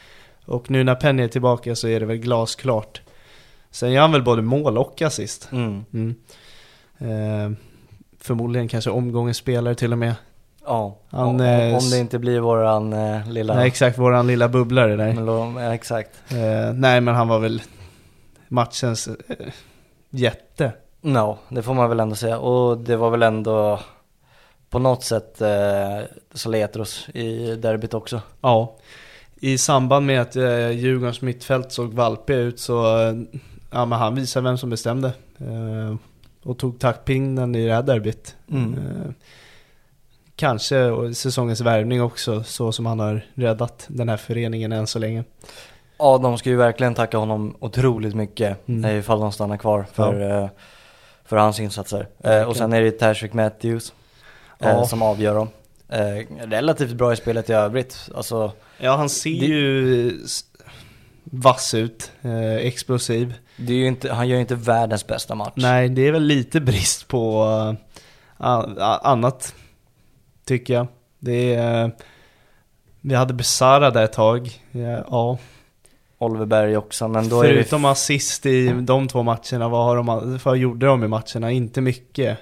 Och 0.46 0.72
nu 0.72 0.84
när 0.84 0.96
Penny 0.96 1.24
är 1.24 1.28
tillbaka 1.28 1.76
så 1.76 1.88
är 1.88 2.00
det 2.00 2.06
väl 2.06 2.18
glasklart. 2.18 3.02
Sen 3.72 3.92
gör 3.92 4.02
han 4.02 4.12
väl 4.12 4.24
både 4.24 4.42
mål 4.42 4.78
och 4.78 5.02
assist. 5.02 5.50
Mm. 5.52 5.86
Mm. 5.94 6.16
Uh, 7.02 7.58
förmodligen 8.20 8.68
kanske 8.68 8.90
omgångens 8.90 9.38
spelare 9.38 9.76
till 9.76 9.92
och 9.92 9.98
med. 9.98 10.16
Ja, 10.66 10.98
Han, 11.10 11.28
om, 11.28 11.42
eh, 11.42 11.78
om 11.78 11.90
det 11.90 12.00
inte 12.00 12.20
blir 12.20 12.40
våran 12.40 12.94
eh, 12.94 13.30
lilla... 13.30 13.56
Nej 13.56 13.68
exakt, 13.68 13.98
våran 13.98 14.28
lilla 14.28 14.50
bubblare 14.50 14.96
där. 14.96 15.14
Men 15.14 15.26
då, 15.26 15.54
ja, 15.58 15.74
exakt. 15.74 16.10
Uh, 16.34 16.74
nej 16.74 17.02
men 17.02 17.16
han 17.16 17.28
var 17.28 17.40
väl 17.40 17.62
matchens 18.48 19.08
uh, 19.08 19.16
jätte. 20.10 20.74
No, 21.02 21.38
det 21.50 21.62
får 21.62 21.74
man 21.74 21.90
väl 21.90 22.00
ändå 22.00 22.16
säga. 22.16 22.38
Och 22.40 22.78
det 22.78 22.96
var 22.96 23.10
väl 23.10 23.24
ändå 23.24 23.80
på 24.72 24.80
något 24.80 25.04
sätt 25.04 25.42
eh, 25.42 26.00
Saletros 26.34 27.10
i 27.14 27.56
derbyt 27.56 27.94
också. 27.94 28.22
Ja. 28.42 28.76
I 29.36 29.58
samband 29.58 30.06
med 30.06 30.22
att 30.22 30.36
eh, 30.36 30.72
Djurgårdens 30.72 31.22
mittfält 31.22 31.72
såg 31.72 31.94
valpig 31.94 32.34
ut 32.34 32.60
så 32.60 33.08
eh, 33.08 33.14
ja, 33.72 33.86
men 33.86 34.00
han 34.00 34.16
visade 34.16 34.44
vem 34.44 34.58
som 34.58 34.70
bestämde. 34.70 35.08
Eh, 35.40 35.96
och 36.44 36.58
tog 36.58 36.80
taktpinnen 36.80 37.56
i 37.56 37.66
det 37.66 37.74
här 37.74 37.84
derbyt. 37.84 38.36
Mm. 38.52 38.74
Eh, 38.74 39.12
kanske 40.36 40.84
och 40.86 41.18
säsongens 41.18 41.62
värvning 41.62 42.02
också, 42.02 42.44
så 42.44 42.72
som 42.72 42.86
han 42.86 43.00
har 43.00 43.26
räddat 43.34 43.86
den 43.88 44.10
här 44.10 44.18
föreningen 44.18 44.72
än 44.72 44.88
så 44.88 45.00
länge. 45.00 45.24
Ja, 45.98 46.18
de 46.18 46.38
ska 46.38 46.50
ju 46.50 46.56
verkligen 46.56 46.96
tacka 46.96 47.18
honom 47.18 47.56
otroligt 47.60 48.16
mycket 48.16 48.68
Mm. 48.68 48.86
mm. 48.86 49.00
ifall 49.00 49.20
de 49.20 49.32
stannar 49.32 49.58
kvar 49.58 49.86
för, 49.94 50.44
eh, 50.44 50.50
för 51.26 51.38
hans 51.38 51.60
insatser. 51.60 52.08
Eh, 52.24 52.44
och 52.44 52.56
sen 52.56 52.74
är 52.74 52.82
det 52.82 52.92
Tashrik 52.92 53.34
Matthews 53.34 53.90
eh, 53.90 53.96
Ja. 54.70 54.86
som 54.86 55.02
avgör 55.02 55.36
dem. 55.36 55.50
Eh, 55.90 56.48
relativt 56.48 56.92
bra 56.94 57.14
i 57.14 57.16
spelet 57.16 57.50
i 57.50 57.54
övrigt. 57.54 58.10
Alltså, 58.16 58.52
Ja, 58.78 58.96
han 58.96 59.10
ser 59.10 59.40
Det- 59.40 59.46
ju 59.46 60.20
vass 61.24 61.74
ut, 61.74 62.12
eh, 62.22 62.56
explosiv. 62.56 63.34
det 63.58 63.74
är 63.74 63.78
ju 63.78 63.88
inte, 63.88 64.14
han 64.14 64.28
gör 64.28 64.36
ju 64.36 64.42
inte 64.42 64.56
världens 64.56 65.08
bästa 65.08 65.36
match. 65.36 65.54
Nej, 65.56 65.90
det 65.90 66.08
är 66.08 66.12
väl 66.12 66.24
lite 66.24 66.60
brist 66.62 67.08
på 67.08 67.44
annat, 69.04 69.56
tycker 70.46 70.74
jag. 70.74 70.88
Det 71.20 71.54
är, 71.56 71.84
eh, 71.86 71.90
vi 73.02 73.16
hade 73.16 73.34
Besara 73.34 73.92
där 73.92 74.04
ett 74.04 74.14
tag, 74.14 74.62
ja. 75.12 75.38
Oliver 76.18 76.46
Berg 76.46 76.78
också, 76.78 77.08
men 77.08 77.30
då 77.30 77.42
är 77.42 77.48
det 77.48 77.54
Förutom 77.54 77.86
assist 77.86 78.46
i 78.46 78.68
de 78.82 79.08
två 79.08 79.24
matcherna, 79.24 79.70
vad, 79.70 79.86
har 79.86 79.96
de, 79.96 80.40
vad 80.44 80.58
gjorde 80.58 80.86
de 80.86 81.04
i 81.04 81.08
matcherna? 81.08 81.52
Inte 81.52 81.82
mycket. 81.82 82.38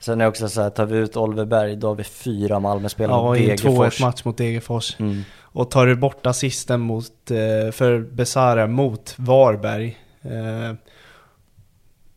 Sen 0.00 0.20
är 0.20 0.24
det 0.24 0.28
också 0.28 0.48
så 0.48 0.62
här, 0.62 0.70
tar 0.70 0.86
vi 0.86 0.98
ut 0.98 1.16
Oliver 1.16 1.44
Berg, 1.44 1.76
då 1.76 1.88
har 1.88 1.94
vi 1.94 2.04
fyra 2.04 2.60
Malmö-spelare 2.60 3.16
ja, 3.16 3.22
mot 3.22 3.38
i 3.38 3.50
en 3.50 3.56
Degerfors. 3.56 4.00
2-1 4.00 4.02
match 4.02 4.24
mot 4.24 4.36
Degerfors. 4.36 4.96
Mm. 5.00 5.22
Och 5.38 5.70
tar 5.70 5.86
du 5.86 5.96
bort 5.96 6.26
assisten 6.26 6.80
mot, 6.80 7.30
eh, 7.30 7.72
för 7.72 8.00
Besara 8.00 8.66
mot 8.66 9.14
Varberg 9.16 9.98
eh, 10.22 10.74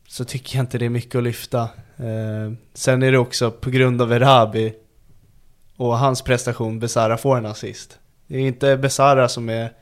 så 0.08 0.24
tycker 0.24 0.56
jag 0.56 0.62
inte 0.62 0.78
det 0.78 0.84
är 0.84 0.90
mycket 0.90 1.14
att 1.14 1.22
lyfta. 1.22 1.60
Eh, 1.96 2.52
sen 2.74 3.02
är 3.02 3.12
det 3.12 3.18
också 3.18 3.50
på 3.50 3.70
grund 3.70 4.02
av 4.02 4.12
Erabi 4.12 4.74
och 5.76 5.98
hans 5.98 6.22
prestation 6.22 6.78
Besara 6.78 7.16
får 7.16 7.36
en 7.36 7.46
assist. 7.46 7.98
Det 8.26 8.36
är 8.36 8.40
inte 8.40 8.76
Besara 8.76 9.28
som 9.28 9.48
är 9.48 9.72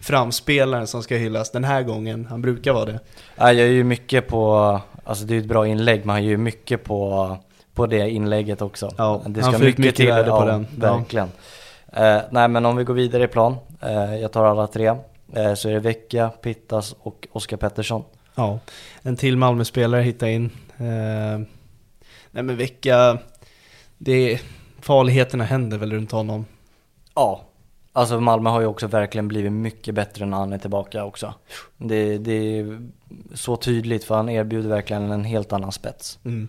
framspelaren 0.00 0.86
som 0.86 1.02
ska 1.02 1.16
hyllas 1.16 1.50
den 1.50 1.64
här 1.64 1.82
gången, 1.82 2.26
han 2.30 2.42
brukar 2.42 2.72
vara 2.72 2.84
det. 2.84 3.00
Ja, 3.36 3.52
jag 3.52 3.54
gör 3.54 3.66
ju 3.66 3.84
mycket 3.84 4.28
på, 4.28 4.80
alltså 5.06 5.24
det 5.24 5.34
är 5.34 5.38
ett 5.38 5.46
bra 5.46 5.66
inlägg, 5.66 6.06
men 6.06 6.08
han 6.08 6.22
gör 6.24 6.30
ju 6.30 6.36
mycket 6.36 6.84
på, 6.84 7.36
på 7.74 7.86
det 7.86 8.10
inlägget 8.10 8.62
också. 8.62 8.90
Ja, 8.98 9.22
det 9.26 9.40
han 9.40 9.52
får 9.52 9.64
ut 9.64 9.78
mycket 9.78 10.08
värde 10.08 10.30
på 10.30 10.44
den. 10.44 10.66
Ja. 10.80 10.96
Verkligen. 10.96 11.28
Eh, 11.92 12.20
nej 12.30 12.48
men 12.48 12.66
om 12.66 12.76
vi 12.76 12.84
går 12.84 12.94
vidare 12.94 13.24
i 13.24 13.28
plan, 13.28 13.56
eh, 13.80 14.16
jag 14.16 14.32
tar 14.32 14.44
alla 14.44 14.66
tre, 14.66 14.86
eh, 15.32 15.54
så 15.54 15.68
är 15.68 15.72
det 15.72 15.80
Vecchia, 15.80 16.28
Pittas 16.28 16.94
och 17.00 17.28
Oskar 17.32 17.56
Pettersson. 17.56 18.04
Ja, 18.34 18.58
en 19.02 19.16
till 19.16 19.36
Malmö-spelare 19.36 20.02
hitta 20.02 20.30
in. 20.30 20.50
Nej 22.30 22.42
men 22.42 22.56
det 23.98 24.32
är, 24.32 24.40
farligheterna 24.80 25.44
händer 25.44 25.78
väl 25.78 25.92
runt 25.92 26.12
honom. 26.12 26.46
Ja, 27.14 27.44
alltså 27.96 28.20
Malmö 28.20 28.50
har 28.50 28.60
ju 28.60 28.66
också 28.66 28.86
verkligen 28.86 29.28
blivit 29.28 29.52
mycket 29.52 29.94
bättre 29.94 30.26
när 30.26 30.36
han 30.36 30.52
är 30.52 30.58
tillbaka 30.58 31.04
också. 31.04 31.34
Det, 31.76 32.18
det 32.18 32.58
är 32.58 32.88
så 33.34 33.56
tydligt 33.56 34.04
för 34.04 34.14
han 34.14 34.28
erbjuder 34.28 34.68
verkligen 34.68 35.10
en 35.10 35.24
helt 35.24 35.52
annan 35.52 35.72
spets. 35.72 36.18
Mm. 36.24 36.48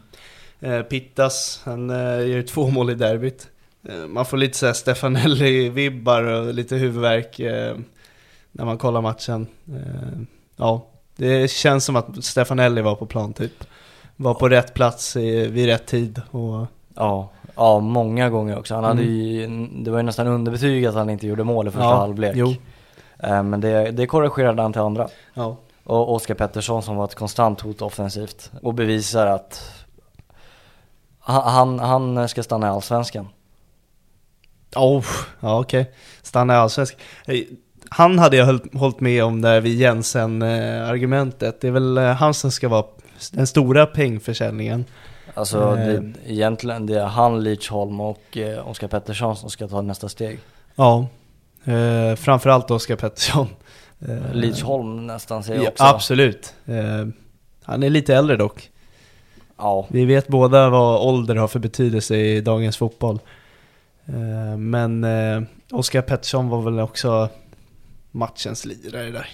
Eh, 0.60 0.82
Pittas, 0.82 1.62
han 1.66 1.90
eh, 1.90 2.28
gör 2.28 2.42
två 2.42 2.70
mål 2.70 2.90
i 2.90 2.96
derbyt. 2.96 3.48
Eh, 3.90 4.08
man 4.08 4.26
får 4.26 4.38
lite 4.38 4.58
såhär 4.58 4.74
Stefanelli-vibbar 4.74 6.24
och 6.24 6.54
lite 6.54 6.76
huvudvärk 6.76 7.40
eh, 7.40 7.78
när 8.52 8.66
man 8.66 8.78
kollar 8.78 9.02
matchen. 9.02 9.48
Eh, 9.68 10.20
ja, 10.56 10.88
det 11.16 11.52
känns 11.52 11.86
som 11.86 11.96
att 11.96 12.26
Stefanelli 12.26 12.82
var 12.82 12.96
på 12.96 13.06
plan 13.06 13.34
typ. 13.34 13.64
Var 14.16 14.34
på 14.34 14.50
rätt 14.50 14.74
plats 14.74 15.16
i, 15.16 15.48
vid 15.48 15.66
rätt 15.66 15.86
tid 15.86 16.22
och 16.32 16.68
Ja, 16.98 17.30
ja 17.58 17.80
många 17.80 18.30
gånger 18.30 18.60
också. 18.60 18.76
Han 18.76 18.84
hade 18.84 19.02
Mm. 19.02 19.14
ju, 19.14 19.68
det 19.84 19.92
var 19.92 19.98
ju 20.00 20.04
nästan 20.04 20.28
underbetyg 20.28 20.86
att 20.86 20.96
han 20.96 21.10
inte 21.10 21.28
gjorde 21.28 21.44
mål 21.44 21.68
i 21.68 21.72
första 21.72 21.84
Ja, 21.86 21.96
halvlek. 21.96 22.34
jo. 22.36 22.54
Eh, 23.20 23.44
Men 23.44 23.62
det, 23.62 23.92
det 23.92 24.08
korrigerade 24.08 24.62
han 24.62 24.74
till 24.74 24.82
andra. 24.82 25.08
ja. 25.34 25.58
Och 25.84 26.14
Oskar 26.14 26.36
Pettersson 26.36 26.84
som 26.84 26.96
var 26.96 27.06
ett 27.06 27.16
konstant 27.16 27.62
hot 27.62 27.82
offensivt 27.82 28.52
och 28.62 28.74
bevisar 28.74 29.28
att 29.28 29.74
han, 31.20 31.80
han, 31.80 32.30
ska 32.30 32.44
stanna 32.44 32.68
i 32.68 32.70
Allsvenskan. 32.70 33.28
Oh, 34.76 35.06
ja 35.40 35.60
okej. 35.60 35.92
Stanna 36.22 36.54
i 36.54 36.58
allsvensk. 36.58 36.98
Eh, 37.26 37.40
Han 37.90 38.20
hade 38.20 38.38
jag 38.38 38.60
hållit, 38.74 39.00
med 39.00 39.24
om 39.24 39.42
där 39.42 39.62
vid 39.62 39.78
Jensen-argumentet. 39.80 41.62
Det 41.62 41.68
är 41.68 41.72
väl 41.72 41.98
eh, 41.98 42.04
han 42.04 42.34
som 42.34 42.52
ska 42.52 42.70
vara 42.70 42.86
den 43.32 43.48
stora 43.48 43.86
pengförsäljningen. 43.86 44.86
Alltså 45.38 45.78
Eh. 45.78 45.86
det, 45.86 46.14
egentligen 46.26 46.86
det 46.86 47.00
är 47.00 47.06
han, 47.06 47.44
Lidsholm 47.44 48.02
och 48.02 48.38
eh, 48.38 48.68
Oskar 48.68 48.88
Pettersson 48.88 49.36
som 49.36 49.50
ska 49.50 49.68
ta 49.68 49.82
nästa 49.82 50.10
steg. 50.10 50.40
Ja, 50.76 51.08
eh, 51.66 52.16
framförallt 52.16 52.72
Oskar 52.72 52.96
Pettersson. 52.96 53.48
Eh, 54.00 54.34
Lidsholm 54.34 55.08
nästan 55.08 55.44
säger 55.44 55.60
jag 55.60 55.66
ja, 55.66 55.72
också. 55.72 55.84
Absolut. 55.84 56.54
Eh, 56.66 57.08
han 57.64 57.84
är 57.84 57.90
lite 57.90 58.16
äldre 58.16 58.36
dock. 58.38 58.70
Ja, 59.58 59.88
Vi 59.90 60.06
vet 60.06 60.28
båda 60.28 60.70
vad 60.70 61.08
ålder 61.08 61.36
har 61.36 61.48
för 61.48 61.60
betydelse 61.60 62.16
i 62.16 62.42
dagens 62.42 62.78
fotboll. 62.78 63.20
Eh, 64.06 64.58
men 64.58 65.04
eh, 65.04 65.42
Oskar 65.72 66.02
Pettersson 66.02 66.50
var 66.50 66.62
väl 66.62 66.80
också 66.80 67.30
matchens 68.12 68.66
lirare 68.66 69.12
där. 69.12 69.30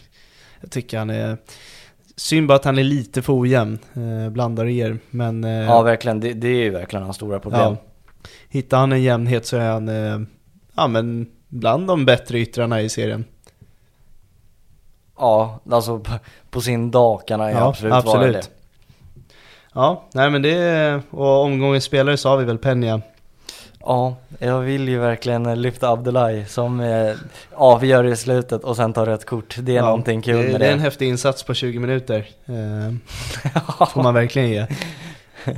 Jag 0.62 0.72
tycker 0.72 0.97
han 0.97 1.10
är... 1.10 1.38
Synd 2.16 2.47
bara 2.47 2.55
att 2.55 2.66
han 2.66 2.78
är 2.78 2.84
lite 2.84 3.22
för 3.22 3.39
ojämn, 3.39 3.80
eh, 3.93 4.30
blandar 4.30 4.66
er. 4.66 4.97
Men 5.09 5.43
eh, 5.43 5.51
ja 5.51 5.82
verkligen. 5.82 6.20
Det, 6.20 6.34
det 6.34 6.47
är 6.47 6.64
ju 6.64 6.70
verkligen 6.70 7.03
hans 7.03 7.16
stora 7.16 7.39
problem. 7.39 7.61
ja, 7.61 7.78
hittar 8.49 8.78
han 8.78 8.91
en 8.91 9.01
jämnhet 9.01 9.45
så 9.45 9.57
är 9.57 9.72
han 9.72 9.89
eh, 9.89 10.20
ja, 10.76 10.88
men 10.88 11.28
bland 11.47 11.88
de 11.88 12.05
bättre 12.05 12.39
yttrarna 12.39 12.82
i 12.82 12.89
serien. 12.89 13.26
Ja, 15.18 15.59
alltså 15.72 15.99
på, 15.99 16.11
på 16.49 16.61
sin 16.61 16.91
dag 16.91 17.28
kan 17.28 17.39
han 17.39 17.51
Ja, 17.51 17.68
absolut, 17.68 17.91
vara 17.91 17.99
absolut. 17.99 18.36
det. 18.36 18.49
Ja, 19.74 20.03
nej 20.14 20.30
men 20.30 20.41
det... 20.41 21.01
Och 21.09 21.41
omgångens 21.43 21.84
spelare 21.84 22.18
sa 22.18 22.36
vi 22.36 22.45
väl 22.45 22.57
Peña. 22.57 23.01
Ja, 23.86 24.16
jag 24.40 24.60
vill 24.60 24.90
ju 24.90 25.00
verkligen 25.00 25.62
lyfta 25.62 25.90
Abdullahi 25.90 26.46
som 26.46 26.80
eh, 26.80 27.14
avgör 27.54 28.04
i 28.04 28.16
slutet 28.16 28.64
och 28.64 28.76
sen 28.76 28.94
tar 28.94 29.06
rött 29.06 29.26
kort. 29.26 29.56
Det 29.60 29.72
är 29.72 29.76
Ja, 29.76 29.86
någonting 29.86 30.22
kul 30.22 30.36
det, 30.38 30.42
med 30.44 30.52
det 30.54 30.58
det. 30.58 30.68
är 30.68 30.74
en 30.74 30.80
häftig 30.80 31.08
insats 31.10 31.44
på 31.44 31.54
20 31.54 31.80
minuter. 31.80 32.26
Eh, 32.46 33.86
får 33.94 34.04
man 34.04 34.14
verkligen 34.14 34.50
ge. 34.50 34.66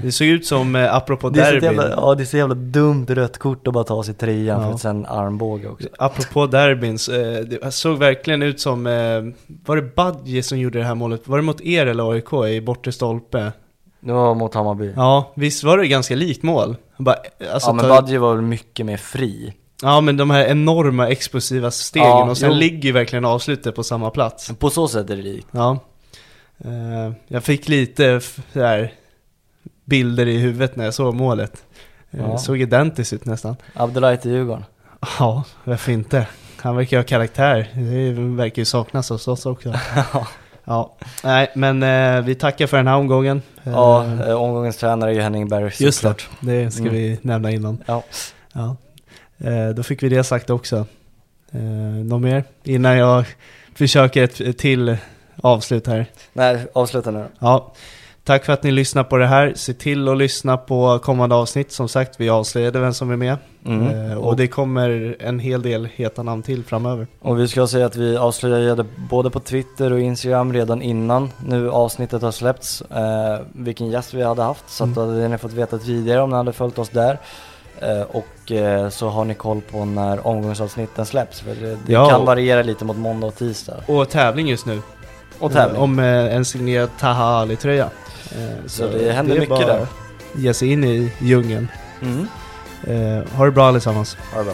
Det 0.03 0.11
såg 0.11 0.27
ut 0.27 0.45
som, 0.45 0.75
eh, 0.75 0.95
apropå 0.95 1.29
det 1.29 1.39
derbyn, 1.41 1.63
jävla, 1.63 1.89
ja, 1.89 2.15
det 2.15 2.23
är 2.23 2.25
så 2.25 2.37
jävla 2.37 2.55
dumt 2.55 3.05
rött 3.09 3.37
kort 3.37 3.67
att 3.67 3.73
bara 3.73 3.83
ta 3.83 4.03
sig 4.03 4.13
trean 4.13 4.45
Ja. 4.61 4.67
för 4.67 4.73
att 4.73 4.81
sen 4.81 5.05
armbåga 5.05 5.69
också. 5.69 5.87
apropå 5.99 6.47
derbyn, 6.47 6.97
så, 6.99 7.13
eh, 7.13 7.39
det 7.39 7.73
såg 7.73 7.97
verkligen 7.97 8.41
ut 8.41 8.59
som, 8.59 8.87
eh, 8.87 9.21
var 9.65 9.75
det 9.75 9.95
Badje 9.95 10.43
som 10.43 10.59
gjorde 10.59 10.79
det 10.79 10.85
här 10.85 10.95
målet? 10.95 11.27
Var 11.27 11.37
det 11.37 11.43
mot 11.43 11.61
er 11.61 11.85
eller 11.85 12.11
AIK 12.11 12.33
i 12.49 12.61
bortre 12.61 12.91
stolpe? 12.91 13.51
Det 13.99 14.13
var 14.13 14.35
mot 14.35 14.53
Hammarby. 14.53 14.85
Ja, 14.87 14.93
Ja, 14.95 15.31
visst 15.35 15.63
var 15.63 15.77
det 15.77 15.87
ganska 15.87 16.15
likt 16.15 16.43
mål? 16.43 16.75
Bara, 16.97 17.15
alltså, 17.53 17.73
men 17.73 17.83
ta- 17.85 17.89
Badji 17.89 18.17
var 18.17 18.33
väl 18.35 18.41
mycket 18.43 18.85
mer 18.85 18.97
fri. 18.97 19.53
ja 19.81 20.01
men 20.01 20.17
de 20.17 20.29
här 20.29 20.45
enorma 20.45 21.07
explosiva 21.09 21.71
stegen 21.71 22.07
Ja, 22.07 22.29
och 22.29 22.37
sen 22.37 22.51
jo. 22.51 22.57
ligger 22.57 22.83
ju 22.83 22.91
verkligen 22.91 23.25
avslutet 23.25 23.75
på 23.75 23.83
samma 23.83 24.09
plats. 24.09 24.51
På 24.59 24.69
så 24.69 24.87
sätt 24.87 25.09
är 25.09 25.15
det 25.15 25.21
likt. 25.21 25.47
Ja. 25.51 25.79
Eh, 26.65 27.11
jag 27.27 27.43
fick 27.43 27.67
lite 27.67 28.21
här, 28.53 28.93
bilder 29.85 30.27
i 30.27 30.37
huvudet 30.37 30.75
när 30.75 30.85
jag 30.85 30.93
såg 30.93 31.15
målet. 31.15 31.63
Eh, 32.11 32.19
Ja. 32.19 32.37
Såg 32.37 32.61
identiskt 32.61 33.13
ut 33.13 33.25
nästan. 33.25 33.55
Abdullahi 33.73 34.17
till 34.17 34.31
Djurgården. 34.31 34.63
Ja, 35.19 35.43
varför 35.63 35.91
inte? 35.91 36.27
Han 36.61 36.75
verkar 36.75 36.97
ha 36.97 37.03
karaktär. 37.03 37.69
Det 37.73 38.11
verkar 38.35 38.61
ju 38.61 38.65
saknas 38.65 39.09
hos 39.09 39.27
oss 39.27 39.45
också. 39.45 39.73
ja, 40.65 40.95
nej 41.23 41.51
men 41.55 41.83
eh, 41.83 42.21
vi 42.21 42.35
tackar 42.35 42.67
för 42.67 42.77
den 42.77 42.87
här 42.87 42.95
omgången. 42.95 43.41
Eh, 43.63 43.71
Ja, 43.73 44.05
eh, 44.27 44.33
omgångens 44.41 44.77
tränare 44.77 45.11
är 45.11 45.15
ju 45.15 45.21
Henning 45.21 45.47
Berg 45.49 45.63
Just 45.63 45.79
det, 45.79 45.91
såklart. 45.91 46.29
det 46.39 46.71
ska 46.71 46.81
Mm. 46.81 46.93
vi 46.93 47.19
nämna 47.21 47.51
innan. 47.51 47.83
Ja. 47.85 48.03
Ja. 48.53 48.75
Eh, 49.37 49.69
då 49.69 49.83
fick 49.83 50.03
vi 50.03 50.09
det 50.09 50.23
sagt 50.23 50.49
också. 50.49 50.85
Eh, 51.51 51.59
något 52.05 52.21
mer? 52.21 52.43
Innan 52.63 52.97
jag 52.97 53.25
försöker 53.75 54.23
ett, 54.23 54.41
ett 54.41 54.57
till 54.57 54.97
avslut 55.43 55.87
här. 55.87 56.05
Nej, 56.33 56.67
avsluta 56.73 57.11
nu 57.11 57.19
då. 57.19 57.25
Ja, 57.39 57.73
tack 58.25 58.45
för 58.45 58.53
att 58.53 58.63
ni 58.63 58.71
lyssnar 58.71 59.03
på 59.03 59.17
det 59.17 59.27
här. 59.27 59.53
Se 59.55 59.73
till 59.73 60.07
att 60.09 60.17
lyssna 60.17 60.57
på 60.57 60.99
kommande 60.99 61.35
avsnitt. 61.35 61.71
Som 61.71 61.87
sagt, 61.89 62.15
vi 62.19 62.29
avslöjade 62.29 62.79
vem 62.79 62.93
som 62.93 63.11
är 63.11 63.15
med. 63.15 63.37
Mm. 63.65 64.11
Eh, 64.11 64.17
och 64.17 64.35
det 64.35 64.47
kommer 64.47 65.15
en 65.19 65.39
hel 65.39 65.61
del 65.61 65.85
heta 65.95 66.23
namn 66.23 66.43
till 66.43 66.63
framöver. 66.63 67.07
Och 67.19 67.39
vi 67.39 67.47
ska 67.47 67.67
säga 67.67 67.85
att 67.85 67.95
vi 67.95 68.17
avslöjade 68.17 68.85
både 69.09 69.29
på 69.29 69.39
Twitter 69.39 69.93
och 69.93 69.99
Instagram 69.99 70.53
redan 70.53 70.81
innan 70.81 71.29
nu 71.47 71.69
avsnittet 71.71 72.21
har 72.21 72.31
släppts 72.31 72.81
eh, 72.81 73.39
vilken 73.53 73.89
gäst 73.89 74.13
vi 74.13 74.23
hade 74.23 74.41
haft 74.43 74.69
så 74.69 74.83
att 74.83 74.97
Mm. 74.97 75.09
hade 75.09 75.27
ni 75.27 75.37
fått 75.37 75.53
veta 75.53 75.77
tidigare 75.77 76.21
om 76.21 76.29
ni 76.29 76.35
hade 76.35 76.53
följt 76.53 76.79
oss 76.79 76.89
där. 76.89 77.17
Eh, 77.79 78.01
och 78.01 78.51
eh, 78.51 78.89
så 78.89 79.09
har 79.09 79.25
ni 79.25 79.33
koll 79.33 79.61
på 79.71 79.85
när 79.85 80.27
omgångsavsnitten 80.27 81.05
släpps 81.05 81.39
för 81.39 81.55
det, 81.55 81.77
det 81.85 81.93
Ja. 81.93 82.09
kan 82.09 82.25
variera 82.25 82.61
lite 82.61 82.85
mot 82.85 82.97
måndag 82.97 83.27
och 83.27 83.35
tisdag. 83.35 83.73
Och 83.87 84.09
tävling 84.09 84.47
just 84.47 84.65
nu. 84.65 84.81
Och 85.39 85.51
tävling. 85.51 85.77
Eh, 85.77 85.83
Om 85.83 85.99
eh, 85.99 86.35
en 86.35 86.45
signerad 86.45 86.89
Taha 86.99 87.23
Ali-tröja. 87.41 87.89
Eh, 88.31 88.65
Så 88.67 88.87
det 88.87 89.11
händer 89.11 89.35
är 89.35 89.39
mycket 89.39 89.57
där. 89.67 89.87
Ge 90.35 90.53
sig 90.53 90.71
in 90.71 90.83
i 90.83 91.11
djungeln. 91.19 91.67
Mm. 92.01 92.27
Eh, 92.87 93.27
ha 93.33 93.45
det 93.45 93.51
bra 93.51 93.67
allesammans. 93.67 94.17
Ha 94.33 94.39
det 94.39 94.45
bra. 94.45 94.53